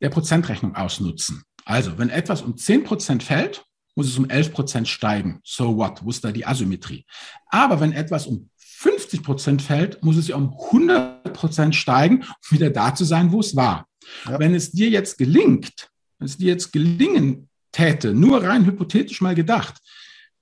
der 0.00 0.10
Prozentrechnung 0.10 0.74
ausnutzen. 0.74 1.42
Also, 1.64 1.98
wenn 1.98 2.08
etwas 2.08 2.42
um 2.42 2.56
10 2.56 2.84
Prozent 2.84 3.22
fällt, 3.22 3.64
muss 3.94 4.06
es 4.06 4.16
um 4.16 4.30
11 4.30 4.52
Prozent 4.52 4.88
steigen. 4.88 5.40
So 5.42 5.76
what? 5.76 6.04
Wo 6.04 6.10
ist 6.10 6.24
da 6.24 6.30
die 6.30 6.46
Asymmetrie? 6.46 7.04
Aber 7.48 7.80
wenn 7.80 7.92
etwas 7.92 8.26
um 8.26 8.48
50 8.56 9.24
Prozent 9.24 9.60
fällt, 9.60 10.02
muss 10.04 10.16
es 10.16 10.28
ja 10.28 10.36
um 10.36 10.54
100 10.54 11.32
Prozent 11.32 11.74
steigen, 11.74 12.22
um 12.22 12.50
wieder 12.50 12.70
da 12.70 12.94
zu 12.94 13.04
sein, 13.04 13.32
wo 13.32 13.40
es 13.40 13.56
war. 13.56 13.88
Ja. 14.24 14.38
Wenn 14.38 14.54
es 14.54 14.70
dir 14.70 14.88
jetzt 14.88 15.18
gelingt, 15.18 15.90
wenn 16.18 16.26
es 16.26 16.36
dir 16.36 16.48
jetzt 16.48 16.72
gelingen 16.72 17.48
täte, 17.72 18.14
nur 18.14 18.42
rein 18.42 18.64
hypothetisch 18.64 19.20
mal 19.20 19.34
gedacht, 19.34 19.74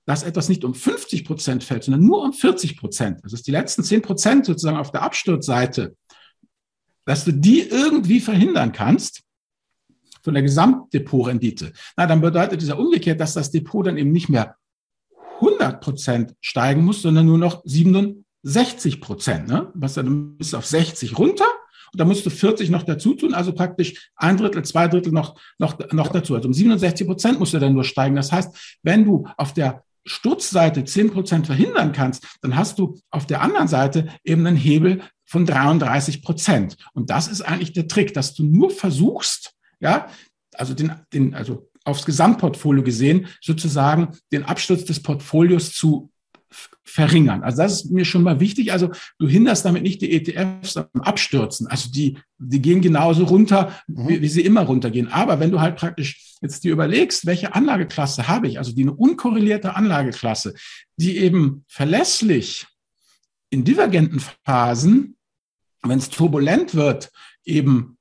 dass 0.07 0.23
etwas 0.23 0.49
nicht 0.49 0.63
um 0.63 0.73
50 0.73 1.25
Prozent 1.25 1.63
fällt, 1.63 1.83
sondern 1.83 2.03
nur 2.03 2.23
um 2.23 2.33
40 2.33 2.77
Prozent, 2.77 3.19
das 3.23 3.33
ist 3.33 3.45
die 3.45 3.51
letzten 3.51 3.83
10 3.83 4.01
Prozent 4.01 4.45
sozusagen 4.45 4.77
auf 4.77 4.91
der 4.91 5.03
Absturzseite, 5.03 5.95
dass 7.05 7.25
du 7.25 7.31
die 7.31 7.61
irgendwie 7.61 8.19
verhindern 8.19 8.71
kannst, 8.71 9.21
von 10.23 10.33
der 10.33 10.43
Gesamtdepotrendite, 10.43 11.71
na, 11.95 12.05
dann 12.05 12.19
bedeutet 12.19 12.61
dieser 12.61 12.79
umgekehrt, 12.79 13.19
dass 13.19 13.33
das 13.33 13.51
Depot 13.51 13.85
dann 13.85 13.97
eben 13.97 14.11
nicht 14.11 14.27
mehr 14.27 14.55
100 15.35 15.79
Prozent 15.79 16.33
steigen 16.41 16.83
muss, 16.83 17.01
sondern 17.01 17.27
nur 17.27 17.37
noch 17.37 17.61
97 17.63 18.25
60 18.47 19.01
Prozent. 19.01 19.47
Ne? 19.47 19.71
Was 19.73 19.95
dann 19.95 20.37
bist 20.37 20.53
du 20.53 20.57
auf 20.57 20.65
60 20.65 21.17
runter 21.17 21.47
und 21.91 21.99
da 21.99 22.05
musst 22.05 22.25
du 22.25 22.29
40 22.29 22.69
noch 22.69 22.83
dazu 22.83 23.13
tun, 23.13 23.33
also 23.33 23.53
praktisch 23.53 24.11
ein 24.15 24.37
Drittel, 24.37 24.63
zwei 24.63 24.87
Drittel 24.87 25.11
noch, 25.11 25.39
noch, 25.57 25.77
noch 25.91 26.09
dazu. 26.09 26.35
Also 26.35 26.47
um 26.47 26.53
67 26.53 27.05
Prozent 27.05 27.39
musst 27.39 27.53
du 27.53 27.59
dann 27.59 27.73
nur 27.73 27.83
steigen. 27.83 28.15
Das 28.15 28.31
heißt, 28.31 28.79
wenn 28.83 29.05
du 29.05 29.27
auf 29.37 29.53
der 29.53 29.83
Sturzseite 30.07 30.83
10 30.83 31.11
Prozent 31.11 31.45
verhindern 31.45 31.91
kannst, 31.91 32.25
dann 32.41 32.55
hast 32.55 32.79
du 32.79 32.99
auf 33.11 33.27
der 33.27 33.41
anderen 33.41 33.67
Seite 33.67 34.07
eben 34.23 34.45
einen 34.45 34.57
Hebel 34.57 35.01
von 35.25 35.45
33 35.45 36.21
Prozent. 36.21 36.77
Und 36.93 37.09
das 37.09 37.27
ist 37.27 37.41
eigentlich 37.41 37.73
der 37.73 37.87
Trick, 37.87 38.13
dass 38.13 38.33
du 38.33 38.43
nur 38.43 38.69
versuchst, 38.71 39.53
ja, 39.79 40.07
also 40.55 40.73
den, 40.73 40.93
den, 41.13 41.35
also 41.35 41.69
aufs 41.83 42.05
Gesamtportfolio 42.05 42.83
gesehen, 42.83 43.27
sozusagen 43.41 44.17
den 44.31 44.43
Absturz 44.43 44.85
des 44.85 45.01
Portfolios 45.01 45.73
zu 45.73 46.11
verringern. 46.83 47.43
Also 47.43 47.61
das 47.61 47.73
ist 47.73 47.91
mir 47.91 48.05
schon 48.05 48.23
mal 48.23 48.39
wichtig. 48.39 48.71
Also 48.71 48.91
du 49.19 49.27
hinderst 49.27 49.65
damit 49.65 49.83
nicht 49.83 50.01
die 50.01 50.11
ETFs 50.11 50.77
am 50.77 51.01
Abstürzen. 51.01 51.67
Also 51.67 51.91
die, 51.91 52.17
die 52.37 52.61
gehen 52.61 52.81
genauso 52.81 53.25
runter, 53.25 53.73
mhm. 53.87 54.07
wie, 54.07 54.21
wie, 54.21 54.27
sie 54.27 54.41
immer 54.41 54.61
runtergehen. 54.61 55.09
Aber 55.09 55.39
wenn 55.39 55.51
du 55.51 55.59
halt 55.59 55.75
praktisch 55.75 56.37
jetzt 56.41 56.63
dir 56.63 56.71
überlegst, 56.71 57.25
welche 57.25 57.53
Anlageklasse 57.53 58.27
habe 58.27 58.47
ich, 58.47 58.57
also 58.57 58.73
die 58.73 58.83
eine 58.83 58.93
unkorrelierte 58.93 59.75
Anlageklasse, 59.75 60.53
die 60.95 61.17
eben 61.17 61.65
verlässlich 61.67 62.65
in 63.49 63.63
divergenten 63.63 64.21
Phasen, 64.45 65.17
wenn 65.83 65.99
es 65.99 66.09
turbulent 66.09 66.73
wird, 66.75 67.11
eben 67.43 67.97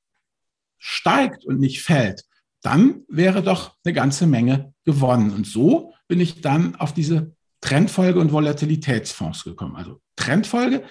steigt 0.79 1.45
und 1.45 1.61
nicht 1.61 1.83
fällt, 1.83 2.25
dann 2.63 3.03
wäre 3.09 3.43
doch 3.43 3.77
eine 3.85 3.93
ganze 3.93 4.27
Menge 4.27 4.73
gewonnen. 4.85 5.31
Und 5.31 5.47
so 5.47 5.93
bin 6.09 6.21
ich 6.21 6.41
dann 6.41 6.75
auf 6.77 6.95
diese 6.95 7.36
Trendfolge 7.67 8.21
und 8.21 8.31
Volatilitätsfonds 8.31 9.43
gekommen. 9.43 9.75
Also 9.75 10.01
Trendfolge, 10.15 10.85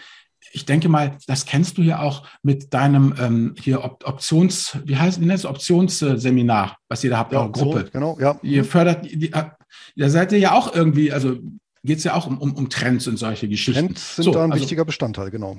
ich 0.51 0.65
denke 0.65 0.89
mal, 0.89 1.17
das 1.25 1.45
kennst 1.45 1.77
du 1.77 1.81
ja 1.81 1.99
auch 2.01 2.27
mit 2.43 2.73
deinem 2.73 3.15
ähm, 3.17 3.55
hier 3.57 3.81
Op 3.83 4.05
Options, 4.05 4.77
wie 4.83 4.97
heißt 4.97 5.21
nennt 5.21 5.31
es 5.31 5.45
Optionsseminar, 5.45 6.77
was 6.89 7.03
ihr 7.05 7.11
da 7.11 7.17
habt, 7.19 7.31
ja, 7.31 7.47
Gruppe. 7.47 7.85
So, 7.85 7.91
genau, 7.91 8.17
ja. 8.19 8.38
Ihr 8.41 8.65
fördert, 8.65 9.05
die, 9.05 9.29
da 9.29 10.09
seid 10.09 10.33
ihr 10.33 10.39
ja 10.39 10.51
auch 10.51 10.75
irgendwie, 10.75 11.13
also 11.13 11.38
geht 11.83 11.99
es 11.99 12.03
ja 12.03 12.13
auch 12.13 12.27
um, 12.27 12.39
um, 12.39 12.53
um 12.53 12.69
Trends 12.69 13.07
und 13.07 13.15
solche 13.15 13.47
Geschichten. 13.47 13.88
Trends 13.88 14.17
sind 14.17 14.25
so, 14.25 14.31
da 14.33 14.43
ein 14.43 14.51
also, 14.51 14.61
wichtiger 14.61 14.83
Bestandteil, 14.83 15.31
genau. 15.31 15.57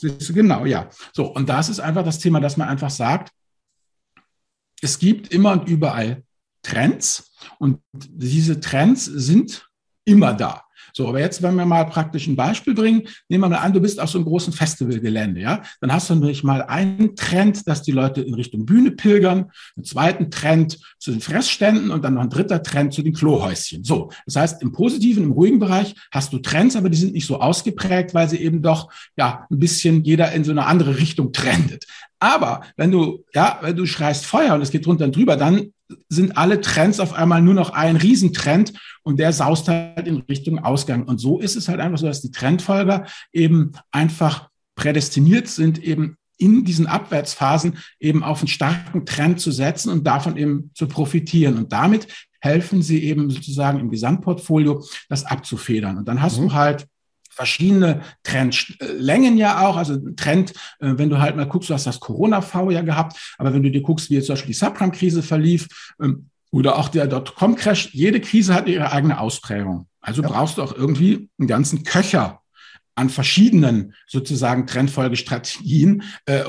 Genau, 0.00 0.64
ja. 0.64 0.88
So, 1.12 1.26
und 1.26 1.48
das 1.48 1.68
ist 1.68 1.80
einfach 1.80 2.04
das 2.04 2.20
Thema, 2.20 2.40
dass 2.40 2.56
man 2.56 2.68
einfach 2.68 2.90
sagt, 2.90 3.32
es 4.80 4.98
gibt 4.98 5.28
immer 5.28 5.52
und 5.52 5.68
überall 5.68 6.22
Trends 6.62 7.32
und 7.58 7.80
diese 7.92 8.60
Trends 8.60 9.04
sind 9.04 9.67
immer 10.08 10.34
da. 10.34 10.62
So, 10.92 11.06
aber 11.06 11.20
jetzt, 11.20 11.42
wenn 11.42 11.54
wir 11.54 11.66
mal 11.66 11.84
praktisch 11.84 12.26
ein 12.26 12.36
Beispiel 12.36 12.74
bringen, 12.74 13.02
nehmen 13.28 13.44
wir 13.44 13.48
mal 13.48 13.58
an, 13.58 13.72
du 13.72 13.80
bist 13.80 14.00
auf 14.00 14.10
so 14.10 14.18
einem 14.18 14.26
großen 14.26 14.52
Festivalgelände, 14.52 15.40
ja, 15.40 15.62
dann 15.80 15.92
hast 15.92 16.10
du 16.10 16.14
nämlich 16.14 16.42
mal 16.42 16.62
einen 16.62 17.14
Trend, 17.14 17.68
dass 17.68 17.82
die 17.82 17.92
Leute 17.92 18.22
in 18.22 18.34
Richtung 18.34 18.66
Bühne 18.66 18.90
pilgern, 18.90 19.50
einen 19.76 19.84
zweiten 19.84 20.30
Trend 20.30 20.78
zu 20.98 21.10
den 21.10 21.20
Fressständen 21.20 21.90
und 21.90 22.04
dann 22.04 22.14
noch 22.14 22.22
ein 22.22 22.30
dritter 22.30 22.62
Trend 22.62 22.94
zu 22.94 23.02
den 23.02 23.12
Klohäuschen. 23.12 23.84
So, 23.84 24.10
das 24.26 24.36
heißt, 24.36 24.62
im 24.62 24.72
positiven, 24.72 25.24
im 25.24 25.32
ruhigen 25.32 25.58
Bereich 25.58 25.94
hast 26.10 26.32
du 26.32 26.38
Trends, 26.38 26.74
aber 26.74 26.88
die 26.88 26.98
sind 26.98 27.12
nicht 27.12 27.26
so 27.26 27.40
ausgeprägt, 27.40 28.14
weil 28.14 28.28
sie 28.28 28.38
eben 28.38 28.62
doch, 28.62 28.90
ja, 29.16 29.46
ein 29.50 29.58
bisschen 29.58 30.04
jeder 30.04 30.32
in 30.32 30.44
so 30.44 30.50
eine 30.50 30.66
andere 30.66 30.98
Richtung 30.98 31.32
trendet. 31.32 31.84
Aber 32.18 32.62
wenn 32.76 32.90
du, 32.90 33.24
ja, 33.34 33.58
wenn 33.62 33.76
du 33.76 33.86
schreist 33.86 34.26
Feuer 34.26 34.54
und 34.54 34.62
es 34.62 34.70
geht 34.70 34.84
drunter 34.84 35.04
und 35.04 35.14
drüber, 35.14 35.36
dann 35.36 35.72
sind 36.08 36.36
alle 36.36 36.60
Trends 36.60 37.00
auf 37.00 37.12
einmal 37.12 37.42
nur 37.42 37.54
noch 37.54 37.70
ein 37.70 37.96
Riesentrend 37.96 38.72
und 39.02 39.18
der 39.18 39.32
saust 39.32 39.68
halt 39.68 40.06
in 40.06 40.16
Richtung 40.28 40.58
Ausgang. 40.58 41.04
Und 41.04 41.18
so 41.18 41.38
ist 41.38 41.56
es 41.56 41.68
halt 41.68 41.80
einfach 41.80 41.98
so, 41.98 42.06
dass 42.06 42.20
die 42.20 42.30
Trendfolger 42.30 43.06
eben 43.32 43.72
einfach 43.90 44.48
prädestiniert 44.74 45.48
sind, 45.48 45.82
eben 45.82 46.16
in 46.36 46.64
diesen 46.64 46.86
Abwärtsphasen 46.86 47.78
eben 47.98 48.22
auf 48.22 48.40
einen 48.40 48.48
starken 48.48 49.04
Trend 49.04 49.40
zu 49.40 49.50
setzen 49.50 49.90
und 49.90 50.06
davon 50.06 50.36
eben 50.36 50.70
zu 50.74 50.86
profitieren. 50.86 51.58
Und 51.58 51.72
damit 51.72 52.06
helfen 52.40 52.82
sie 52.82 53.02
eben 53.02 53.28
sozusagen 53.30 53.80
im 53.80 53.90
Gesamtportfolio 53.90 54.84
das 55.08 55.24
abzufedern. 55.24 55.98
Und 55.98 56.06
dann 56.06 56.22
hast 56.22 56.38
mhm. 56.38 56.48
du 56.48 56.52
halt 56.54 56.86
verschiedene 57.38 58.00
Trendlängen 58.24 59.36
ja 59.36 59.64
auch. 59.64 59.76
Also 59.76 59.96
Trend, 60.16 60.50
äh, 60.80 60.94
wenn 60.96 61.08
du 61.08 61.20
halt 61.20 61.36
mal 61.36 61.46
guckst, 61.46 61.70
du 61.70 61.74
hast 61.74 61.86
das 61.86 62.00
Corona-V 62.00 62.72
ja 62.72 62.82
gehabt, 62.82 63.16
aber 63.38 63.54
wenn 63.54 63.62
du 63.62 63.70
dir 63.70 63.80
guckst, 63.80 64.10
wie 64.10 64.14
jetzt 64.14 64.26
zum 64.26 64.34
Beispiel 64.34 64.52
die 64.52 64.58
Subprime-Krise 64.58 65.22
verlief 65.22 65.68
ähm, 66.02 66.30
oder 66.50 66.76
auch 66.76 66.88
der 66.88 67.06
Dotcom-Crash, 67.06 67.94
jede 67.94 68.20
Krise 68.20 68.54
hat 68.54 68.66
ihre 68.66 68.90
eigene 68.90 69.20
Ausprägung. 69.20 69.86
Also 70.00 70.20
ja. 70.22 70.28
brauchst 70.28 70.58
du 70.58 70.62
auch 70.62 70.74
irgendwie 70.74 71.28
einen 71.38 71.46
ganzen 71.46 71.84
Köcher 71.84 72.40
an 72.96 73.08
verschiedenen 73.08 73.94
sozusagen 74.08 74.66
Trendfolgestrategien, 74.66 76.02
äh, 76.26 76.42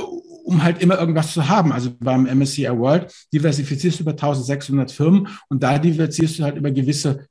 um 0.43 0.63
halt 0.63 0.81
immer 0.81 0.97
irgendwas 0.97 1.33
zu 1.33 1.49
haben. 1.49 1.71
Also 1.71 1.91
beim 1.99 2.25
MSCI 2.25 2.71
World 2.71 3.13
diversifizierst 3.31 3.99
du 3.99 4.03
über 4.03 4.13
1600 4.13 4.91
Firmen 4.91 5.27
und 5.49 5.61
da 5.61 5.77
diversifizierst 5.77 6.39
du 6.39 6.43
halt 6.45 6.57
über 6.57 6.71
gewisse 6.71 7.27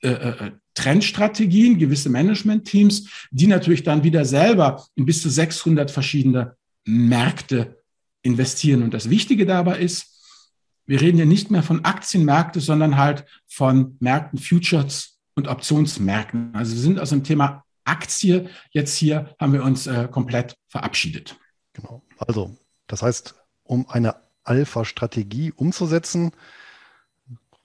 äh, 0.00 0.08
äh, 0.08 0.52
Trendstrategien, 0.76 1.78
gewisse 1.78 2.10
Management-Teams, 2.10 3.08
die 3.32 3.48
natürlich 3.48 3.82
dann 3.82 4.04
wieder 4.04 4.24
selber 4.24 4.86
in 4.94 5.06
bis 5.06 5.22
zu 5.22 5.28
600 5.28 5.90
verschiedene 5.90 6.56
Märkte 6.84 7.82
investieren. 8.22 8.82
Und 8.84 8.94
das 8.94 9.10
Wichtige 9.10 9.46
dabei 9.46 9.78
ist, 9.78 10.12
wir 10.86 11.00
reden 11.00 11.16
hier 11.16 11.26
nicht 11.26 11.50
mehr 11.50 11.64
von 11.64 11.84
Aktienmärkten, 11.84 12.60
sondern 12.60 12.96
halt 12.96 13.24
von 13.48 13.96
Märkten, 13.98 14.38
Futures 14.38 15.18
und 15.34 15.48
Optionsmärkten. 15.48 16.54
Also 16.54 16.74
wir 16.74 16.80
sind 16.80 17.00
aus 17.00 17.10
dem 17.10 17.24
Thema 17.24 17.64
Aktie 17.84 18.48
jetzt 18.70 18.96
hier, 18.96 19.34
haben 19.40 19.52
wir 19.52 19.64
uns 19.64 19.86
äh, 19.86 20.08
komplett 20.10 20.56
verabschiedet. 20.68 21.36
Genau. 21.72 22.02
Also, 22.18 22.56
das 22.86 23.02
heißt, 23.02 23.34
um 23.64 23.88
eine 23.88 24.16
Alpha-Strategie 24.44 25.52
umzusetzen, 25.52 26.32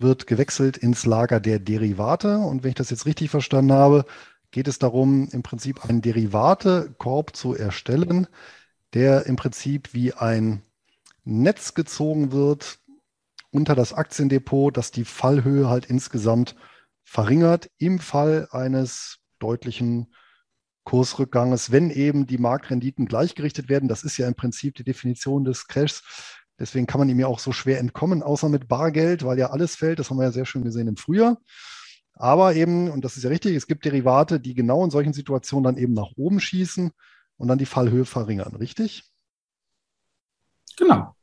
wird 0.02 0.28
gewechselt 0.28 0.78
ins 0.78 1.06
Lager 1.06 1.40
der 1.40 1.60
Derivate. 1.60 2.38
Und 2.40 2.64
wenn 2.64 2.70
ich 2.70 2.76
das 2.76 2.90
jetzt 2.90 3.06
richtig 3.06 3.30
verstanden 3.30 3.74
habe, 3.74 4.06
geht 4.52 4.68
es 4.68 4.80
darum, 4.80 5.30
im 5.32 5.44
Prinzip 5.44 5.86
einen 5.86 6.02
Derivatekorb 6.02 7.36
zu 7.36 7.56
erstellen, 7.56 8.28
der 8.94 9.26
im 9.26 9.36
Prinzip 9.36 9.94
wie 9.94 10.14
ein 10.14 10.62
Netz 11.24 11.74
gezogen 11.74 12.32
wird 12.32 12.80
unter 13.52 13.76
das 13.76 13.94
Aktiendepot, 13.94 14.76
das 14.76 14.92
die 14.92 15.06
Fallhöhe 15.06 15.70
halt 15.70 15.86
insgesamt 15.86 16.56
verringert 17.04 17.70
im 17.78 18.00
Fall 18.00 18.48
eines 18.52 19.20
deutlichen 19.40 20.14
Kursrückganges, 20.84 21.72
wenn 21.72 21.90
eben 21.90 22.26
die 22.26 22.38
Marktrenditen 22.38 23.06
gleichgerichtet 23.06 23.70
werden. 23.70 23.88
Das 23.88 24.04
ist 24.04 24.18
ja 24.18 24.28
im 24.28 24.36
Prinzip 24.36 24.76
die 24.76 24.84
Definition 24.84 25.44
des 25.44 25.68
Crashs. 25.68 26.04
Deswegen 26.62 26.86
kann 26.86 27.00
man 27.00 27.10
ihm 27.10 27.20
ja 27.20 27.26
auch 27.26 27.40
so 27.40 27.52
schwer 27.52 27.80
entkommen, 27.80 28.22
außer 28.22 28.48
mit 28.48 28.68
Bargeld, 28.68 29.26
weil 29.26 29.40
ja 29.40 29.50
alles 29.50 29.76
fällt. 29.76 29.98
Das 29.98 30.12
haben 30.12 30.18
wir 30.18 30.26
ja 30.26 30.32
sehr 30.32 30.46
schön 30.46 30.64
gesehen 30.64 30.88
im 30.88 30.96
Frühjahr. 30.96 31.42
Aber 32.14 32.54
eben, 32.54 32.92
und 32.92 33.04
das 33.04 33.18
ist 33.18 33.24
ja 33.24 33.32
richtig, 33.32 33.56
es 33.56 33.66
gibt 33.66 33.84
Derivate, 33.84 34.40
die 34.40 34.54
genau 34.54 34.84
in 34.84 34.92
solchen 34.92 35.12
Situationen 35.12 35.64
dann 35.64 35.78
eben 35.78 35.94
nach 35.94 36.12
oben 36.18 36.40
schießen 36.40 36.92
und 37.38 37.48
dann 37.48 37.58
die 37.58 37.66
Fallhöhe 37.66 38.06
verringern, 38.06 38.56
richtig? 38.56 39.06
Genau. 40.78 41.16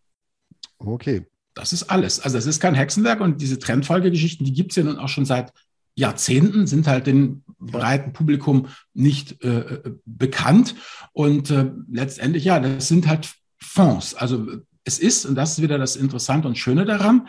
Okay. 0.78 1.24
Das 1.55 1.72
ist 1.72 1.84
alles. 1.84 2.18
Also 2.18 2.36
es 2.36 2.47
ist 2.47 2.59
kein 2.59 2.74
Hexenwerk 2.74 3.20
und 3.20 3.41
diese 3.41 3.61
Trendfolgegeschichten, 3.61 4.45
die 4.45 4.53
gibt 4.53 4.72
es 4.72 4.76
ja 4.76 4.82
nun 4.82 4.99
auch 4.99 5.09
schon 5.09 5.24
seit 5.24 5.53
Jahrzehnten, 5.95 6.66
sind 6.66 6.89
halt 6.89 7.07
dem 7.07 7.45
breiten 7.61 8.12
Publikum 8.12 8.66
nicht 8.93 9.41
äh, 9.45 9.82
bekannt. 10.05 10.74
Und 11.12 11.51
äh, 11.51 11.70
letztendlich, 11.89 12.45
ja, 12.45 12.59
das 12.59 12.89
sind 12.89 13.07
halt 13.07 13.32
Fonds. 13.61 14.14
Also 14.14 14.47
es 14.89 14.99
ist, 14.99 15.26
und 15.26 15.34
das 15.34 15.53
ist 15.53 15.62
wieder 15.62 15.78
das 15.78 15.97
Interessante 15.97 16.49
und 16.49 16.57
Schöne 16.57 16.84
daran, 16.84 17.28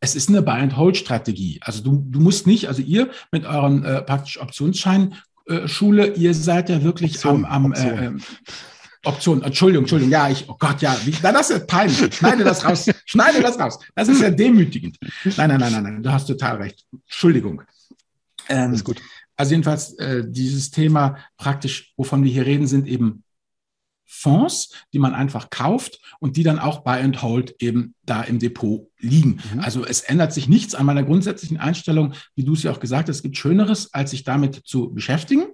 es 0.00 0.16
ist 0.16 0.28
eine 0.28 0.42
Buy-and-Hold-Strategie. 0.42 1.60
Also 1.62 1.82
du, 1.82 2.04
du 2.08 2.20
musst 2.20 2.46
nicht, 2.46 2.68
also 2.68 2.82
ihr 2.82 3.10
mit 3.30 3.44
euren 3.44 3.84
äh, 3.84 4.02
praktisch 4.02 4.40
Optionsscheinschule, 4.40 6.06
äh, 6.06 6.18
ihr 6.18 6.34
seid 6.34 6.70
ja 6.70 6.82
wirklich 6.82 7.14
Option, 7.14 7.44
am, 7.44 7.66
am 7.66 7.72
Option. 7.72 7.98
Äh, 7.98 8.20
Option, 9.04 9.42
Entschuldigung, 9.42 9.84
Entschuldigung, 9.84 10.10
ja, 10.10 10.28
ich, 10.28 10.48
oh 10.48 10.56
Gott, 10.58 10.82
ja, 10.82 10.96
wie, 11.04 11.14
na, 11.22 11.30
das 11.30 11.50
ist 11.50 11.66
peinlich. 11.68 12.12
Schneide 12.14 12.42
das 12.42 12.64
raus, 12.64 12.90
schneide 13.04 13.40
das 13.40 13.58
raus. 13.58 13.78
Das 13.94 14.08
ist 14.08 14.20
ja 14.20 14.30
demütigend. 14.30 14.96
Nein, 15.36 15.48
nein, 15.48 15.60
nein, 15.60 15.72
nein, 15.72 15.82
nein, 15.82 16.02
du 16.02 16.10
hast 16.10 16.26
total 16.26 16.56
recht. 16.56 16.84
Entschuldigung. 16.92 17.62
Ähm, 18.48 18.72
ist 18.72 18.84
gut. 18.84 19.00
Also 19.36 19.52
jedenfalls 19.52 19.92
äh, 19.98 20.24
dieses 20.26 20.70
Thema 20.70 21.18
praktisch, 21.36 21.92
wovon 21.96 22.24
wir 22.24 22.32
hier 22.32 22.46
reden, 22.46 22.66
sind 22.66 22.88
eben 22.88 23.22
Fonds, 24.06 24.72
die 24.92 24.98
man 24.98 25.14
einfach 25.14 25.50
kauft 25.50 26.00
und 26.20 26.36
die 26.36 26.42
dann 26.42 26.58
auch 26.58 26.84
Buy 26.84 27.00
and 27.00 27.22
Hold 27.22 27.56
eben 27.60 27.94
da 28.04 28.22
im 28.22 28.38
Depot 28.38 28.88
liegen. 28.98 29.40
Mhm. 29.52 29.60
Also 29.60 29.84
es 29.84 30.00
ändert 30.00 30.32
sich 30.32 30.48
nichts 30.48 30.74
an 30.74 30.86
meiner 30.86 31.02
grundsätzlichen 31.02 31.58
Einstellung, 31.58 32.14
wie 32.34 32.44
du 32.44 32.54
es 32.54 32.62
ja 32.62 32.72
auch 32.72 32.80
gesagt 32.80 33.08
hast, 33.08 33.16
es 33.16 33.22
gibt 33.22 33.36
Schöneres, 33.36 33.92
als 33.92 34.12
sich 34.12 34.24
damit 34.24 34.62
zu 34.64 34.92
beschäftigen, 34.92 35.46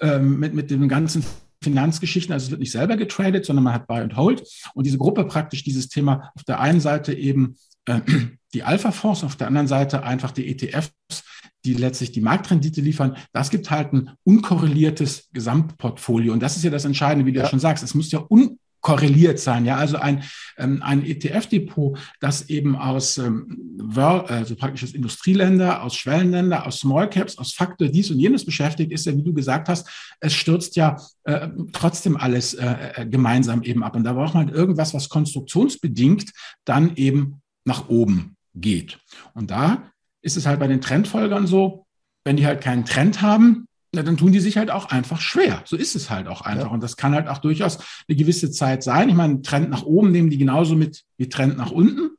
ähm, 0.00 0.38
mit, 0.38 0.54
mit 0.54 0.70
dem 0.70 0.88
ganzen 0.88 1.24
Finanzgeschichten, 1.62 2.32
also 2.32 2.44
es 2.44 2.50
wird 2.50 2.60
nicht 2.60 2.70
selber 2.70 2.96
getradet, 2.96 3.44
sondern 3.44 3.64
man 3.64 3.74
hat 3.74 3.86
Buy 3.88 4.00
and 4.00 4.16
Hold. 4.16 4.44
Und 4.74 4.86
diese 4.86 4.98
Gruppe 4.98 5.24
praktisch 5.24 5.64
dieses 5.64 5.88
Thema 5.88 6.30
auf 6.34 6.44
der 6.44 6.60
einen 6.60 6.80
Seite 6.80 7.12
eben 7.14 7.56
äh, 7.86 8.00
die 8.54 8.62
Alpha-Fonds, 8.62 9.24
auf 9.24 9.36
der 9.36 9.48
anderen 9.48 9.66
Seite 9.66 10.02
einfach 10.04 10.30
die 10.30 10.48
ETFs, 10.48 11.24
die 11.64 11.74
letztlich 11.74 12.12
die 12.12 12.20
Marktrendite 12.20 12.80
liefern. 12.80 13.16
Das 13.32 13.50
gibt 13.50 13.70
halt 13.70 13.92
ein 13.92 14.10
unkorreliertes 14.24 15.28
Gesamtportfolio. 15.32 16.32
Und 16.32 16.42
das 16.42 16.56
ist 16.56 16.64
ja 16.64 16.70
das 16.70 16.84
Entscheidende, 16.84 17.26
wie 17.26 17.32
du 17.32 17.38
ja, 17.38 17.44
ja 17.44 17.50
schon 17.50 17.60
sagst. 17.60 17.82
Es 17.84 17.94
muss 17.94 18.10
ja 18.10 18.24
un 18.28 18.58
korreliert 18.80 19.38
sein. 19.38 19.64
Ja, 19.64 19.76
also 19.76 19.96
ein, 19.96 20.22
ähm, 20.56 20.82
ein 20.82 21.04
ETF-Depot, 21.04 21.98
das 22.20 22.48
eben 22.48 22.76
aus 22.76 23.18
ähm, 23.18 23.76
also 23.94 24.54
praktisch 24.56 24.84
aus 24.84 24.92
Industrieländer, 24.92 25.82
aus 25.82 25.96
Schwellenländer, 25.96 26.66
aus 26.66 26.80
Small 26.80 27.10
Caps, 27.10 27.38
aus 27.38 27.52
Faktor 27.52 27.88
dies 27.88 28.10
und 28.10 28.20
jenes 28.20 28.44
beschäftigt, 28.44 28.92
ist 28.92 29.06
ja, 29.06 29.16
wie 29.16 29.22
du 29.22 29.32
gesagt 29.32 29.68
hast, 29.68 29.88
es 30.20 30.34
stürzt 30.34 30.76
ja 30.76 30.96
äh, 31.24 31.48
trotzdem 31.72 32.16
alles 32.16 32.54
äh, 32.54 32.92
äh 32.94 33.06
gemeinsam 33.06 33.62
eben 33.62 33.82
ab. 33.82 33.96
Und 33.96 34.04
da 34.04 34.12
braucht 34.12 34.34
man 34.34 34.46
halt 34.46 34.54
irgendwas, 34.54 34.94
was 34.94 35.08
konstruktionsbedingt 35.08 36.30
dann 36.64 36.94
eben 36.96 37.42
nach 37.64 37.88
oben 37.88 38.36
geht. 38.54 38.98
Und 39.34 39.50
da 39.50 39.90
ist 40.28 40.36
es 40.36 40.46
halt 40.46 40.60
bei 40.60 40.68
den 40.68 40.80
Trendfolgern 40.80 41.46
so, 41.46 41.86
wenn 42.24 42.36
die 42.36 42.46
halt 42.46 42.60
keinen 42.60 42.84
Trend 42.84 43.22
haben, 43.22 43.66
na, 43.92 44.02
dann 44.02 44.18
tun 44.18 44.32
die 44.32 44.40
sich 44.40 44.58
halt 44.58 44.70
auch 44.70 44.90
einfach 44.90 45.20
schwer. 45.20 45.62
So 45.64 45.74
ist 45.74 45.96
es 45.96 46.10
halt 46.10 46.28
auch 46.28 46.42
einfach. 46.42 46.66
Ja. 46.66 46.72
Und 46.72 46.82
das 46.82 46.98
kann 46.98 47.14
halt 47.14 47.26
auch 47.26 47.38
durchaus 47.38 47.78
eine 48.06 48.16
gewisse 48.16 48.50
Zeit 48.50 48.82
sein. 48.82 49.08
Ich 49.08 49.14
meine, 49.14 49.40
Trend 49.40 49.70
nach 49.70 49.82
oben 49.82 50.12
nehmen 50.12 50.28
die 50.28 50.36
genauso 50.36 50.76
mit 50.76 51.04
wie 51.16 51.30
Trend 51.30 51.56
nach 51.56 51.70
unten. 51.70 52.10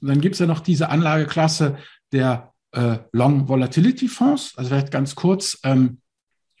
Und 0.00 0.08
dann 0.08 0.20
gibt 0.20 0.36
es 0.36 0.38
ja 0.38 0.46
noch 0.46 0.60
diese 0.60 0.88
Anlageklasse 0.88 1.78
der 2.12 2.52
äh, 2.70 2.98
Long 3.10 3.48
Volatility 3.48 4.06
Fonds. 4.06 4.52
Also 4.56 4.70
vielleicht 4.70 4.92
ganz 4.92 5.16
kurz 5.16 5.58
ähm, 5.64 5.98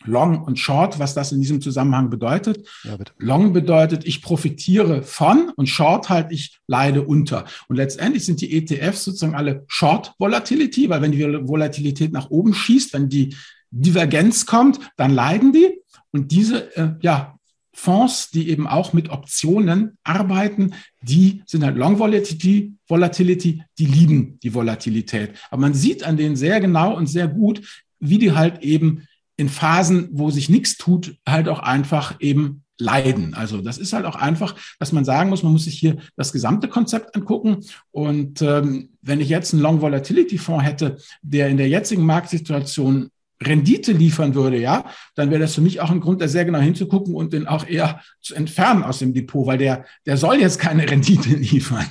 Long 0.04 0.42
und 0.42 0.58
Short, 0.58 0.98
was 0.98 1.14
das 1.14 1.32
in 1.32 1.40
diesem 1.40 1.60
Zusammenhang 1.60 2.10
bedeutet. 2.10 2.66
Ja, 2.84 2.96
Long 3.18 3.52
bedeutet, 3.52 4.06
ich 4.06 4.22
profitiere 4.22 5.02
von 5.02 5.50
und 5.56 5.68
Short 5.68 6.08
halt, 6.08 6.32
ich 6.32 6.58
leide 6.66 7.02
unter. 7.02 7.44
Und 7.68 7.76
letztendlich 7.76 8.24
sind 8.24 8.40
die 8.40 8.56
ETFs 8.56 9.04
sozusagen 9.04 9.34
alle 9.34 9.64
Short 9.68 10.14
Volatility, 10.18 10.88
weil 10.88 11.02
wenn 11.02 11.12
die 11.12 11.22
Volatilität 11.22 12.12
nach 12.12 12.30
oben 12.30 12.54
schießt, 12.54 12.94
wenn 12.94 13.08
die 13.08 13.34
Divergenz 13.70 14.46
kommt, 14.46 14.80
dann 14.96 15.12
leiden 15.12 15.52
die. 15.52 15.80
Und 16.12 16.32
diese 16.32 16.76
äh, 16.76 16.94
ja, 17.02 17.38
Fonds, 17.72 18.30
die 18.30 18.50
eben 18.50 18.66
auch 18.66 18.92
mit 18.92 19.10
Optionen 19.10 19.96
arbeiten, 20.02 20.74
die 21.02 21.42
sind 21.46 21.64
halt 21.64 21.76
Long 21.76 21.98
Volatility, 21.98 22.74
Volatility, 22.88 23.62
die 23.78 23.86
lieben 23.86 24.38
die 24.42 24.52
Volatilität. 24.52 25.34
Aber 25.50 25.62
man 25.62 25.74
sieht 25.74 26.04
an 26.04 26.16
denen 26.16 26.36
sehr 26.36 26.60
genau 26.60 26.96
und 26.96 27.06
sehr 27.06 27.28
gut, 27.28 27.62
wie 28.00 28.18
die 28.18 28.32
halt 28.32 28.62
eben 28.62 29.06
in 29.40 29.48
Phasen, 29.48 30.10
wo 30.12 30.30
sich 30.30 30.50
nichts 30.50 30.76
tut, 30.76 31.16
halt 31.26 31.48
auch 31.48 31.60
einfach 31.60 32.16
eben 32.20 32.62
leiden. 32.76 33.32
Also 33.32 33.62
das 33.62 33.78
ist 33.78 33.94
halt 33.94 34.04
auch 34.04 34.16
einfach, 34.16 34.54
dass 34.78 34.92
man 34.92 35.06
sagen 35.06 35.30
muss, 35.30 35.42
man 35.42 35.52
muss 35.52 35.64
sich 35.64 35.78
hier 35.78 35.96
das 36.14 36.30
gesamte 36.30 36.68
Konzept 36.68 37.16
angucken. 37.16 37.64
Und 37.90 38.42
ähm, 38.42 38.90
wenn 39.00 39.18
ich 39.18 39.30
jetzt 39.30 39.54
einen 39.54 39.62
Long 39.62 39.80
Volatility 39.80 40.36
Fonds 40.36 40.66
hätte, 40.66 40.98
der 41.22 41.48
in 41.48 41.56
der 41.56 41.70
jetzigen 41.70 42.04
Marktsituation 42.04 43.08
Rendite 43.42 43.92
liefern 43.92 44.34
würde, 44.34 44.58
ja, 44.58 44.84
dann 45.14 45.30
wäre 45.30 45.40
das 45.40 45.54
für 45.54 45.62
mich 45.62 45.80
auch 45.80 45.90
ein 45.90 46.00
Grund, 46.00 46.20
da 46.20 46.28
sehr 46.28 46.44
genau 46.44 46.58
hinzugucken 46.58 47.14
und 47.14 47.32
den 47.32 47.46
auch 47.46 47.66
eher 47.66 48.02
zu 48.20 48.34
entfernen 48.34 48.82
aus 48.82 48.98
dem 48.98 49.14
Depot, 49.14 49.46
weil 49.46 49.56
der, 49.56 49.86
der 50.04 50.18
soll 50.18 50.36
jetzt 50.36 50.58
keine 50.58 50.82
Rendite 50.90 51.30
liefern. 51.30 51.86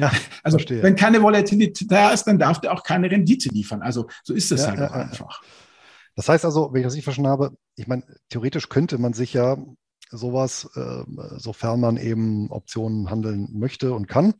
Ja, 0.00 0.10
also 0.42 0.58
verstehe. 0.58 0.82
wenn 0.82 0.96
keine 0.96 1.22
Volatilität 1.22 1.90
da 1.90 2.10
ist, 2.10 2.24
dann 2.24 2.40
darf 2.40 2.60
der 2.60 2.72
auch 2.72 2.82
keine 2.82 3.08
Rendite 3.08 3.50
liefern. 3.50 3.82
Also 3.82 4.08
so 4.24 4.34
ist 4.34 4.50
es 4.50 4.62
ja, 4.62 4.68
halt 4.68 4.80
ja, 4.80 4.90
auch 4.90 4.94
einfach. 4.94 5.42
Das 6.18 6.28
heißt 6.28 6.44
also, 6.44 6.72
wenn 6.72 6.80
ich 6.80 6.84
das 6.84 6.96
nicht 6.96 7.04
verstanden 7.04 7.30
habe, 7.30 7.56
ich 7.76 7.86
meine, 7.86 8.02
theoretisch 8.28 8.68
könnte 8.68 8.98
man 8.98 9.12
sich 9.12 9.34
ja 9.34 9.56
sowas, 10.10 10.68
äh, 10.74 11.04
sofern 11.36 11.78
man 11.78 11.96
eben 11.96 12.50
Optionen 12.50 13.08
handeln 13.08 13.50
möchte 13.52 13.94
und 13.94 14.08
kann, 14.08 14.34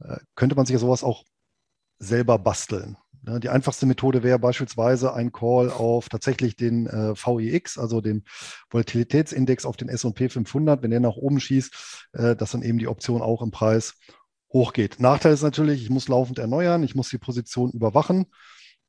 äh, 0.00 0.16
könnte 0.34 0.56
man 0.56 0.66
sich 0.66 0.72
ja 0.72 0.80
sowas 0.80 1.04
auch 1.04 1.22
selber 2.00 2.40
basteln. 2.40 2.96
Ne, 3.22 3.38
die 3.38 3.48
einfachste 3.48 3.86
Methode 3.86 4.24
wäre 4.24 4.40
beispielsweise 4.40 5.14
ein 5.14 5.30
Call 5.30 5.70
auf 5.70 6.08
tatsächlich 6.08 6.56
den 6.56 6.88
äh, 6.88 7.14
VIX, 7.14 7.78
also 7.78 8.00
den 8.00 8.24
Volatilitätsindex 8.70 9.66
auf 9.66 9.76
den 9.76 9.90
S&P 9.90 10.28
500, 10.28 10.82
wenn 10.82 10.90
der 10.90 10.98
nach 10.98 11.14
oben 11.14 11.38
schießt, 11.38 12.08
äh, 12.14 12.34
dass 12.34 12.50
dann 12.50 12.62
eben 12.62 12.78
die 12.78 12.88
Option 12.88 13.22
auch 13.22 13.40
im 13.40 13.52
Preis 13.52 13.94
hochgeht. 14.52 14.98
Nachteil 14.98 15.32
ist 15.32 15.42
natürlich, 15.42 15.80
ich 15.80 15.90
muss 15.90 16.08
laufend 16.08 16.40
erneuern, 16.40 16.82
ich 16.82 16.96
muss 16.96 17.08
die 17.10 17.18
Position 17.18 17.70
überwachen. 17.70 18.26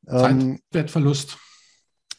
Ähm, 0.08 0.58
Zeitwertverlust. 0.72 1.38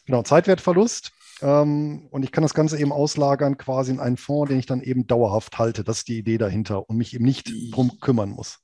Genau, 0.07 0.23
Zeitwertverlust. 0.23 1.13
Ähm, 1.43 2.09
und 2.11 2.23
ich 2.23 2.33
kann 2.33 2.43
das 2.43 2.55
Ganze 2.55 2.79
eben 2.79 2.93
auslagern 2.93 3.59
quasi 3.59 3.93
in 3.93 4.01
einen 4.01 4.17
Fonds, 4.17 4.49
den 4.49 4.59
ich 4.59 4.67
dann 4.67 4.81
eben 4.81 5.07
dauerhaft 5.07 5.59
halte. 5.59 5.85
Das 5.85 5.99
ist 5.99 6.09
die 6.09 6.19
Idee 6.19 6.39
dahinter 6.39 6.89
und 6.89 6.97
mich 6.97 7.15
eben 7.15 7.25
nicht 7.25 7.53
drum 7.73 8.01
kümmern 8.01 8.31
muss. 8.31 8.61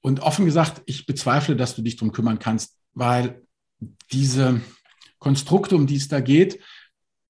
Und 0.00 0.20
offen 0.20 0.44
gesagt, 0.44 0.82
ich 0.86 1.06
bezweifle, 1.06 1.56
dass 1.56 1.74
du 1.74 1.82
dich 1.82 1.96
drum 1.96 2.12
kümmern 2.12 2.38
kannst 2.38 2.76
weil 2.94 3.42
diese 4.12 4.60
Konstrukte, 5.18 5.76
um 5.76 5.86
die 5.86 5.96
es 5.96 6.08
da 6.08 6.20
geht, 6.20 6.60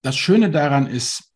das 0.03 0.17
Schöne 0.17 0.51
daran 0.51 0.87
ist, 0.87 1.33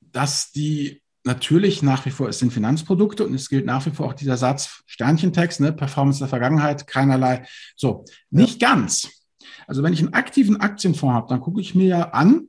dass 0.00 0.52
die 0.52 1.02
natürlich 1.24 1.82
nach 1.82 2.04
wie 2.04 2.10
vor, 2.10 2.28
es 2.28 2.38
sind 2.38 2.52
Finanzprodukte 2.52 3.26
und 3.26 3.34
es 3.34 3.48
gilt 3.48 3.64
nach 3.64 3.86
wie 3.86 3.90
vor 3.90 4.06
auch 4.06 4.12
dieser 4.12 4.36
Satz 4.36 4.82
Sternchentext, 4.86 5.60
ne, 5.60 5.72
Performance 5.72 6.18
der 6.18 6.28
Vergangenheit, 6.28 6.86
keinerlei, 6.86 7.46
so, 7.76 8.04
nicht 8.30 8.60
ja. 8.60 8.74
ganz. 8.74 9.08
Also 9.66 9.82
wenn 9.82 9.92
ich 9.92 10.00
einen 10.00 10.14
aktiven 10.14 10.60
Aktienfonds 10.60 11.14
habe, 11.14 11.28
dann 11.28 11.40
gucke 11.40 11.60
ich 11.60 11.74
mir 11.74 11.86
ja 11.86 12.10
an, 12.10 12.48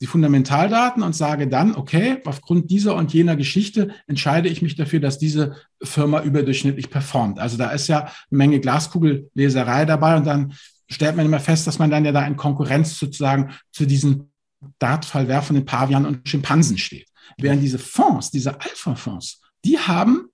die 0.00 0.06
Fundamentaldaten 0.06 1.02
und 1.02 1.16
sage 1.16 1.48
dann, 1.48 1.74
okay, 1.74 2.20
aufgrund 2.26 2.70
dieser 2.70 2.96
und 2.96 3.14
jener 3.14 3.34
Geschichte 3.34 3.94
entscheide 4.06 4.48
ich 4.48 4.60
mich 4.60 4.76
dafür, 4.76 5.00
dass 5.00 5.18
diese 5.18 5.56
Firma 5.82 6.22
überdurchschnittlich 6.22 6.90
performt. 6.90 7.38
Also 7.38 7.56
da 7.56 7.70
ist 7.70 7.88
ja 7.88 8.00
eine 8.00 8.12
Menge 8.30 8.60
Glaskugelleserei 8.60 9.86
dabei 9.86 10.16
und 10.16 10.26
dann 10.26 10.52
stellt 10.88 11.16
man 11.16 11.26
immer 11.26 11.40
fest, 11.40 11.66
dass 11.66 11.78
man 11.78 11.90
dann 11.90 12.04
ja 12.04 12.12
da 12.12 12.26
in 12.26 12.36
Konkurrenz 12.36 12.98
sozusagen 12.98 13.52
zu 13.72 13.86
diesen 13.86 14.30
Dartfall 14.78 15.28
werfenden 15.28 15.64
Pavian 15.64 16.06
und 16.06 16.28
Schimpansen 16.28 16.78
steht. 16.78 17.08
Während 17.38 17.62
diese 17.62 17.78
Fonds, 17.78 18.30
diese 18.30 18.60
Alpha-Fonds, 18.60 19.40
die 19.64 19.78
haben, 19.78 20.26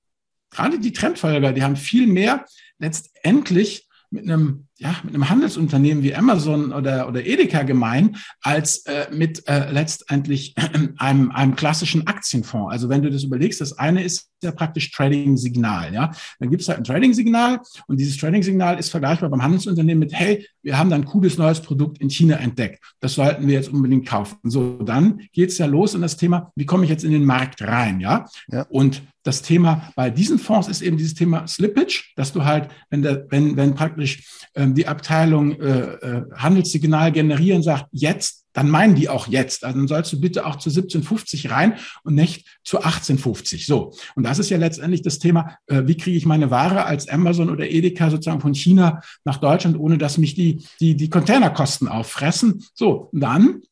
gerade 0.50 0.78
die 0.78 0.92
Trendfolger, 0.92 1.52
die 1.52 1.62
haben 1.62 1.76
viel 1.76 2.06
mehr 2.06 2.44
letztendlich 2.78 3.88
mit 4.10 4.24
einem, 4.24 4.68
ja, 4.82 4.96
mit 5.04 5.14
einem 5.14 5.30
Handelsunternehmen 5.30 6.02
wie 6.02 6.14
Amazon 6.14 6.72
oder, 6.72 7.08
oder 7.08 7.24
Edeka 7.24 7.62
gemein, 7.62 8.16
als 8.40 8.84
äh, 8.86 9.06
mit 9.12 9.46
äh, 9.48 9.70
letztendlich 9.70 10.54
einem, 10.98 11.30
einem 11.30 11.54
klassischen 11.54 12.08
Aktienfonds. 12.08 12.72
Also 12.72 12.88
wenn 12.88 13.02
du 13.02 13.10
das 13.10 13.22
überlegst, 13.22 13.60
das 13.60 13.78
eine 13.78 14.02
ist 14.02 14.28
ja 14.42 14.50
praktisch 14.50 14.90
Trading-Signal. 14.90 15.94
Ja? 15.94 16.10
Dann 16.40 16.50
gibt 16.50 16.62
es 16.62 16.68
halt 16.68 16.78
ein 16.78 16.84
Trading-Signal 16.84 17.60
und 17.86 18.00
dieses 18.00 18.16
Trading-Signal 18.16 18.78
ist 18.78 18.90
vergleichbar 18.90 19.30
beim 19.30 19.42
Handelsunternehmen 19.42 20.00
mit, 20.00 20.12
hey, 20.12 20.46
wir 20.62 20.76
haben 20.76 20.90
da 20.90 20.96
ein 20.96 21.04
cooles 21.04 21.38
neues 21.38 21.60
Produkt 21.60 21.98
in 21.98 22.10
China 22.10 22.36
entdeckt. 22.36 22.82
Das 22.98 23.14
sollten 23.14 23.46
wir 23.46 23.54
jetzt 23.54 23.72
unbedingt 23.72 24.08
kaufen. 24.08 24.38
So, 24.42 24.82
dann 24.82 25.20
geht's 25.32 25.58
ja 25.58 25.66
los 25.66 25.94
in 25.94 26.00
das 26.00 26.16
Thema, 26.16 26.50
wie 26.56 26.66
komme 26.66 26.82
ich 26.84 26.90
jetzt 26.90 27.04
in 27.04 27.12
den 27.12 27.24
Markt 27.24 27.62
rein? 27.62 28.00
Ja. 28.00 28.26
ja. 28.48 28.66
Und 28.68 29.02
das 29.24 29.42
Thema 29.42 29.92
bei 29.94 30.10
diesen 30.10 30.38
Fonds 30.38 30.68
ist 30.68 30.82
eben 30.82 30.96
dieses 30.96 31.14
Thema 31.14 31.46
Slippage, 31.46 32.12
dass 32.16 32.32
du 32.32 32.44
halt, 32.44 32.68
wenn 32.90 33.02
der, 33.02 33.26
wenn, 33.30 33.56
wenn 33.56 33.74
praktisch 33.74 34.48
ähm, 34.54 34.71
die 34.74 34.86
Abteilung 34.86 35.60
äh, 35.60 35.80
äh, 35.80 36.24
Handelssignal 36.34 37.12
generieren 37.12 37.62
sagt, 37.62 37.86
jetzt, 37.92 38.44
dann 38.52 38.68
meinen 38.68 38.94
die 38.94 39.08
auch 39.08 39.28
jetzt. 39.28 39.64
Also 39.64 39.78
dann 39.78 39.88
sollst 39.88 40.12
du 40.12 40.20
bitte 40.20 40.44
auch 40.46 40.56
zu 40.56 40.68
1750 40.68 41.50
rein 41.50 41.78
und 42.04 42.14
nicht 42.14 42.46
zu 42.64 42.78
1850. 42.78 43.66
So. 43.66 43.94
Und 44.14 44.24
das 44.24 44.38
ist 44.38 44.50
ja 44.50 44.58
letztendlich 44.58 45.02
das 45.02 45.18
Thema, 45.18 45.56
äh, 45.66 45.82
wie 45.86 45.96
kriege 45.96 46.16
ich 46.16 46.26
meine 46.26 46.50
Ware 46.50 46.84
als 46.84 47.08
Amazon 47.08 47.50
oder 47.50 47.68
Edeka 47.68 48.10
sozusagen 48.10 48.40
von 48.40 48.54
China 48.54 49.00
nach 49.24 49.38
Deutschland, 49.38 49.78
ohne 49.78 49.98
dass 49.98 50.18
mich 50.18 50.34
die, 50.34 50.64
die, 50.80 50.96
die 50.96 51.08
Containerkosten 51.08 51.88
auffressen. 51.88 52.64
So, 52.74 53.08
dann 53.12 53.62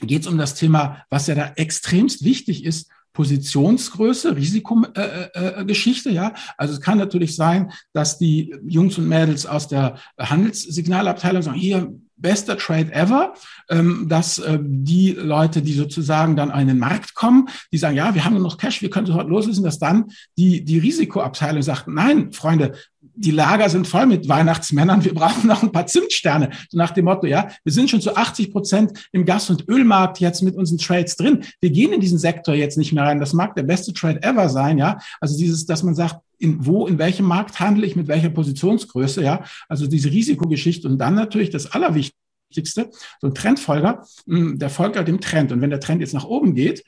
geht 0.00 0.22
es 0.22 0.28
um 0.28 0.38
das 0.38 0.54
Thema, 0.54 1.04
was 1.10 1.26
ja 1.26 1.34
da 1.34 1.52
extremst 1.56 2.24
wichtig 2.24 2.64
ist, 2.64 2.90
Positionsgröße, 3.12 4.36
Risikogeschichte, 4.36 6.08
äh, 6.08 6.12
äh, 6.12 6.14
ja. 6.14 6.34
Also 6.56 6.74
es 6.74 6.80
kann 6.80 6.98
natürlich 6.98 7.36
sein, 7.36 7.72
dass 7.92 8.18
die 8.18 8.54
Jungs 8.66 8.98
und 8.98 9.08
Mädels 9.08 9.46
aus 9.46 9.68
der 9.68 9.96
Handelssignalabteilung 10.18 11.42
sagen, 11.42 11.58
hier, 11.58 11.92
bester 12.22 12.56
Trade 12.56 12.92
ever, 12.92 13.34
ähm, 13.68 14.06
dass 14.08 14.38
äh, 14.38 14.58
die 14.62 15.10
Leute, 15.10 15.60
die 15.60 15.74
sozusagen 15.74 16.36
dann 16.36 16.50
an 16.50 16.68
den 16.68 16.78
Markt 16.78 17.14
kommen, 17.14 17.48
die 17.72 17.78
sagen, 17.78 17.96
ja, 17.96 18.14
wir 18.14 18.24
haben 18.24 18.40
noch 18.40 18.56
Cash, 18.56 18.80
wir 18.80 18.90
können 18.90 19.06
sofort 19.06 19.28
loslösen, 19.28 19.64
dass 19.64 19.78
dann 19.78 20.12
die, 20.38 20.64
die 20.64 20.78
Risikoabteilung 20.78 21.62
sagt, 21.62 21.88
nein, 21.88 22.32
Freunde, 22.32 22.74
die 23.14 23.30
Lager 23.30 23.68
sind 23.68 23.86
voll 23.86 24.06
mit 24.06 24.28
Weihnachtsmännern, 24.28 25.04
wir 25.04 25.14
brauchen 25.14 25.46
noch 25.46 25.62
ein 25.62 25.72
paar 25.72 25.86
Zimtsterne. 25.86 26.50
So 26.70 26.78
nach 26.78 26.90
dem 26.90 27.04
Motto, 27.04 27.26
ja, 27.26 27.48
wir 27.64 27.72
sind 27.72 27.90
schon 27.90 28.00
zu 28.00 28.16
80 28.16 28.52
Prozent 28.52 29.08
im 29.12 29.24
Gas- 29.24 29.50
und 29.50 29.68
Ölmarkt 29.68 30.20
jetzt 30.20 30.42
mit 30.42 30.56
unseren 30.56 30.78
Trades 30.78 31.16
drin. 31.16 31.44
Wir 31.60 31.70
gehen 31.70 31.92
in 31.92 32.00
diesen 32.00 32.18
Sektor 32.18 32.54
jetzt 32.54 32.78
nicht 32.78 32.92
mehr 32.92 33.04
rein. 33.04 33.20
Das 33.20 33.32
mag 33.32 33.54
der 33.54 33.64
beste 33.64 33.92
Trade 33.92 34.22
ever 34.22 34.48
sein, 34.48 34.78
ja. 34.78 34.98
Also 35.20 35.36
dieses, 35.36 35.66
dass 35.66 35.82
man 35.82 35.94
sagt, 35.94 36.20
in 36.38 36.66
wo, 36.66 36.86
in 36.86 36.98
welchem 36.98 37.26
Markt 37.26 37.60
handle 37.60 37.86
ich, 37.86 37.96
mit 37.96 38.08
welcher 38.08 38.30
Positionsgröße, 38.30 39.22
ja. 39.22 39.44
Also 39.68 39.86
diese 39.86 40.10
Risikogeschichte 40.10 40.88
und 40.88 40.98
dann 40.98 41.14
natürlich 41.14 41.50
das 41.50 41.72
Allerwichtigste, 41.72 42.90
so 43.20 43.26
ein 43.26 43.34
Trendfolger, 43.34 44.04
hm, 44.26 44.58
der 44.58 44.70
folgt 44.70 44.96
halt 44.96 45.08
dem 45.08 45.20
Trend. 45.20 45.52
Und 45.52 45.60
wenn 45.60 45.70
der 45.70 45.80
Trend 45.80 46.00
jetzt 46.00 46.14
nach 46.14 46.24
oben 46.24 46.54
geht, 46.54 46.82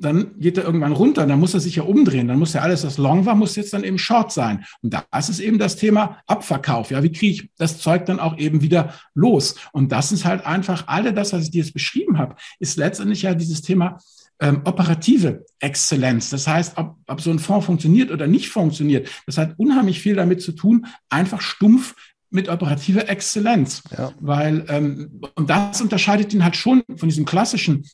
dann 0.00 0.38
geht 0.38 0.58
er 0.58 0.64
irgendwann 0.64 0.92
runter, 0.92 1.26
dann 1.26 1.38
muss 1.38 1.54
er 1.54 1.60
sich 1.60 1.76
ja 1.76 1.82
umdrehen, 1.82 2.28
dann 2.28 2.38
muss 2.38 2.54
ja 2.54 2.62
alles, 2.62 2.84
was 2.84 2.98
long 2.98 3.26
war, 3.26 3.34
muss 3.34 3.56
jetzt 3.56 3.72
dann 3.72 3.84
eben 3.84 3.98
short 3.98 4.32
sein. 4.32 4.64
Und 4.82 4.94
das 5.10 5.28
ist 5.28 5.40
eben 5.40 5.58
das 5.58 5.76
Thema 5.76 6.18
Abverkauf. 6.26 6.90
Ja, 6.90 7.02
wie 7.02 7.12
kriege 7.12 7.32
ich 7.32 7.50
das 7.58 7.78
Zeug 7.78 8.06
dann 8.06 8.18
auch 8.18 8.38
eben 8.38 8.62
wieder 8.62 8.94
los? 9.14 9.56
Und 9.72 9.92
das 9.92 10.12
ist 10.12 10.24
halt 10.24 10.46
einfach, 10.46 10.88
alle 10.88 11.12
das, 11.12 11.32
was 11.32 11.44
ich 11.44 11.50
dir 11.50 11.62
jetzt 11.62 11.74
beschrieben 11.74 12.18
habe, 12.18 12.36
ist 12.58 12.76
letztendlich 12.76 13.22
ja 13.22 13.34
dieses 13.34 13.62
Thema 13.62 13.98
ähm, 14.40 14.62
operative 14.64 15.44
Exzellenz. 15.58 16.30
Das 16.30 16.46
heißt, 16.46 16.78
ob, 16.78 16.96
ob 17.06 17.20
so 17.20 17.30
ein 17.30 17.38
Fonds 17.38 17.66
funktioniert 17.66 18.10
oder 18.10 18.26
nicht 18.26 18.48
funktioniert, 18.48 19.08
das 19.26 19.38
hat 19.38 19.54
unheimlich 19.58 20.00
viel 20.00 20.16
damit 20.16 20.40
zu 20.40 20.52
tun, 20.52 20.86
einfach 21.10 21.40
stumpf 21.40 21.94
mit 22.30 22.48
operativer 22.48 23.08
Exzellenz. 23.08 23.82
Ja. 23.96 24.12
Weil, 24.20 24.64
ähm, 24.68 25.20
und 25.34 25.50
das 25.50 25.80
unterscheidet 25.80 26.32
ihn 26.32 26.44
halt 26.44 26.56
schon 26.56 26.82
von 26.96 27.08
diesem 27.08 27.24
klassischen 27.24 27.84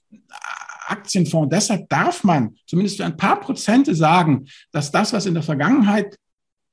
Aktienfonds. 0.87 1.51
Deshalb 1.51 1.89
darf 1.89 2.24
man 2.24 2.57
zumindest 2.66 2.97
für 2.99 3.05
ein 3.05 3.16
paar 3.16 3.41
Prozente 3.41 3.95
sagen, 3.95 4.47
dass 4.72 4.91
das, 4.91 5.12
was 5.12 5.26
in 5.26 5.34
der 5.34 5.43
Vergangenheit, 5.43 6.16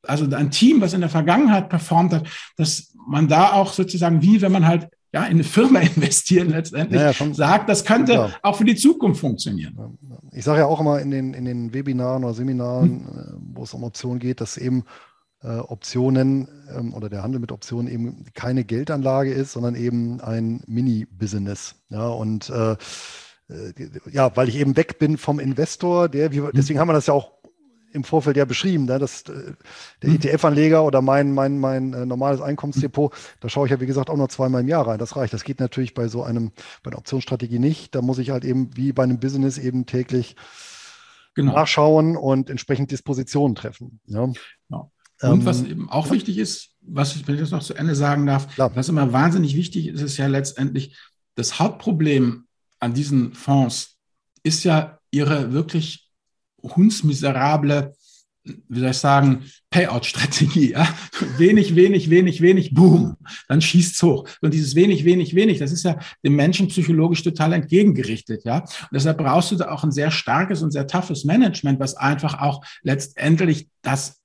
also 0.03 0.25
ein 0.35 0.51
Team, 0.51 0.81
was 0.81 0.93
in 0.93 1.01
der 1.01 1.09
Vergangenheit 1.09 1.69
performt 1.69 2.13
hat, 2.13 2.27
dass 2.57 2.93
man 3.07 3.27
da 3.27 3.53
auch 3.53 3.73
sozusagen, 3.73 4.21
wie 4.21 4.41
wenn 4.41 4.51
man 4.51 4.67
halt 4.67 4.89
ja, 5.13 5.23
in 5.25 5.33
eine 5.33 5.43
Firma 5.43 5.79
investieren 5.95 6.49
letztendlich, 6.49 6.99
ja, 6.99 7.11
ja, 7.11 7.33
sagt, 7.33 7.69
das 7.69 7.85
könnte 7.85 8.13
klar. 8.13 8.31
auch 8.41 8.55
für 8.55 8.65
die 8.65 8.75
Zukunft 8.75 9.21
funktionieren. 9.21 9.97
Ich 10.31 10.43
sage 10.43 10.61
ja 10.61 10.65
auch 10.65 10.79
immer 10.79 10.99
in 10.99 11.11
den, 11.11 11.33
in 11.33 11.45
den 11.45 11.73
Webinaren 11.73 12.23
oder 12.23 12.33
Seminaren, 12.33 12.89
hm. 12.89 13.53
wo 13.53 13.63
es 13.63 13.73
um 13.73 13.83
Optionen 13.83 14.19
geht, 14.19 14.41
dass 14.41 14.57
eben 14.57 14.83
äh, 15.43 15.57
Optionen 15.57 16.47
ähm, 16.75 16.93
oder 16.93 17.09
der 17.09 17.21
Handel 17.21 17.39
mit 17.39 17.51
Optionen 17.51 17.91
eben 17.91 18.25
keine 18.33 18.63
Geldanlage 18.63 19.31
ist, 19.31 19.51
sondern 19.51 19.75
eben 19.75 20.19
ein 20.21 20.63
Mini-Business. 20.65 21.75
Ja, 21.89 22.07
und 22.07 22.49
äh, 22.49 22.71
äh, 22.71 22.75
ja, 24.11 24.35
weil 24.35 24.49
ich 24.49 24.55
eben 24.55 24.75
weg 24.77 24.99
bin 24.99 25.17
vom 25.17 25.39
Investor, 25.39 26.09
der, 26.09 26.31
wie, 26.31 26.39
mhm. 26.39 26.51
deswegen 26.53 26.79
haben 26.79 26.87
wir 26.87 26.93
das 26.93 27.07
ja 27.07 27.13
auch 27.13 27.31
im 27.93 28.03
Vorfeld 28.03 28.37
ja 28.37 28.45
beschrieben, 28.45 28.85
ne, 28.85 28.97
dass 28.97 29.21
äh, 29.23 29.53
der 30.01 30.09
mhm. 30.09 30.15
ETF-Anleger 30.15 30.83
oder 30.83 31.01
mein, 31.01 31.33
mein, 31.33 31.59
mein 31.59 31.93
äh, 31.93 32.05
normales 32.05 32.41
Einkommensdepot, 32.41 33.13
da 33.39 33.49
schaue 33.49 33.67
ich 33.67 33.71
ja 33.71 33.79
wie 33.79 33.85
gesagt 33.85 34.09
auch 34.09 34.17
nur 34.17 34.29
zweimal 34.29 34.61
im 34.61 34.67
Jahr 34.67 34.87
rein. 34.87 34.97
Das 34.97 35.15
reicht. 35.15 35.33
Das 35.33 35.43
geht 35.43 35.59
natürlich 35.59 35.93
bei 35.93 36.07
so 36.07 36.23
einem, 36.23 36.51
bei 36.81 36.89
einer 36.89 36.97
Optionsstrategie 36.97 37.59
nicht. 37.59 37.93
Da 37.93 38.01
muss 38.01 38.17
ich 38.17 38.31
halt 38.31 38.43
eben 38.45 38.75
wie 38.75 38.93
bei 38.93 39.03
einem 39.03 39.19
Business 39.19 39.57
eben 39.57 39.85
täglich 39.85 40.35
genau. 41.35 41.53
nachschauen 41.53 42.17
und 42.17 42.49
entsprechend 42.49 42.91
Dispositionen 42.91 43.55
treffen. 43.55 43.99
Ja. 44.05 44.27
Genau. 44.69 44.91
Und 45.21 45.45
was 45.45 45.63
eben 45.63 45.89
auch 45.89 46.07
ja. 46.07 46.13
wichtig 46.13 46.37
ist, 46.37 46.71
was 46.81 47.15
ich, 47.15 47.27
wenn 47.27 47.35
ich 47.35 47.41
das 47.41 47.51
noch 47.51 47.63
zu 47.63 47.75
Ende 47.75 47.95
sagen 47.95 48.25
darf, 48.25 48.53
klar. 48.55 48.71
was 48.75 48.89
immer 48.89 49.13
wahnsinnig 49.13 49.55
wichtig 49.55 49.87
ist, 49.87 50.01
ist 50.01 50.17
ja 50.17 50.27
letztendlich 50.27 50.97
das 51.35 51.59
Hauptproblem 51.59 52.45
an 52.83 52.93
diesen 52.93 53.33
Fonds 53.33 53.97
ist 54.43 54.65
ja 54.65 54.99
ihre 55.09 55.53
wirklich 55.53 56.09
hundsmiserable, 56.61 57.93
wie 58.43 58.79
soll 58.79 58.89
ich 58.89 58.97
sagen, 58.97 59.45
Payout-Strategie. 59.69 60.71
Ja? 60.71 60.85
Wenig, 61.37 61.75
wenig, 61.75 62.09
wenig, 62.09 62.41
wenig, 62.41 62.73
boom, 62.73 63.15
dann 63.47 63.61
schießt's 63.61 64.03
hoch. 64.03 64.27
Und 64.41 64.53
dieses 64.53 64.75
wenig, 64.75 65.05
wenig, 65.05 65.33
wenig, 65.33 65.59
das 65.59 65.71
ist 65.71 65.83
ja 65.83 65.97
dem 66.25 66.35
Menschen 66.35 66.67
psychologisch 66.67 67.23
total 67.23 67.53
entgegengerichtet. 67.53 68.43
Ja? 68.43 68.59
Und 68.59 68.89
deshalb 68.91 69.17
brauchst 69.17 69.51
du 69.51 69.55
da 69.55 69.71
auch 69.71 69.85
ein 69.85 69.93
sehr 69.93 70.11
starkes 70.11 70.61
und 70.61 70.71
sehr 70.71 70.85
toughes 70.85 71.23
Management, 71.23 71.79
was 71.79 71.95
einfach 71.95 72.41
auch 72.41 72.65
letztendlich 72.81 73.69
das 73.81 74.19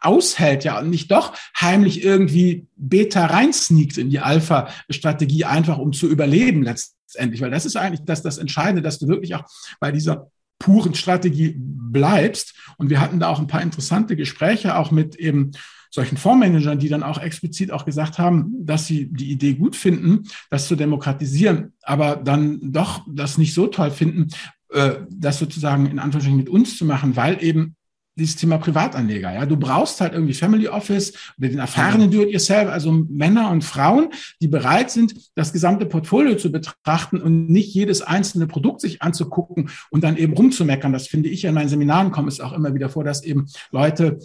aushält, 0.00 0.64
ja, 0.64 0.80
und 0.80 0.90
nicht 0.90 1.10
doch 1.10 1.34
heimlich 1.60 2.02
irgendwie 2.02 2.66
Beta 2.76 3.26
reinsneakt 3.26 3.98
in 3.98 4.08
die 4.08 4.18
Alpha-Strategie, 4.18 5.44
einfach 5.44 5.78
um 5.78 5.92
zu 5.92 6.08
überleben 6.08 6.62
letztendlich. 6.62 6.97
Weil 7.16 7.50
das 7.50 7.66
ist 7.66 7.76
eigentlich 7.76 8.04
das, 8.04 8.22
das 8.22 8.38
Entscheidende, 8.38 8.82
dass 8.82 8.98
du 8.98 9.08
wirklich 9.08 9.34
auch 9.34 9.44
bei 9.80 9.92
dieser 9.92 10.30
puren 10.58 10.94
Strategie 10.94 11.54
bleibst. 11.58 12.54
Und 12.76 12.90
wir 12.90 13.00
hatten 13.00 13.20
da 13.20 13.28
auch 13.28 13.38
ein 13.38 13.46
paar 13.46 13.62
interessante 13.62 14.16
Gespräche, 14.16 14.76
auch 14.76 14.90
mit 14.90 15.16
eben 15.16 15.52
solchen 15.90 16.18
Fondsmanagern, 16.18 16.78
die 16.78 16.88
dann 16.88 17.02
auch 17.02 17.18
explizit 17.18 17.70
auch 17.72 17.84
gesagt 17.84 18.18
haben, 18.18 18.54
dass 18.60 18.86
sie 18.86 19.06
die 19.10 19.30
Idee 19.30 19.54
gut 19.54 19.74
finden, 19.74 20.24
das 20.50 20.68
zu 20.68 20.76
demokratisieren, 20.76 21.72
aber 21.82 22.16
dann 22.16 22.58
doch 22.72 23.06
das 23.08 23.38
nicht 23.38 23.54
so 23.54 23.68
toll 23.68 23.90
finden, 23.90 24.28
äh, 24.70 24.96
das 25.10 25.38
sozusagen 25.38 25.86
in 25.86 25.98
Anführungsstrichen 25.98 26.38
mit 26.38 26.50
uns 26.50 26.76
zu 26.76 26.84
machen, 26.84 27.16
weil 27.16 27.42
eben 27.42 27.74
dieses 28.18 28.36
Thema 28.36 28.58
Privatanleger. 28.58 29.32
Ja, 29.32 29.46
du 29.46 29.56
brauchst 29.56 30.00
halt 30.00 30.12
irgendwie 30.12 30.34
Family 30.34 30.68
Office 30.68 31.12
oder 31.38 31.48
den 31.48 31.58
erfahrenen 31.58 32.10
Do-it-yourself, 32.10 32.68
also 32.68 32.92
Männer 32.92 33.50
und 33.50 33.64
Frauen, 33.64 34.08
die 34.42 34.48
bereit 34.48 34.90
sind, 34.90 35.14
das 35.34 35.52
gesamte 35.52 35.86
Portfolio 35.86 36.36
zu 36.36 36.50
betrachten 36.50 37.20
und 37.20 37.48
nicht 37.48 37.72
jedes 37.72 38.02
einzelne 38.02 38.46
Produkt 38.46 38.80
sich 38.80 39.02
anzugucken 39.02 39.70
und 39.90 40.04
dann 40.04 40.16
eben 40.16 40.32
rumzumeckern. 40.32 40.92
Das 40.92 41.06
finde 41.06 41.28
ich 41.28 41.42
ja 41.42 41.50
in 41.50 41.54
meinen 41.54 41.68
Seminaren 41.68 42.10
kommt 42.10 42.28
es 42.28 42.40
auch 42.40 42.52
immer 42.52 42.74
wieder 42.74 42.88
vor, 42.88 43.04
dass 43.04 43.22
eben 43.22 43.46
Leute 43.70 44.18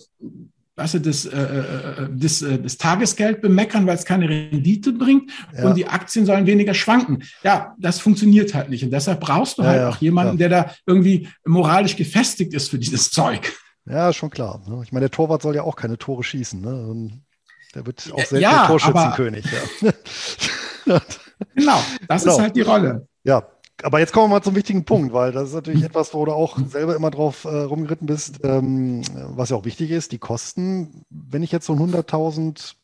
weißt 0.75 0.95
du, 0.95 1.01
das, 1.01 1.25
äh, 1.25 1.37
äh 1.37 2.09
das, 2.11 2.41
äh, 2.41 2.59
das 2.59 2.77
Tagesgeld 2.77 3.41
bemeckern, 3.41 3.85
weil 3.85 3.95
es 3.95 4.05
keine 4.05 4.27
Rendite 4.27 4.91
bringt 4.91 5.31
ja. 5.55 5.67
und 5.67 5.77
die 5.77 5.87
Aktien 5.87 6.25
sollen 6.25 6.47
weniger 6.47 6.73
schwanken. 6.73 7.23
Ja, 7.43 7.75
das 7.77 7.99
funktioniert 7.99 8.55
halt 8.55 8.69
nicht. 8.69 8.83
Und 8.83 8.91
deshalb 8.91 9.19
brauchst 9.19 9.59
du 9.59 9.61
ja, 9.61 9.67
halt 9.67 9.81
ja, 9.81 9.89
auch 9.89 9.97
jemanden, 9.97 10.37
der 10.37 10.49
da 10.49 10.71
irgendwie 10.87 11.27
moralisch 11.45 11.95
gefestigt 11.95 12.53
ist 12.53 12.69
für 12.69 12.79
dieses 12.79 13.11
Zeug. 13.11 13.53
Ja, 13.85 14.13
schon 14.13 14.29
klar. 14.29 14.61
Ne? 14.67 14.81
Ich 14.83 14.91
meine, 14.91 15.03
der 15.05 15.11
Torwart 15.11 15.41
soll 15.41 15.55
ja 15.55 15.63
auch 15.63 15.75
keine 15.75 15.97
Tore 15.97 16.23
schießen. 16.23 16.61
Ne? 16.61 17.21
Der 17.75 17.85
wird 17.85 18.11
auch 18.13 18.17
selbst 18.17 18.41
ja, 18.41 18.67
Torschützenkönig. 18.67 19.45
Ja. 19.45 19.91
genau, 21.55 21.79
das 22.07 22.23
genau. 22.23 22.35
ist 22.35 22.41
halt 22.41 22.55
die 22.55 22.61
Rolle. 22.61 23.07
Ja, 23.23 23.47
aber 23.81 23.99
jetzt 23.99 24.13
kommen 24.13 24.29
wir 24.29 24.35
mal 24.35 24.43
zum 24.43 24.55
wichtigen 24.55 24.85
Punkt, 24.85 25.13
weil 25.13 25.31
das 25.31 25.49
ist 25.49 25.55
natürlich 25.55 25.83
etwas, 25.83 26.13
wo 26.13 26.23
du 26.25 26.31
auch 26.31 26.57
selber 26.67 26.95
immer 26.95 27.11
drauf 27.11 27.45
äh, 27.45 27.49
rumgeritten 27.49 28.07
bist, 28.07 28.39
ähm, 28.43 29.01
was 29.13 29.49
ja 29.49 29.57
auch 29.57 29.65
wichtig 29.65 29.91
ist, 29.91 30.11
die 30.11 30.19
Kosten. 30.19 31.03
Wenn 31.09 31.43
ich 31.43 31.51
jetzt 31.51 31.65
so 31.65 31.73
ein 31.73 31.79
100.000 31.79 32.75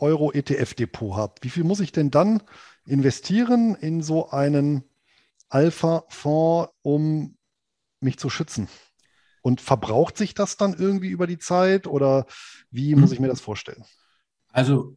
Euro 0.00 0.32
ETF-Depot 0.32 1.16
habe, 1.16 1.34
wie 1.40 1.50
viel 1.50 1.64
muss 1.64 1.80
ich 1.80 1.92
denn 1.92 2.10
dann 2.10 2.42
investieren 2.86 3.74
in 3.74 4.02
so 4.02 4.30
einen 4.30 4.84
Alpha-Fonds, 5.48 6.72
um 6.82 7.36
mich 8.00 8.18
zu 8.18 8.28
schützen? 8.28 8.68
Und 9.44 9.60
verbraucht 9.60 10.16
sich 10.16 10.32
das 10.32 10.56
dann 10.56 10.72
irgendwie 10.72 11.10
über 11.10 11.26
die 11.26 11.38
Zeit 11.38 11.86
oder 11.86 12.24
wie 12.70 12.94
muss 12.94 13.10
mhm. 13.10 13.14
ich 13.14 13.20
mir 13.20 13.28
das 13.28 13.42
vorstellen? 13.42 13.84
Also 14.52 14.96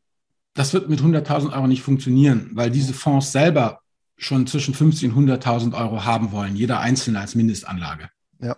das 0.53 0.73
wird 0.73 0.87
mit 0.87 1.01
100.000 1.01 1.51
Euro 1.51 1.67
nicht 1.67 1.81
funktionieren, 1.81 2.51
weil 2.53 2.71
diese 2.71 2.93
Fonds 2.93 3.33
selber 3.33 3.81
schon 4.15 4.47
zwischen 4.47 4.73
50 4.73 5.11
und 5.11 5.29
100.000 5.29 5.77
Euro 5.77 6.05
haben 6.05 6.31
wollen, 6.31 6.55
jeder 6.55 6.79
Einzelne 6.79 7.19
als 7.19 7.35
Mindestanlage. 7.35 8.09
Ja. 8.39 8.55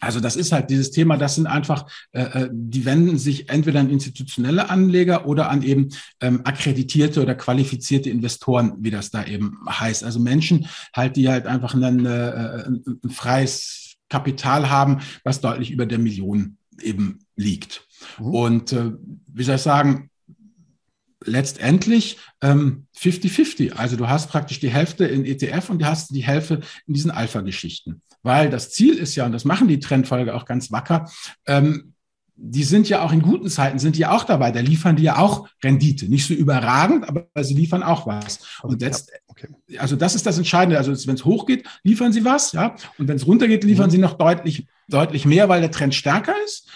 Also 0.00 0.18
das 0.18 0.34
ist 0.34 0.52
halt 0.52 0.70
dieses 0.70 0.92
Thema, 0.92 1.18
das 1.18 1.34
sind 1.34 1.46
einfach, 1.46 1.90
äh, 2.12 2.22
äh, 2.22 2.48
die 2.50 2.86
wenden 2.86 3.18
sich 3.18 3.50
entweder 3.50 3.80
an 3.80 3.90
institutionelle 3.90 4.70
Anleger 4.70 5.26
oder 5.26 5.50
an 5.50 5.62
eben 5.62 5.90
ähm, 6.22 6.40
akkreditierte 6.44 7.20
oder 7.20 7.34
qualifizierte 7.34 8.08
Investoren, 8.08 8.76
wie 8.78 8.90
das 8.90 9.10
da 9.10 9.24
eben 9.24 9.58
heißt. 9.68 10.04
Also 10.04 10.20
Menschen 10.20 10.66
halt, 10.94 11.16
die 11.16 11.28
halt 11.28 11.46
einfach 11.46 11.74
ein, 11.74 12.06
äh, 12.06 12.64
ein 12.66 13.10
freies 13.10 13.85
Kapital 14.08 14.70
haben, 14.70 15.00
was 15.24 15.40
deutlich 15.40 15.70
über 15.70 15.86
der 15.86 15.98
Million 15.98 16.58
eben 16.80 17.20
liegt. 17.36 17.86
Mhm. 18.18 18.26
Und 18.26 18.72
äh, 18.72 18.92
wie 19.32 19.44
soll 19.44 19.56
ich 19.56 19.62
sagen, 19.62 20.10
letztendlich 21.24 22.18
50-50. 22.42 23.60
Ähm, 23.60 23.72
also 23.76 23.96
du 23.96 24.08
hast 24.08 24.30
praktisch 24.30 24.60
die 24.60 24.70
Hälfte 24.70 25.06
in 25.06 25.24
ETF 25.24 25.70
und 25.70 25.80
du 25.80 25.86
hast 25.86 26.14
die 26.14 26.24
Hälfte 26.24 26.60
in 26.86 26.94
diesen 26.94 27.10
Alpha-Geschichten. 27.10 28.02
Weil 28.22 28.50
das 28.50 28.70
Ziel 28.70 28.94
ist 28.94 29.14
ja, 29.16 29.26
und 29.26 29.32
das 29.32 29.44
machen 29.44 29.68
die 29.68 29.80
Trendfolge 29.80 30.34
auch 30.34 30.44
ganz 30.44 30.70
wacker, 30.70 31.10
ähm, 31.46 31.94
die 32.38 32.64
sind 32.64 32.88
ja 32.88 33.02
auch 33.02 33.12
in 33.12 33.22
guten 33.22 33.48
Zeiten, 33.48 33.78
sind 33.78 33.96
die 33.96 34.04
auch 34.06 34.24
dabei. 34.24 34.50
Da 34.52 34.60
liefern 34.60 34.96
die 34.96 35.04
ja 35.04 35.16
auch 35.16 35.48
Rendite. 35.64 36.06
Nicht 36.06 36.26
so 36.26 36.34
überragend, 36.34 37.08
aber 37.08 37.26
sie 37.42 37.54
liefern 37.54 37.82
auch 37.82 38.06
was. 38.06 38.40
Und 38.62 38.82
jetzt, 38.82 39.10
okay. 39.26 39.48
also 39.78 39.96
das 39.96 40.14
ist 40.14 40.26
das 40.26 40.36
Entscheidende. 40.36 40.76
Also 40.76 40.92
wenn 41.06 41.14
es 41.14 41.24
hochgeht, 41.24 41.66
liefern 41.82 42.12
sie 42.12 42.24
was, 42.24 42.52
ja. 42.52 42.76
Und 42.98 43.08
wenn 43.08 43.16
es 43.16 43.26
runtergeht, 43.26 43.64
liefern 43.64 43.86
mhm. 43.86 43.90
sie 43.90 43.98
noch 43.98 44.18
deutlich, 44.18 44.66
deutlich 44.86 45.24
mehr, 45.24 45.48
weil 45.48 45.62
der 45.62 45.70
Trend 45.70 45.94
stärker 45.94 46.34
ist. 46.44 46.68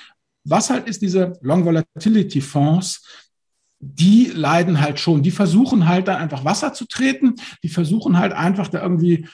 Was 0.44 0.70
halt 0.70 0.88
ist 0.88 1.02
diese 1.02 1.34
Long 1.42 1.66
Volatility 1.66 2.40
Fonds, 2.40 3.04
die 3.80 4.26
leiden 4.34 4.80
halt 4.80 4.98
schon. 4.98 5.22
Die 5.22 5.30
versuchen 5.30 5.86
halt 5.86 6.08
dann 6.08 6.16
einfach 6.16 6.44
Wasser 6.44 6.72
zu 6.72 6.86
treten. 6.86 7.34
Die 7.62 7.68
versuchen 7.68 8.18
halt 8.18 8.32
einfach 8.32 8.68
da 8.68 8.82
irgendwie 8.82 9.26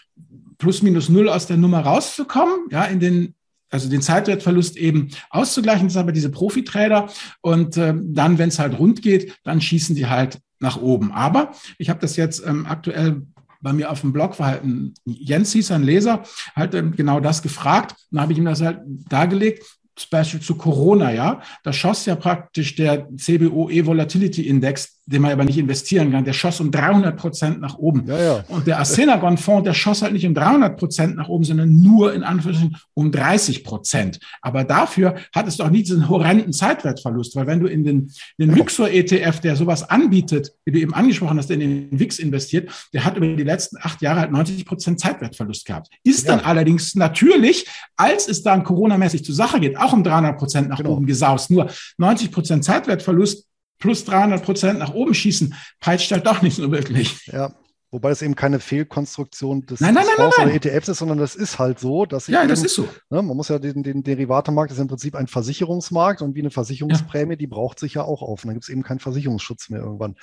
plus 0.58 0.82
minus 0.82 1.08
null 1.08 1.28
aus 1.28 1.46
der 1.46 1.56
Nummer 1.56 1.80
rauszukommen, 1.80 2.66
ja, 2.70 2.84
in 2.84 2.98
den 2.98 3.35
also 3.70 3.88
den 3.88 4.02
Zeitwertverlust 4.02 4.76
eben 4.76 5.10
auszugleichen, 5.30 5.86
das 5.86 5.94
sind 5.94 6.02
aber 6.02 6.12
diese 6.12 6.30
Profitrader. 6.30 7.08
Und 7.40 7.76
äh, 7.76 7.94
dann, 7.96 8.38
wenn 8.38 8.48
es 8.48 8.58
halt 8.58 8.78
rund 8.78 9.02
geht, 9.02 9.36
dann 9.44 9.60
schießen 9.60 9.96
die 9.96 10.06
halt 10.06 10.38
nach 10.60 10.80
oben. 10.80 11.12
Aber 11.12 11.52
ich 11.78 11.90
habe 11.90 12.00
das 12.00 12.16
jetzt 12.16 12.44
ähm, 12.46 12.66
aktuell 12.66 13.22
bei 13.60 13.72
mir 13.72 13.90
auf 13.90 14.02
dem 14.02 14.12
Blog 14.12 14.38
war 14.38 14.60
Jens 15.04 15.52
hieß 15.52 15.72
ein 15.72 15.82
Leser, 15.82 16.22
halt 16.54 16.74
ähm, 16.74 16.94
genau 16.94 17.20
das 17.20 17.42
gefragt. 17.42 17.96
Dann 18.10 18.20
habe 18.20 18.32
ich 18.32 18.38
ihm 18.38 18.44
das 18.44 18.60
halt 18.60 18.80
dargelegt. 19.08 19.64
Beispiel 20.10 20.40
zu 20.40 20.56
Corona, 20.56 21.10
ja, 21.10 21.40
da 21.62 21.72
schoss 21.72 22.04
ja 22.04 22.16
praktisch 22.16 22.74
der 22.74 23.08
CBOE 23.16 23.86
Volatility 23.86 24.42
Index 24.42 24.95
den 25.06 25.22
man 25.22 25.30
aber 25.30 25.44
nicht 25.44 25.56
investieren 25.56 26.10
kann, 26.10 26.24
der 26.24 26.32
schoss 26.32 26.60
um 26.60 26.72
300 26.72 27.16
Prozent 27.16 27.60
nach 27.60 27.78
oben. 27.78 28.04
Ja, 28.06 28.18
ja. 28.18 28.44
Und 28.48 28.66
der 28.66 28.80
Asenagon 28.80 29.38
Fonds, 29.38 29.64
der 29.64 29.72
schoss 29.72 30.02
halt 30.02 30.12
nicht 30.12 30.26
um 30.26 30.34
300 30.34 30.76
Prozent 30.76 31.16
nach 31.16 31.28
oben, 31.28 31.44
sondern 31.44 31.80
nur 31.80 32.12
in 32.12 32.24
Anführungszeichen 32.24 32.76
um 32.94 33.12
30 33.12 33.62
Prozent. 33.62 34.18
Aber 34.42 34.64
dafür 34.64 35.14
hat 35.32 35.46
es 35.46 35.58
doch 35.58 35.70
nie 35.70 35.84
diesen 35.84 36.08
horrenden 36.08 36.52
Zeitwertverlust, 36.52 37.36
weil 37.36 37.46
wenn 37.46 37.60
du 37.60 37.68
in 37.68 37.84
den, 37.84 38.10
den 38.36 38.54
Luxor 38.54 38.88
ETF, 38.88 39.40
der 39.40 39.54
sowas 39.54 39.88
anbietet, 39.88 40.52
wie 40.64 40.72
du 40.72 40.80
eben 40.80 40.92
angesprochen 40.92 41.38
hast, 41.38 41.50
der 41.50 41.60
in 41.60 41.90
den 41.90 42.00
WIX 42.00 42.18
investiert, 42.18 42.70
der 42.92 43.04
hat 43.04 43.16
über 43.16 43.28
die 43.28 43.44
letzten 43.44 43.76
acht 43.80 44.02
Jahre 44.02 44.20
halt 44.20 44.32
90 44.32 44.66
Prozent 44.66 44.98
Zeitwertverlust 44.98 45.66
gehabt. 45.66 45.88
Ist 46.02 46.26
ja. 46.26 46.36
dann 46.36 46.44
allerdings 46.44 46.96
natürlich, 46.96 47.66
als 47.96 48.26
es 48.26 48.42
dann 48.42 48.64
Corona-mäßig 48.64 49.24
zur 49.24 49.36
Sache 49.36 49.60
geht, 49.60 49.78
auch 49.78 49.92
um 49.92 50.02
300 50.02 50.36
Prozent 50.36 50.68
nach 50.68 50.78
genau. 50.78 50.94
oben 50.94 51.06
gesaust. 51.06 51.52
Nur 51.52 51.70
90 51.98 52.32
Prozent 52.32 52.64
Zeitwertverlust 52.64 53.46
plus 53.78 54.04
300 54.04 54.44
Prozent 54.44 54.78
nach 54.78 54.94
oben 54.94 55.14
schießen, 55.14 55.54
peitscht 55.80 56.10
halt 56.12 56.26
doch 56.26 56.42
nicht 56.42 56.56
so 56.56 56.70
wirklich. 56.70 57.26
Ja. 57.26 57.54
Wobei 57.92 58.10
es 58.10 58.20
eben 58.20 58.34
keine 58.34 58.58
Fehlkonstruktion 58.58 59.64
des, 59.64 59.80
nein, 59.80 59.94
nein, 59.94 60.04
des 60.04 60.34
nein, 60.36 60.48
oder 60.48 60.54
ETFs 60.54 60.88
ist, 60.88 60.98
sondern 60.98 61.18
das 61.18 61.36
ist 61.36 61.58
halt 61.58 61.78
so, 61.78 62.04
dass 62.04 62.26
ja, 62.26 62.40
eben, 62.40 62.48
das 62.48 62.64
ist 62.64 62.74
so. 62.74 62.88
Ne, 63.10 63.22
man 63.22 63.36
muss 63.36 63.48
ja 63.48 63.58
den, 63.58 63.82
den 63.82 64.02
Derivatemarkt 64.02 64.72
ist 64.72 64.78
im 64.78 64.88
Prinzip 64.88 65.14
ein 65.14 65.28
Versicherungsmarkt 65.28 66.20
und 66.20 66.34
wie 66.34 66.40
eine 66.40 66.50
Versicherungsprämie, 66.50 67.34
ja. 67.34 67.36
die 67.36 67.46
braucht 67.46 67.78
sich 67.78 67.94
ja 67.94 68.02
auch 68.02 68.22
auf. 68.22 68.42
Und 68.42 68.48
dann 68.48 68.54
gibt 68.56 68.64
es 68.64 68.68
eben 68.68 68.82
keinen 68.82 68.98
Versicherungsschutz 68.98 69.70
mehr 69.70 69.80
irgendwann. 69.80 70.16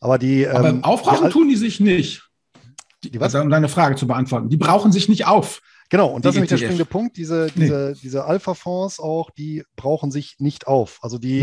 Aber 0.00 0.18
die 0.18 0.48
Aber 0.48 0.70
ähm, 0.70 0.82
aufbrauchen 0.82 1.26
die, 1.26 1.32
tun 1.32 1.48
die 1.48 1.56
sich 1.56 1.80
nicht. 1.80 2.28
Die, 3.04 3.10
die 3.10 3.20
was? 3.20 3.34
Also, 3.34 3.44
um 3.44 3.50
deine 3.50 3.68
Frage 3.68 3.94
zu 3.94 4.06
beantworten. 4.06 4.48
Die 4.48 4.56
brauchen 4.56 4.90
sich 4.90 5.08
nicht 5.08 5.26
auf. 5.26 5.60
Genau, 5.92 6.06
und 6.06 6.24
das 6.24 6.30
ist 6.30 6.36
nämlich 6.36 6.48
der 6.48 6.56
springende 6.56 6.86
Punkt. 6.86 7.18
Diese, 7.18 7.50
nee. 7.54 7.64
diese, 7.64 7.92
diese 7.92 8.24
Alpha-Fonds 8.24 8.98
auch, 8.98 9.30
die 9.30 9.62
brauchen 9.76 10.10
sich 10.10 10.36
nicht 10.38 10.66
auf. 10.66 10.98
Also 11.02 11.18
die, 11.18 11.40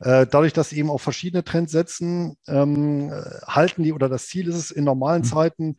äh, 0.00 0.26
dadurch, 0.26 0.52
dass 0.52 0.70
sie 0.70 0.78
eben 0.78 0.90
auf 0.90 1.00
verschiedene 1.00 1.44
Trends 1.44 1.70
setzen, 1.70 2.36
ähm, 2.48 3.12
halten 3.46 3.84
die, 3.84 3.92
oder 3.92 4.08
das 4.08 4.26
Ziel 4.26 4.48
ist 4.48 4.56
es, 4.56 4.72
in 4.72 4.82
normalen 4.82 5.22
mhm. 5.22 5.26
Zeiten 5.26 5.76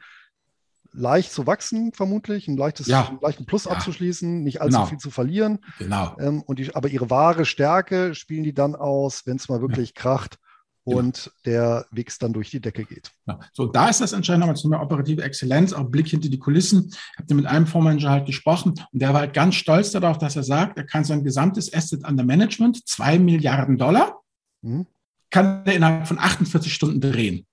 leicht 0.93 1.33
zu 1.33 1.45
wachsen, 1.45 1.91
vermutlich, 1.91 2.47
ein 2.47 2.55
leichtes, 2.55 2.87
ja. 2.87 3.09
einen 3.09 3.19
leichten 3.21 3.45
Plus 3.45 3.65
ja. 3.65 3.71
abzuschließen, 3.71 4.43
nicht 4.43 4.61
allzu 4.61 4.77
genau. 4.77 4.85
viel 4.87 4.97
zu 4.97 5.11
verlieren. 5.11 5.59
Genau. 5.77 6.15
Ähm, 6.17 6.41
und 6.41 6.59
die, 6.59 6.73
aber 6.73 6.87
ihre 6.87 7.09
wahre 7.09 7.43
Stärke 7.43 8.15
spielen 8.15 8.45
die 8.45 8.53
dann 8.53 8.75
aus, 8.75 9.25
wenn 9.25 9.35
es 9.35 9.49
mal 9.49 9.59
wirklich 9.59 9.89
ja. 9.89 10.01
kracht. 10.01 10.39
Und 10.85 11.31
der 11.45 11.87
Wix 11.91 12.19
dann 12.19 12.31
durch 12.31 12.51
die 12.51 12.61
Decke 12.61 12.85
geht. 12.85 13.11
Ja. 13.25 13.39
So, 13.53 13.65
da 13.65 13.89
ist 13.89 14.01
das 14.01 14.13
entscheidend 14.13 14.41
nochmal 14.41 14.55
zu 14.55 14.71
einer 14.71 14.81
operative 14.81 15.23
Exzellenz, 15.23 15.73
auch 15.73 15.85
Blick 15.85 16.07
hinter 16.07 16.29
die 16.29 16.37
Kulissen. 16.37 16.89
Ich 16.91 17.17
habe 17.17 17.33
mit 17.33 17.47
einem 17.47 17.65
Fondsmanager 17.65 18.11
halt 18.11 18.25
gesprochen 18.27 18.75
und 18.91 19.01
der 19.01 19.11
war 19.11 19.21
halt 19.21 19.33
ganz 19.33 19.55
stolz 19.55 19.91
darauf, 19.91 20.19
dass 20.19 20.35
er 20.35 20.43
sagt, 20.43 20.77
er 20.77 20.85
kann 20.85 21.03
sein 21.03 21.23
gesamtes 21.23 21.73
Asset 21.73 22.07
under 22.07 22.23
Management, 22.23 22.87
zwei 22.87 23.17
Milliarden 23.17 23.77
Dollar, 23.77 24.21
mhm. 24.61 24.85
kann 25.31 25.63
er 25.65 25.73
innerhalb 25.73 26.07
von 26.07 26.19
48 26.19 26.71
Stunden 26.71 27.01
drehen. 27.01 27.47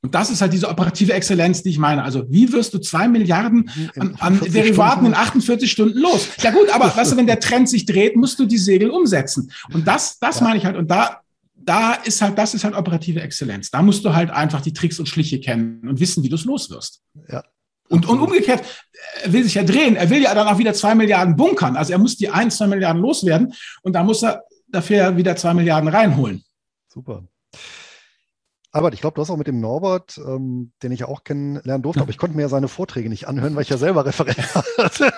Und 0.00 0.14
das 0.14 0.30
ist 0.30 0.40
halt 0.40 0.52
diese 0.52 0.68
operative 0.68 1.12
Exzellenz, 1.12 1.62
die 1.62 1.70
ich 1.70 1.78
meine. 1.78 2.04
Also 2.04 2.24
wie 2.28 2.52
wirst 2.52 2.72
du 2.72 2.78
zwei 2.78 3.08
Milliarden 3.08 3.68
an, 3.98 4.14
an 4.20 4.40
Derivaten 4.40 5.06
in 5.06 5.14
48 5.14 5.70
Stunden 5.70 5.98
los? 5.98 6.28
Ja 6.40 6.52
gut, 6.52 6.68
aber 6.72 6.84
weißt 6.96 7.12
du, 7.12 7.16
wenn 7.16 7.26
der 7.26 7.40
Trend 7.40 7.68
sich 7.68 7.84
dreht, 7.84 8.14
musst 8.14 8.38
du 8.38 8.44
die 8.44 8.58
Segel 8.58 8.90
umsetzen. 8.90 9.50
Und 9.72 9.88
das, 9.88 10.18
das 10.20 10.38
ja. 10.38 10.44
meine 10.44 10.58
ich 10.58 10.66
halt. 10.66 10.76
Und 10.76 10.88
da 10.90 11.22
da 11.68 11.92
ist 11.92 12.22
halt, 12.22 12.38
das 12.38 12.54
ist 12.54 12.64
halt 12.64 12.74
operative 12.74 13.20
Exzellenz. 13.20 13.70
Da 13.70 13.82
musst 13.82 14.04
du 14.04 14.14
halt 14.14 14.30
einfach 14.30 14.62
die 14.62 14.72
Tricks 14.72 14.98
und 14.98 15.06
Schliche 15.06 15.38
kennen 15.38 15.86
und 15.86 16.00
wissen, 16.00 16.22
wie 16.22 16.30
du 16.30 16.36
es 16.36 16.46
los 16.46 16.70
wirst. 16.70 17.02
Ja. 17.28 17.44
Und, 17.90 18.06
und 18.06 18.20
umgekehrt, 18.20 18.64
er 19.22 19.32
will 19.32 19.44
sich 19.44 19.54
ja 19.54 19.64
drehen. 19.64 19.96
Er 19.96 20.08
will 20.08 20.22
ja 20.22 20.34
dann 20.34 20.48
auch 20.48 20.58
wieder 20.58 20.72
zwei 20.72 20.94
Milliarden 20.94 21.36
bunkern. 21.36 21.76
Also 21.76 21.92
er 21.92 21.98
muss 21.98 22.16
die 22.16 22.30
ein, 22.30 22.50
zwei 22.50 22.66
Milliarden 22.66 23.02
loswerden 23.02 23.52
und 23.82 23.92
da 23.92 24.02
muss 24.02 24.22
er 24.22 24.44
dafür 24.66 25.16
wieder 25.16 25.36
zwei 25.36 25.52
Milliarden 25.52 25.88
reinholen. 25.88 26.42
Super. 26.88 27.24
Aber 28.72 28.92
ich 28.92 29.00
glaube, 29.00 29.14
du 29.14 29.22
hast 29.22 29.30
auch 29.30 29.36
mit 29.36 29.46
dem 29.46 29.60
Norbert, 29.60 30.18
ähm, 30.18 30.72
den 30.82 30.92
ich 30.92 31.00
ja 31.00 31.08
auch 31.08 31.24
kennenlernen 31.24 31.82
durfte, 31.82 32.00
aber 32.02 32.10
ich 32.10 32.18
konnte 32.18 32.36
mir 32.36 32.42
ja 32.42 32.48
seine 32.48 32.68
Vorträge 32.68 33.08
nicht 33.08 33.26
anhören, 33.28 33.54
weil 33.54 33.62
ich 33.62 33.70
ja 33.70 33.78
selber 33.78 34.04
Referent 34.06 34.54
hatte. 34.54 35.12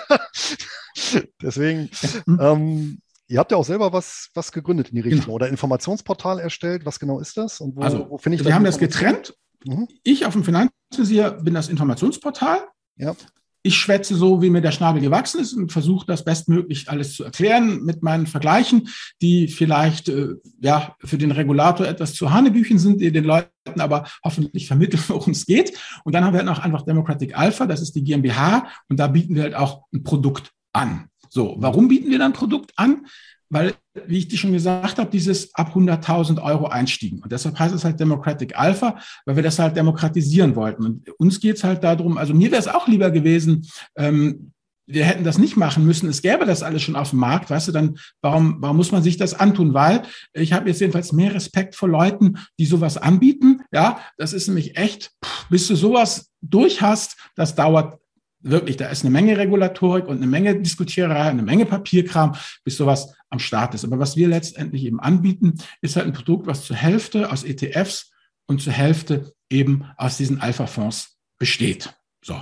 Deswegen, 1.41 1.89
hm. 2.25 2.39
ähm, 2.41 3.01
Ihr 3.31 3.39
habt 3.39 3.49
ja 3.49 3.57
auch 3.57 3.63
selber 3.63 3.93
was, 3.93 4.29
was 4.33 4.51
gegründet 4.51 4.89
in 4.89 4.95
die 4.95 5.01
Richtung 5.01 5.21
genau. 5.21 5.35
oder 5.35 5.47
Informationsportal 5.47 6.39
erstellt. 6.39 6.85
Was 6.85 6.99
genau 6.99 7.21
ist 7.21 7.37
das? 7.37 7.61
Und 7.61 7.77
wo, 7.77 7.81
also, 7.81 8.05
wo 8.09 8.17
finde 8.17 8.37
ich 8.37 8.45
Wir 8.45 8.53
haben 8.53 8.65
das 8.65 8.77
getrennt. 8.77 9.33
Mhm. 9.63 9.87
Ich 10.03 10.25
auf 10.25 10.33
dem 10.33 10.43
Finanzvisier 10.43 11.31
bin 11.41 11.53
das 11.53 11.69
Informationsportal. 11.69 12.59
Ja. 12.97 13.15
Ich 13.63 13.77
schwätze 13.77 14.15
so, 14.15 14.41
wie 14.41 14.49
mir 14.49 14.59
der 14.59 14.73
Schnabel 14.73 15.01
gewachsen 15.01 15.39
ist 15.39 15.53
und 15.53 15.71
versuche 15.71 16.05
das 16.05 16.25
bestmöglich 16.25 16.89
alles 16.89 17.13
zu 17.15 17.23
erklären 17.23 17.85
mit 17.85 18.03
meinen 18.03 18.27
Vergleichen, 18.27 18.89
die 19.21 19.47
vielleicht 19.47 20.09
äh, 20.09 20.35
ja 20.59 20.97
für 20.99 21.17
den 21.17 21.31
Regulator 21.31 21.87
etwas 21.87 22.13
zu 22.13 22.31
Hanebüchen 22.31 22.79
sind, 22.79 22.99
die 22.99 23.13
den 23.13 23.23
Leuten 23.23 23.79
aber 23.79 24.07
hoffentlich 24.25 24.67
vermitteln, 24.67 25.01
worum 25.07 25.31
es 25.31 25.45
geht. 25.45 25.77
Und 26.03 26.13
dann 26.13 26.25
haben 26.25 26.33
wir 26.33 26.39
halt 26.39 26.47
noch 26.47 26.59
einfach 26.59 26.81
Democratic 26.81 27.37
Alpha, 27.37 27.65
das 27.65 27.81
ist 27.81 27.95
die 27.95 28.03
GmbH 28.03 28.67
und 28.89 28.99
da 28.99 29.07
bieten 29.07 29.35
wir 29.35 29.43
halt 29.43 29.55
auch 29.55 29.83
ein 29.93 30.03
Produkt 30.03 30.51
an. 30.73 31.07
So, 31.33 31.55
warum 31.59 31.87
bieten 31.87 32.11
wir 32.11 32.19
dann 32.19 32.33
Produkt 32.33 32.73
an? 32.75 33.07
Weil, 33.49 33.73
wie 34.05 34.17
ich 34.17 34.27
dir 34.27 34.37
schon 34.37 34.51
gesagt 34.51 34.97
habe, 34.97 35.09
dieses 35.09 35.55
ab 35.55 35.73
100.000 35.75 36.41
Euro 36.41 36.67
einstiegen. 36.67 37.21
Und 37.21 37.31
deshalb 37.31 37.57
heißt 37.57 37.73
es 37.73 37.85
halt 37.85 37.99
Democratic 37.99 38.57
Alpha, 38.57 38.97
weil 39.25 39.37
wir 39.37 39.43
das 39.43 39.57
halt 39.57 39.77
demokratisieren 39.77 40.55
wollten. 40.55 40.85
Und 40.85 41.09
uns 41.19 41.39
geht 41.39 41.55
es 41.55 41.63
halt 41.63 41.83
darum, 41.83 42.17
also 42.17 42.33
mir 42.33 42.51
wäre 42.51 42.61
es 42.61 42.67
auch 42.67 42.87
lieber 42.87 43.11
gewesen, 43.11 43.65
ähm, 43.97 44.51
wir 44.87 45.05
hätten 45.05 45.23
das 45.23 45.37
nicht 45.37 45.55
machen 45.55 45.85
müssen, 45.85 46.09
es 46.09 46.21
gäbe 46.21 46.45
das 46.45 46.63
alles 46.63 46.81
schon 46.81 46.97
auf 46.97 47.11
dem 47.11 47.19
Markt, 47.19 47.49
weißt 47.49 47.69
du, 47.69 47.71
dann 47.71 47.97
warum, 48.21 48.57
warum 48.59 48.75
muss 48.75 48.91
man 48.91 49.03
sich 49.03 49.15
das 49.15 49.33
antun? 49.33 49.73
Weil 49.73 50.03
ich 50.33 50.51
habe 50.51 50.67
jetzt 50.67 50.81
jedenfalls 50.81 51.13
mehr 51.13 51.33
Respekt 51.33 51.75
vor 51.75 51.87
Leuten, 51.87 52.39
die 52.59 52.65
sowas 52.65 52.97
anbieten. 52.97 53.61
Ja, 53.71 53.99
das 54.17 54.33
ist 54.33 54.47
nämlich 54.47 54.77
echt, 54.77 55.11
bis 55.49 55.67
du 55.67 55.75
sowas 55.75 56.31
durch 56.41 56.81
hast, 56.81 57.17
das 57.35 57.55
dauert 57.55 58.00
wirklich, 58.41 58.77
da 58.77 58.87
ist 58.87 59.03
eine 59.03 59.11
Menge 59.11 59.37
Regulatorik 59.37 60.07
und 60.07 60.17
eine 60.17 60.27
Menge 60.27 60.59
Diskutiererei, 60.59 61.29
eine 61.29 61.43
Menge 61.43 61.65
Papierkram, 61.65 62.35
bis 62.63 62.77
sowas 62.77 63.13
am 63.29 63.39
Start 63.39 63.73
ist. 63.73 63.85
Aber 63.85 63.99
was 63.99 64.15
wir 64.15 64.27
letztendlich 64.27 64.83
eben 64.83 64.99
anbieten, 64.99 65.57
ist 65.81 65.95
halt 65.95 66.07
ein 66.07 66.13
Produkt, 66.13 66.47
was 66.47 66.65
zur 66.65 66.75
Hälfte 66.75 67.31
aus 67.31 67.43
ETFs 67.43 68.11
und 68.47 68.61
zur 68.61 68.73
Hälfte 68.73 69.33
eben 69.49 69.85
aus 69.97 70.17
diesen 70.17 70.41
Alpha-Fonds 70.41 71.17
besteht. 71.37 71.93
So. 72.23 72.41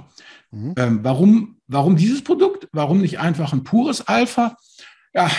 Mhm. 0.52 0.74
Ähm, 0.78 1.00
warum, 1.04 1.58
warum 1.68 1.96
dieses 1.96 2.24
Produkt? 2.24 2.68
Warum 2.72 3.02
nicht 3.02 3.20
einfach 3.20 3.54
ein 3.54 3.64
pures 3.64 4.08
Alpha? 4.08 4.58
Ja, 5.14 5.30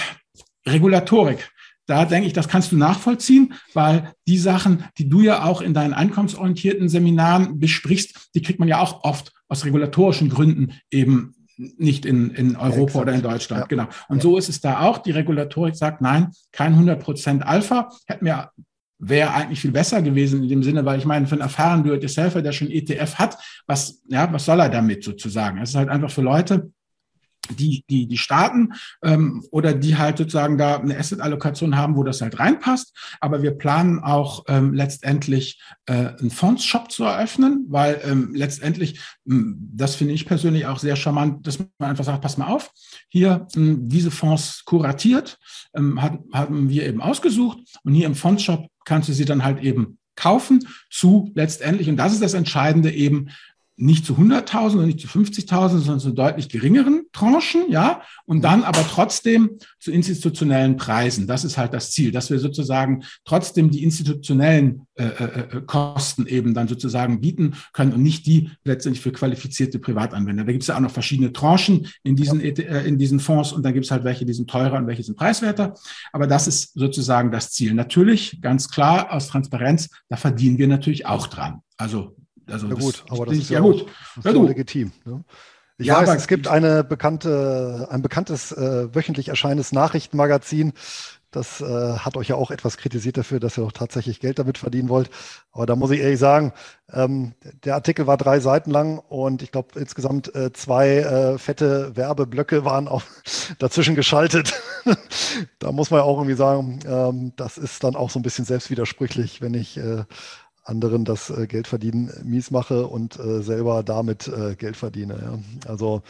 Regulatorik. 0.66 1.50
Da 1.86 2.04
denke 2.04 2.28
ich, 2.28 2.32
das 2.32 2.48
kannst 2.48 2.70
du 2.70 2.76
nachvollziehen, 2.76 3.54
weil 3.74 4.12
die 4.28 4.38
Sachen, 4.38 4.84
die 4.98 5.08
du 5.08 5.22
ja 5.22 5.42
auch 5.42 5.60
in 5.60 5.74
deinen 5.74 5.92
einkommensorientierten 5.92 6.88
Seminaren 6.88 7.58
besprichst, 7.58 8.30
die 8.34 8.42
kriegt 8.42 8.60
man 8.60 8.68
ja 8.68 8.80
auch 8.80 9.02
oft 9.02 9.32
aus 9.50 9.64
regulatorischen 9.64 10.30
Gründen 10.30 10.72
eben 10.90 11.34
nicht 11.56 12.06
in, 12.06 12.30
in 12.30 12.56
Europa 12.56 12.94
ja, 12.94 13.00
oder 13.02 13.12
in 13.12 13.22
Deutschland. 13.22 13.64
Ja. 13.64 13.66
Genau. 13.66 13.86
Und 14.08 14.18
ja. 14.18 14.22
so 14.22 14.38
ist 14.38 14.48
es 14.48 14.62
da 14.62 14.80
auch. 14.80 14.98
Die 14.98 15.10
Regulatorik 15.10 15.76
sagt, 15.76 16.00
nein, 16.00 16.28
kein 16.52 16.72
100 16.72 17.02
Prozent 17.02 17.46
Alpha. 17.46 17.90
Hätte 18.06 18.24
mir 18.24 18.50
wäre 19.00 19.32
eigentlich 19.32 19.60
viel 19.60 19.72
besser 19.72 20.02
gewesen 20.02 20.42
in 20.42 20.48
dem 20.48 20.62
Sinne, 20.62 20.84
weil 20.84 20.98
ich 20.98 21.06
meine, 21.06 21.26
für 21.26 21.34
einen 21.34 21.42
erfahrenen 21.42 21.84
Do-it-yourselfer, 21.84 22.42
der 22.42 22.52
schon 22.52 22.70
ETF 22.70 23.14
hat, 23.14 23.38
was, 23.66 24.02
ja, 24.08 24.30
was 24.32 24.44
soll 24.44 24.60
er 24.60 24.68
damit 24.68 25.02
sozusagen? 25.02 25.58
Es 25.58 25.70
ist 25.70 25.76
halt 25.76 25.88
einfach 25.88 26.10
für 26.10 26.20
Leute, 26.20 26.70
die, 27.58 27.84
die, 27.88 28.06
die 28.06 28.18
starten 28.18 28.72
ähm, 29.02 29.44
oder 29.50 29.74
die 29.74 29.96
halt 29.96 30.18
sozusagen 30.18 30.58
da 30.58 30.76
eine 30.76 30.96
Asset-Allokation 30.96 31.76
haben, 31.76 31.96
wo 31.96 32.02
das 32.02 32.20
halt 32.20 32.38
reinpasst. 32.38 32.96
Aber 33.20 33.42
wir 33.42 33.52
planen 33.52 34.00
auch 34.00 34.44
ähm, 34.48 34.74
letztendlich 34.74 35.60
äh, 35.86 35.92
einen 36.18 36.30
Fonds-Shop 36.30 36.90
zu 36.90 37.04
eröffnen, 37.04 37.66
weil 37.68 38.00
ähm, 38.04 38.34
letztendlich, 38.34 39.00
ähm, 39.28 39.70
das 39.74 39.94
finde 39.94 40.14
ich 40.14 40.26
persönlich 40.26 40.66
auch 40.66 40.78
sehr 40.78 40.96
charmant, 40.96 41.46
dass 41.46 41.58
man 41.58 41.90
einfach 41.90 42.04
sagt, 42.04 42.22
pass 42.22 42.38
mal 42.38 42.48
auf, 42.48 42.70
hier 43.08 43.46
ähm, 43.56 43.88
diese 43.88 44.10
Fonds 44.10 44.64
kuratiert, 44.64 45.38
ähm, 45.74 46.00
hat, 46.00 46.18
haben 46.32 46.68
wir 46.68 46.86
eben 46.86 47.00
ausgesucht 47.00 47.58
und 47.84 47.94
hier 47.94 48.06
im 48.06 48.14
Fonds-Shop 48.14 48.66
kannst 48.84 49.08
du 49.08 49.12
sie 49.12 49.24
dann 49.24 49.44
halt 49.44 49.62
eben 49.62 49.98
kaufen 50.16 50.66
zu 50.90 51.30
letztendlich, 51.34 51.88
und 51.88 51.96
das 51.96 52.12
ist 52.12 52.22
das 52.22 52.34
Entscheidende 52.34 52.92
eben, 52.92 53.30
nicht 53.80 54.04
zu 54.04 54.14
100.000 54.14 54.76
und 54.76 54.86
nicht 54.86 55.00
zu 55.00 55.08
50.000, 55.08 55.78
sondern 55.78 56.00
zu 56.00 56.10
deutlich 56.12 56.48
geringeren 56.48 57.06
Tranchen, 57.12 57.70
ja, 57.70 58.02
und 58.26 58.42
dann 58.42 58.62
aber 58.62 58.86
trotzdem 58.86 59.58
zu 59.78 59.90
institutionellen 59.90 60.76
Preisen. 60.76 61.26
Das 61.26 61.44
ist 61.44 61.56
halt 61.56 61.72
das 61.72 61.90
Ziel, 61.90 62.12
dass 62.12 62.30
wir 62.30 62.38
sozusagen 62.38 63.04
trotzdem 63.24 63.70
die 63.70 63.82
institutionellen 63.82 64.86
äh, 64.94 65.04
äh, 65.04 65.56
äh 65.56 65.62
Kosten 65.66 66.26
eben 66.26 66.52
dann 66.52 66.68
sozusagen 66.68 67.20
bieten 67.20 67.54
können 67.72 67.92
und 67.92 68.02
nicht 68.02 68.26
die 68.26 68.50
letztendlich 68.64 69.02
für 69.02 69.12
qualifizierte 69.12 69.78
Privatanwender. 69.78 70.44
Da 70.44 70.52
gibt 70.52 70.62
es 70.62 70.68
ja 70.68 70.76
auch 70.76 70.80
noch 70.80 70.90
verschiedene 70.90 71.32
Tranchen 71.32 71.88
in 72.02 72.16
diesen, 72.16 72.40
ja. 72.40 72.48
Äh, 72.48 72.86
in 72.86 72.98
diesen 72.98 73.20
Fonds 73.20 73.52
und 73.52 73.64
dann 73.64 73.72
gibt 73.72 73.86
es 73.86 73.90
halt 73.90 74.04
welche, 74.04 74.26
die 74.26 74.34
sind 74.34 74.50
teurer 74.50 74.78
und 74.78 74.86
welche 74.86 75.02
sind 75.02 75.16
preiswerter. 75.16 75.74
Aber 76.12 76.26
das 76.26 76.46
ist 76.46 76.74
sozusagen 76.74 77.30
das 77.30 77.50
Ziel. 77.50 77.72
Natürlich, 77.74 78.40
ganz 78.42 78.68
klar, 78.68 79.12
aus 79.12 79.28
Transparenz, 79.28 79.88
da 80.08 80.16
verdienen 80.16 80.58
wir 80.58 80.68
natürlich 80.68 81.06
auch 81.06 81.26
dran. 81.26 81.60
Also 81.76 82.16
also 82.50 82.68
ja 82.68 82.74
gut, 82.74 83.04
aber 83.08 83.26
das 83.26 83.36
ist 83.36 83.50
ja, 83.50 83.60
gut. 83.60 83.86
Das 84.16 84.24
ist 84.24 84.36
ja, 84.36 84.42
legitim. 84.42 84.92
Ne? 85.04 85.24
Ich 85.78 85.86
ja, 85.86 86.06
weiß, 86.06 86.14
es 86.14 86.28
gibt 86.28 86.46
eine 86.46 86.84
bekannte, 86.84 87.88
ein 87.90 88.02
bekanntes 88.02 88.52
äh, 88.52 88.94
wöchentlich 88.94 89.28
erscheinendes 89.28 89.72
Nachrichtenmagazin. 89.72 90.74
Das 91.30 91.60
äh, 91.60 91.64
hat 91.64 92.16
euch 92.16 92.28
ja 92.28 92.34
auch 92.34 92.50
etwas 92.50 92.76
kritisiert 92.76 93.16
dafür, 93.16 93.38
dass 93.38 93.56
ihr 93.56 93.64
auch 93.64 93.72
tatsächlich 93.72 94.18
Geld 94.18 94.40
damit 94.40 94.58
verdienen 94.58 94.88
wollt. 94.88 95.10
Aber 95.52 95.64
da 95.64 95.76
muss 95.76 95.92
ich 95.92 96.00
ehrlich 96.00 96.18
sagen, 96.18 96.52
ähm, 96.92 97.34
der 97.64 97.76
Artikel 97.76 98.08
war 98.08 98.16
drei 98.16 98.40
Seiten 98.40 98.72
lang 98.72 98.98
und 98.98 99.40
ich 99.40 99.52
glaube 99.52 99.78
insgesamt 99.78 100.34
äh, 100.34 100.52
zwei 100.52 100.98
äh, 100.98 101.38
fette 101.38 101.96
Werbeblöcke 101.96 102.64
waren 102.64 102.88
auch 102.88 103.02
dazwischen 103.58 103.94
geschaltet. 103.94 104.52
da 105.60 105.70
muss 105.70 105.90
man 105.90 106.00
ja 106.00 106.04
auch 106.04 106.18
irgendwie 106.18 106.36
sagen, 106.36 106.80
ähm, 106.84 107.32
das 107.36 107.58
ist 107.58 107.84
dann 107.84 107.94
auch 107.94 108.10
so 108.10 108.18
ein 108.18 108.22
bisschen 108.22 108.44
selbstwidersprüchlich, 108.44 109.40
wenn 109.40 109.54
ich 109.54 109.76
äh, 109.76 110.04
anderen 110.64 111.04
das 111.04 111.30
äh, 111.30 111.46
Geld 111.46 111.66
verdienen 111.66 112.10
mies 112.24 112.50
mache 112.50 112.86
und 112.86 113.18
äh, 113.18 113.42
selber 113.42 113.82
damit 113.82 114.28
äh, 114.28 114.54
Geld 114.56 114.76
verdiene. 114.76 115.18
Ja. 115.22 115.68
Also 115.70 116.02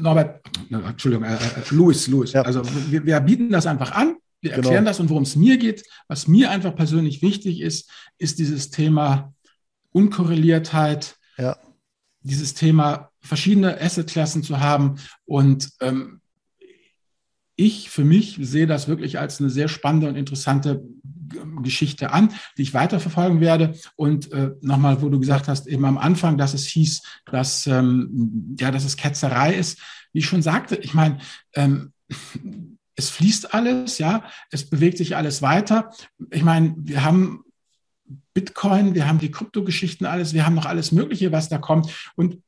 Norbert, 0.00 0.40
Entschuldigung, 0.70 1.24
äh, 1.24 1.34
äh, 1.34 1.38
Louis, 1.70 2.06
Louis. 2.06 2.32
Ja. 2.32 2.42
Also 2.42 2.62
wir, 2.90 3.04
wir, 3.04 3.20
bieten 3.20 3.50
das 3.50 3.66
einfach 3.66 3.92
an, 3.92 4.16
wir 4.40 4.50
genau. 4.50 4.56
erklären 4.56 4.84
genau. 4.84 4.90
das 4.90 5.00
und 5.00 5.10
worum 5.10 5.24
es 5.24 5.36
mir 5.36 5.58
geht, 5.58 5.84
was 6.06 6.28
mir 6.28 6.50
einfach 6.50 6.74
persönlich 6.74 7.22
wichtig 7.22 7.60
ist, 7.60 7.90
ist 8.18 8.38
dieses 8.38 8.70
Thema 8.70 9.32
Unkorreliertheit, 9.90 11.16
ja. 11.36 11.56
dieses 12.22 12.54
Thema 12.54 13.10
verschiedene 13.20 13.80
Assetklassen 13.80 14.42
zu 14.42 14.60
haben 14.60 14.96
und 15.24 15.70
ähm, 15.80 16.20
ich 17.56 17.90
für 17.90 18.04
mich 18.04 18.38
sehe 18.40 18.68
das 18.68 18.86
wirklich 18.86 19.18
als 19.18 19.40
eine 19.40 19.50
sehr 19.50 19.66
spannende 19.66 20.08
und 20.08 20.14
interessante 20.14 20.84
Geschichte 21.62 22.12
an, 22.12 22.32
die 22.56 22.62
ich 22.62 22.74
weiterverfolgen 22.74 23.40
werde. 23.40 23.74
Und 23.96 24.32
äh, 24.32 24.50
nochmal, 24.60 25.02
wo 25.02 25.08
du 25.08 25.20
gesagt 25.20 25.48
hast, 25.48 25.66
eben 25.66 25.84
am 25.84 25.98
Anfang, 25.98 26.38
dass 26.38 26.54
es 26.54 26.66
hieß, 26.66 27.02
dass, 27.30 27.66
ähm, 27.66 28.56
ja, 28.58 28.70
dass 28.70 28.84
es 28.84 28.96
Ketzerei 28.96 29.54
ist. 29.54 29.78
Wie 30.12 30.20
ich 30.20 30.26
schon 30.26 30.42
sagte, 30.42 30.76
ich 30.76 30.94
meine, 30.94 31.18
ähm, 31.54 31.92
es 32.94 33.10
fließt 33.10 33.54
alles, 33.54 33.98
ja, 33.98 34.24
es 34.50 34.68
bewegt 34.68 34.98
sich 34.98 35.16
alles 35.16 35.40
weiter. 35.42 35.90
Ich 36.30 36.42
meine, 36.42 36.74
wir 36.78 37.04
haben 37.04 37.44
Bitcoin, 38.34 38.94
wir 38.94 39.06
haben 39.06 39.18
die 39.18 39.30
Kryptogeschichten 39.30 40.06
alles, 40.06 40.34
wir 40.34 40.46
haben 40.46 40.54
noch 40.54 40.66
alles 40.66 40.92
Mögliche, 40.92 41.30
was 41.30 41.48
da 41.48 41.58
kommt. 41.58 41.92
Und 42.16 42.42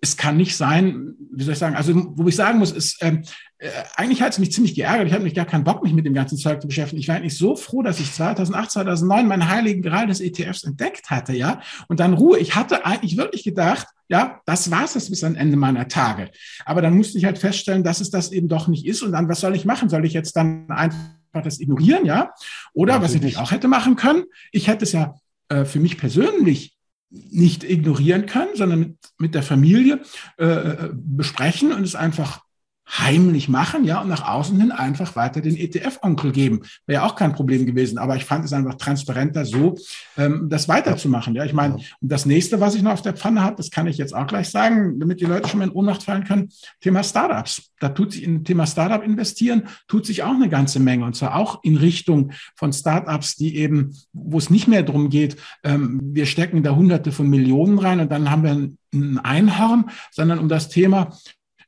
es 0.00 0.16
kann 0.16 0.36
nicht 0.36 0.56
sein, 0.56 1.14
wie 1.32 1.42
soll 1.42 1.54
ich 1.54 1.58
sagen, 1.58 1.74
also 1.74 1.92
wo 2.16 2.28
ich 2.28 2.36
sagen 2.36 2.58
muss, 2.58 2.70
ist, 2.70 3.02
ähm, 3.02 3.22
äh, 3.58 3.68
eigentlich 3.96 4.22
hat 4.22 4.32
es 4.32 4.38
mich 4.38 4.52
ziemlich 4.52 4.76
geärgert. 4.76 5.08
Ich 5.08 5.12
hatte 5.12 5.24
mich 5.24 5.34
gar 5.34 5.44
keinen 5.44 5.64
Bock, 5.64 5.82
mich 5.82 5.92
mit 5.92 6.06
dem 6.06 6.14
ganzen 6.14 6.38
Zeug 6.38 6.60
zu 6.60 6.68
beschäftigen. 6.68 7.00
Ich 7.00 7.08
war 7.08 7.16
eigentlich 7.16 7.36
so 7.36 7.56
froh, 7.56 7.82
dass 7.82 7.98
ich 7.98 8.12
2008, 8.12 8.70
2009 8.70 9.26
meinen 9.26 9.48
heiligen 9.48 9.82
Gral 9.82 10.06
des 10.06 10.20
ETFs 10.20 10.62
entdeckt 10.62 11.10
hatte, 11.10 11.32
ja. 11.32 11.60
Und 11.88 11.98
dann 11.98 12.14
Ruhe. 12.14 12.38
Ich 12.38 12.54
hatte 12.54 12.86
eigentlich 12.86 13.16
wirklich 13.16 13.42
gedacht, 13.42 13.88
ja, 14.08 14.40
das 14.46 14.70
war's 14.70 14.94
jetzt 14.94 15.10
bis 15.10 15.24
am 15.24 15.34
Ende 15.34 15.56
meiner 15.56 15.88
Tage. 15.88 16.30
Aber 16.64 16.80
dann 16.80 16.96
musste 16.96 17.18
ich 17.18 17.24
halt 17.24 17.38
feststellen, 17.38 17.82
dass 17.82 18.00
es 18.00 18.10
das 18.10 18.30
eben 18.30 18.48
doch 18.48 18.68
nicht 18.68 18.86
ist. 18.86 19.02
Und 19.02 19.12
dann, 19.12 19.28
was 19.28 19.40
soll 19.40 19.56
ich 19.56 19.64
machen? 19.64 19.88
Soll 19.88 20.06
ich 20.06 20.12
jetzt 20.12 20.36
dann 20.36 20.70
einfach 20.70 20.98
das 21.42 21.58
ignorieren, 21.58 22.06
ja? 22.06 22.32
Oder 22.72 22.94
ja, 22.94 23.02
was 23.02 23.14
ich 23.14 23.22
nicht 23.22 23.38
auch 23.38 23.50
hätte 23.50 23.66
machen 23.66 23.96
können, 23.96 24.24
ich 24.52 24.68
hätte 24.68 24.84
es 24.84 24.92
ja 24.92 25.16
äh, 25.48 25.64
für 25.64 25.80
mich 25.80 25.98
persönlich 25.98 26.77
nicht 27.10 27.64
ignorieren 27.64 28.26
können, 28.26 28.54
sondern 28.54 28.78
mit, 28.80 28.96
mit 29.18 29.34
der 29.34 29.42
Familie 29.42 30.00
äh, 30.38 30.44
äh 30.44 30.90
besprechen 30.92 31.72
und 31.72 31.82
es 31.82 31.94
einfach 31.94 32.42
heimlich 32.90 33.48
machen, 33.48 33.84
ja, 33.84 34.00
und 34.00 34.08
nach 34.08 34.26
außen 34.26 34.58
hin 34.58 34.72
einfach 34.72 35.14
weiter 35.14 35.40
den 35.40 35.56
ETF-Onkel 35.56 36.32
geben. 36.32 36.60
Wäre 36.86 37.02
ja 37.02 37.06
auch 37.06 37.16
kein 37.16 37.34
Problem 37.34 37.66
gewesen. 37.66 37.98
Aber 37.98 38.16
ich 38.16 38.24
fand 38.24 38.44
es 38.44 38.52
einfach 38.52 38.74
transparenter, 38.74 39.44
so 39.44 39.76
ähm, 40.16 40.48
das 40.48 40.68
weiterzumachen. 40.68 41.34
Ja, 41.34 41.44
ich 41.44 41.52
meine, 41.52 41.74
und 41.74 41.86
das 42.00 42.24
nächste, 42.24 42.60
was 42.60 42.74
ich 42.74 42.82
noch 42.82 42.92
auf 42.92 43.02
der 43.02 43.14
Pfanne 43.14 43.42
habe, 43.42 43.56
das 43.56 43.70
kann 43.70 43.86
ich 43.86 43.98
jetzt 43.98 44.14
auch 44.14 44.26
gleich 44.26 44.48
sagen, 44.50 44.98
damit 44.98 45.20
die 45.20 45.26
Leute 45.26 45.48
schon 45.48 45.58
mal 45.58 45.66
in 45.66 45.74
Ohnmacht 45.74 46.02
fallen 46.02 46.24
können, 46.24 46.50
Thema 46.80 47.02
Startups. 47.02 47.70
Da 47.78 47.90
tut 47.90 48.12
sich 48.12 48.22
in 48.22 48.44
Thema 48.44 48.66
Startup 48.66 49.02
investieren, 49.02 49.64
tut 49.86 50.06
sich 50.06 50.22
auch 50.22 50.34
eine 50.34 50.48
ganze 50.48 50.80
Menge. 50.80 51.04
Und 51.04 51.14
zwar 51.14 51.36
auch 51.36 51.62
in 51.62 51.76
Richtung 51.76 52.32
von 52.56 52.72
Startups, 52.72 53.36
die 53.36 53.56
eben, 53.56 53.94
wo 54.12 54.38
es 54.38 54.50
nicht 54.50 54.66
mehr 54.66 54.82
darum 54.82 55.10
geht, 55.10 55.36
ähm, 55.62 56.00
wir 56.02 56.26
stecken 56.26 56.62
da 56.62 56.74
hunderte 56.74 57.12
von 57.12 57.28
Millionen 57.28 57.78
rein 57.78 58.00
und 58.00 58.10
dann 58.10 58.30
haben 58.30 58.42
wir 58.42 58.70
ein 58.92 59.18
Einhorn, 59.18 59.90
sondern 60.10 60.38
um 60.38 60.48
das 60.48 60.70
Thema, 60.70 61.10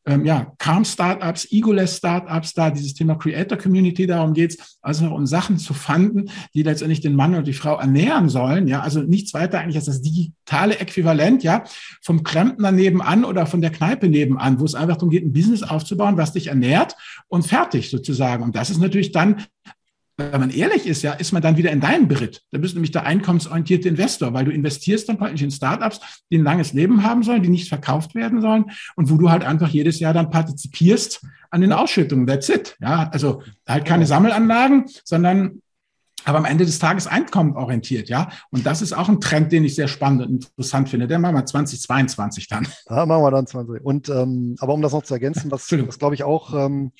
ähm, 0.06 0.24
ja, 0.24 0.52
Calm-Startups, 0.58 1.52
Egoless 1.52 1.98
Startups, 1.98 2.54
da 2.54 2.70
dieses 2.70 2.94
Thema 2.94 3.16
Creator 3.16 3.58
Community, 3.58 4.06
darum 4.06 4.32
geht's, 4.32 4.78
also 4.80 5.06
um 5.06 5.26
Sachen 5.26 5.58
zu 5.58 5.74
fanden, 5.74 6.30
die 6.54 6.62
letztendlich 6.62 7.00
den 7.00 7.14
Mann 7.14 7.34
und 7.34 7.46
die 7.46 7.52
Frau 7.52 7.78
ernähren 7.78 8.28
sollen, 8.28 8.66
ja, 8.66 8.80
also 8.80 9.02
nichts 9.02 9.34
weiter 9.34 9.60
eigentlich 9.60 9.76
als 9.76 9.86
das 9.86 10.00
digitale 10.00 10.78
Äquivalent, 10.78 11.42
ja, 11.42 11.64
vom 12.02 12.22
Klempner 12.22 12.72
nebenan 12.72 13.24
oder 13.24 13.46
von 13.46 13.60
der 13.60 13.70
Kneipe 13.70 14.08
nebenan, 14.08 14.58
wo 14.58 14.64
es 14.64 14.74
einfach 14.74 14.96
darum 14.96 15.10
geht, 15.10 15.24
ein 15.24 15.32
Business 15.32 15.62
aufzubauen, 15.62 16.16
was 16.16 16.32
dich 16.32 16.46
ernährt 16.48 16.96
und 17.28 17.46
fertig 17.46 17.90
sozusagen. 17.90 18.42
Und 18.42 18.56
das 18.56 18.70
ist 18.70 18.80
natürlich 18.80 19.12
dann 19.12 19.44
wenn 20.32 20.40
man 20.40 20.50
ehrlich 20.50 20.86
ist, 20.86 21.02
ja, 21.02 21.12
ist 21.12 21.32
man 21.32 21.42
dann 21.42 21.56
wieder 21.56 21.70
in 21.70 21.80
deinem 21.80 22.08
Beritt. 22.08 22.42
Da 22.50 22.58
bist 22.58 22.74
du 22.74 22.78
nämlich 22.78 22.92
der 22.92 23.04
einkommensorientierte 23.06 23.88
Investor, 23.88 24.32
weil 24.32 24.44
du 24.44 24.52
investierst 24.52 25.08
dann 25.08 25.18
praktisch 25.18 25.42
in 25.42 25.50
Startups, 25.50 26.00
die 26.30 26.38
ein 26.38 26.44
langes 26.44 26.72
Leben 26.72 27.02
haben 27.02 27.22
sollen, 27.22 27.42
die 27.42 27.48
nicht 27.48 27.68
verkauft 27.68 28.14
werden 28.14 28.40
sollen 28.40 28.66
und 28.96 29.10
wo 29.10 29.16
du 29.16 29.30
halt 29.30 29.44
einfach 29.44 29.68
jedes 29.68 29.98
Jahr 30.00 30.12
dann 30.12 30.30
partizipierst 30.30 31.24
an 31.50 31.60
den 31.60 31.72
Ausschüttungen. 31.72 32.26
That's 32.26 32.48
it. 32.48 32.76
Ja, 32.80 33.08
also 33.12 33.42
halt 33.66 33.84
keine 33.84 34.06
Sammelanlagen, 34.06 34.84
sondern 35.04 35.62
aber 36.24 36.38
am 36.38 36.44
Ende 36.44 36.66
des 36.66 36.78
Tages 36.78 37.06
einkommenorientiert, 37.06 38.08
ja. 38.08 38.28
Und 38.50 38.66
das 38.66 38.82
ist 38.82 38.92
auch 38.92 39.08
ein 39.08 39.20
Trend, 39.20 39.52
den 39.52 39.64
ich 39.64 39.74
sehr 39.74 39.88
spannend 39.88 40.22
und 40.22 40.30
interessant 40.30 40.88
finde. 40.88 41.06
Den 41.06 41.20
machen 41.20 41.34
wir 41.34 41.46
2022 41.46 42.46
dann. 42.48 42.66
Ja, 42.88 43.06
machen 43.06 43.22
wir 43.22 43.30
dann 43.30 43.46
20. 43.46 43.84
Und 43.84 44.08
ähm, 44.08 44.56
aber 44.58 44.74
um 44.74 44.82
das 44.82 44.92
noch 44.92 45.02
zu 45.02 45.14
ergänzen, 45.14 45.50
was, 45.50 45.70
was 45.70 45.98
glaube 45.98 46.14
ich 46.14 46.22
auch 46.22 46.54
ähm, 46.54 46.92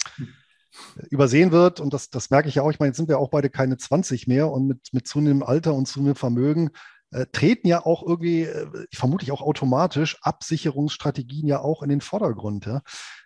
übersehen 1.11 1.53
wird, 1.53 1.81
und 1.81 1.93
das, 1.93 2.11
das 2.11 2.31
merke 2.31 2.49
ich 2.49 2.57
ja 2.57 2.63
auch, 2.63 2.71
ich 2.71 2.79
meine, 2.79 2.91
jetzt 2.91 2.97
sind 2.97 3.09
wir 3.09 3.19
auch 3.19 3.31
beide 3.31 3.51
keine 3.51 3.77
20 3.77 4.27
mehr 4.27 4.51
und 4.51 4.67
mit, 4.67 4.89
mit 4.93 5.07
zunehmendem 5.07 5.47
Alter 5.47 5.75
und 5.75 5.87
zunehmendem 5.87 6.17
Vermögen 6.17 6.71
äh, 7.13 7.27
treten 7.33 7.67
ja 7.67 7.85
auch 7.85 8.07
irgendwie, 8.07 8.43
äh, 8.43 8.67
vermutlich 8.95 9.33
auch 9.33 9.43
automatisch, 9.43 10.17
Absicherungsstrategien 10.23 11.47
ja 11.47 11.61
auch 11.61 11.83
in 11.83 11.89
den 11.89 12.01
Vordergrund. 12.01 12.67
Ja? 12.67 12.83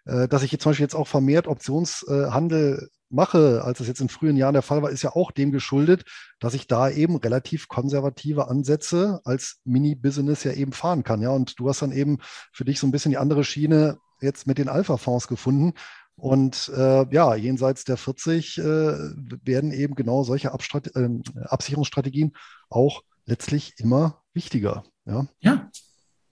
Äh, 0.07 0.29
dass 0.29 0.43
ich 0.43 0.53
jetzt 0.53 0.63
zum 0.63 0.71
Beispiel 0.71 0.85
jetzt 0.85 0.95
auch 0.95 1.09
vermehrt 1.09 1.47
Optionshandel 1.47 2.89
mache, 3.11 3.63
als 3.63 3.81
es 3.81 3.87
jetzt 3.87 4.01
in 4.01 4.09
frühen 4.09 4.37
Jahren 4.37 4.55
der 4.55 4.63
Fall 4.63 4.83
war, 4.83 4.91
ist 4.91 5.03
ja 5.03 5.15
auch 5.15 5.31
dem 5.31 5.53
geschuldet, 5.53 6.05
dass 6.41 6.55
ich 6.55 6.67
da 6.67 6.89
eben 6.89 7.17
relativ 7.17 7.69
konservative 7.69 8.49
Ansätze 8.49 9.21
als 9.25 9.61
Mini-Business 9.65 10.45
ja 10.45 10.53
eben 10.53 10.73
fahren 10.73 11.05
kann. 11.05 11.23
Ja, 11.23 11.31
und 11.31 11.59
du 11.61 11.69
hast 11.69 11.83
dann 11.83 11.93
eben 11.93 12.19
für 12.53 12.65
dich 12.65 12.81
so 12.81 12.87
ein 12.87 12.91
bisschen 12.91 13.11
die 13.11 13.19
andere 13.19 13.45
Schiene 13.45 13.99
jetzt 14.21 14.47
mit 14.47 14.59
den 14.59 14.69
Alpha-Fonds 14.69 15.29
gefunden. 15.29 15.75
Und 16.17 16.71
äh, 16.75 17.07
ja, 17.13 17.35
jenseits 17.35 17.85
der 17.85 17.97
40 17.97 18.59
äh, 18.59 18.63
werden 18.63 19.73
eben 19.73 19.95
genau 19.95 20.23
solche 20.23 20.53
Abstrat 20.53 20.95
äh, 20.95 21.09
Absicherungsstrategien 21.45 22.35
auch 22.71 23.03
letztlich 23.27 23.75
immer 23.79 24.23
wichtiger. 24.33 24.85
Ja? 25.07 25.27
ja. 25.41 25.71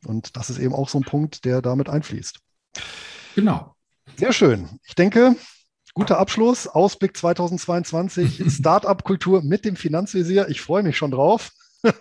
Und 0.06 0.36
das 0.36 0.50
ist 0.50 0.58
eben 0.58 0.74
auch 0.74 0.88
so 0.88 0.98
ein 0.98 1.04
Punkt, 1.04 1.44
der 1.44 1.62
damit 1.62 1.88
einfließt. 1.88 2.38
Genau. 3.34 3.74
Sehr 4.16 4.32
schön. 4.32 4.68
Ich 4.84 4.94
denke, 4.94 5.36
guter 5.94 6.18
Abschluss. 6.18 6.66
Ausblick 6.66 7.16
2022, 7.16 8.44
Startup-Kultur 8.48 9.42
mit 9.42 9.64
dem 9.64 9.76
Finanzvisier. 9.76 10.48
Ich 10.48 10.60
freue 10.60 10.82
mich 10.82 10.96
schon 10.96 11.10
drauf. 11.10 11.50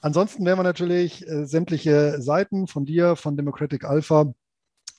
Ansonsten 0.00 0.44
werden 0.44 0.58
wir 0.58 0.64
natürlich 0.64 1.26
äh, 1.26 1.46
sämtliche 1.46 2.20
Seiten 2.22 2.66
von 2.66 2.84
dir, 2.84 3.16
von 3.16 3.36
Democratic 3.36 3.84
Alpha, 3.84 4.32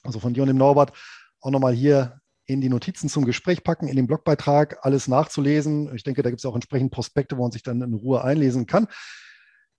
also 0.03 0.19
von 0.19 0.33
dir 0.33 0.43
und 0.43 0.47
dem 0.47 0.57
Norbert, 0.57 0.93
auch 1.41 1.51
nochmal 1.51 1.73
hier 1.73 2.19
in 2.45 2.61
die 2.61 2.69
Notizen 2.69 3.09
zum 3.09 3.25
Gespräch 3.25 3.63
packen, 3.63 3.87
in 3.87 3.95
den 3.95 4.07
Blogbeitrag, 4.07 4.79
alles 4.81 5.07
nachzulesen. 5.07 5.93
Ich 5.95 6.03
denke, 6.03 6.23
da 6.23 6.29
gibt 6.29 6.39
es 6.39 6.45
auch 6.45 6.55
entsprechend 6.55 6.91
Prospekte, 6.91 7.37
wo 7.37 7.43
man 7.43 7.51
sich 7.51 7.63
dann 7.63 7.81
in 7.81 7.93
Ruhe 7.93 8.23
einlesen 8.23 8.65
kann. 8.65 8.87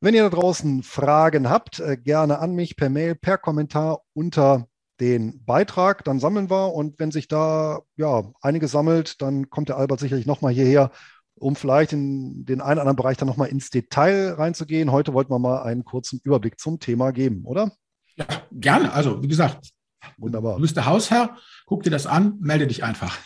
Wenn 0.00 0.14
ihr 0.14 0.22
da 0.22 0.30
draußen 0.30 0.82
Fragen 0.82 1.50
habt, 1.50 1.80
äh, 1.80 1.96
gerne 1.96 2.38
an 2.38 2.54
mich 2.54 2.76
per 2.76 2.88
Mail, 2.88 3.14
per 3.14 3.38
Kommentar 3.38 4.00
unter 4.14 4.66
den 5.00 5.44
Beitrag. 5.44 6.04
Dann 6.04 6.20
sammeln 6.20 6.50
wir 6.50 6.72
und 6.74 6.98
wenn 6.98 7.10
sich 7.10 7.26
da 7.26 7.80
ja 7.96 8.30
einige 8.40 8.68
sammelt, 8.68 9.20
dann 9.20 9.50
kommt 9.50 9.68
der 9.68 9.78
Albert 9.78 10.00
sicherlich 10.00 10.26
nochmal 10.26 10.52
hierher, 10.52 10.90
um 11.34 11.56
vielleicht 11.56 11.92
in 11.92 12.44
den 12.44 12.60
einen 12.60 12.74
oder 12.74 12.82
anderen 12.82 12.96
Bereich 12.96 13.16
dann 13.16 13.28
nochmal 13.28 13.48
ins 13.48 13.70
Detail 13.70 14.34
reinzugehen. 14.34 14.92
Heute 14.92 15.14
wollten 15.14 15.32
wir 15.32 15.38
mal 15.38 15.62
einen 15.62 15.84
kurzen 15.84 16.20
Überblick 16.22 16.60
zum 16.60 16.78
Thema 16.78 17.10
geben, 17.12 17.44
oder? 17.44 17.72
Ja, 18.16 18.26
gerne. 18.52 18.92
Also, 18.92 19.22
wie 19.22 19.28
gesagt, 19.28 19.70
Wunderbar. 20.18 20.56
Du 20.56 20.62
bist 20.62 20.76
der 20.76 20.86
Hausherr, 20.86 21.36
guck 21.66 21.82
dir 21.82 21.90
das 21.90 22.06
an, 22.06 22.38
melde 22.40 22.66
dich 22.66 22.84
einfach. 22.84 23.18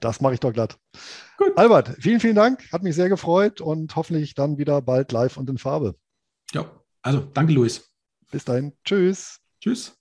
Das 0.00 0.20
mache 0.20 0.34
ich 0.34 0.40
doch 0.40 0.52
glatt. 0.52 0.78
Gut. 1.36 1.56
Albert, 1.56 1.96
vielen, 2.00 2.20
vielen 2.20 2.34
Dank. 2.34 2.70
Hat 2.72 2.82
mich 2.82 2.94
sehr 2.94 3.08
gefreut 3.08 3.60
und 3.60 3.94
hoffentlich 3.96 4.34
dann 4.34 4.56
wieder 4.58 4.80
bald 4.80 5.12
live 5.12 5.36
und 5.36 5.48
in 5.50 5.58
Farbe. 5.58 5.94
Ja, 6.52 6.70
also 7.02 7.20
danke, 7.20 7.52
Luis. 7.52 7.90
Bis 8.30 8.44
dahin. 8.44 8.72
Tschüss. 8.84 9.40
Tschüss. 9.60 9.99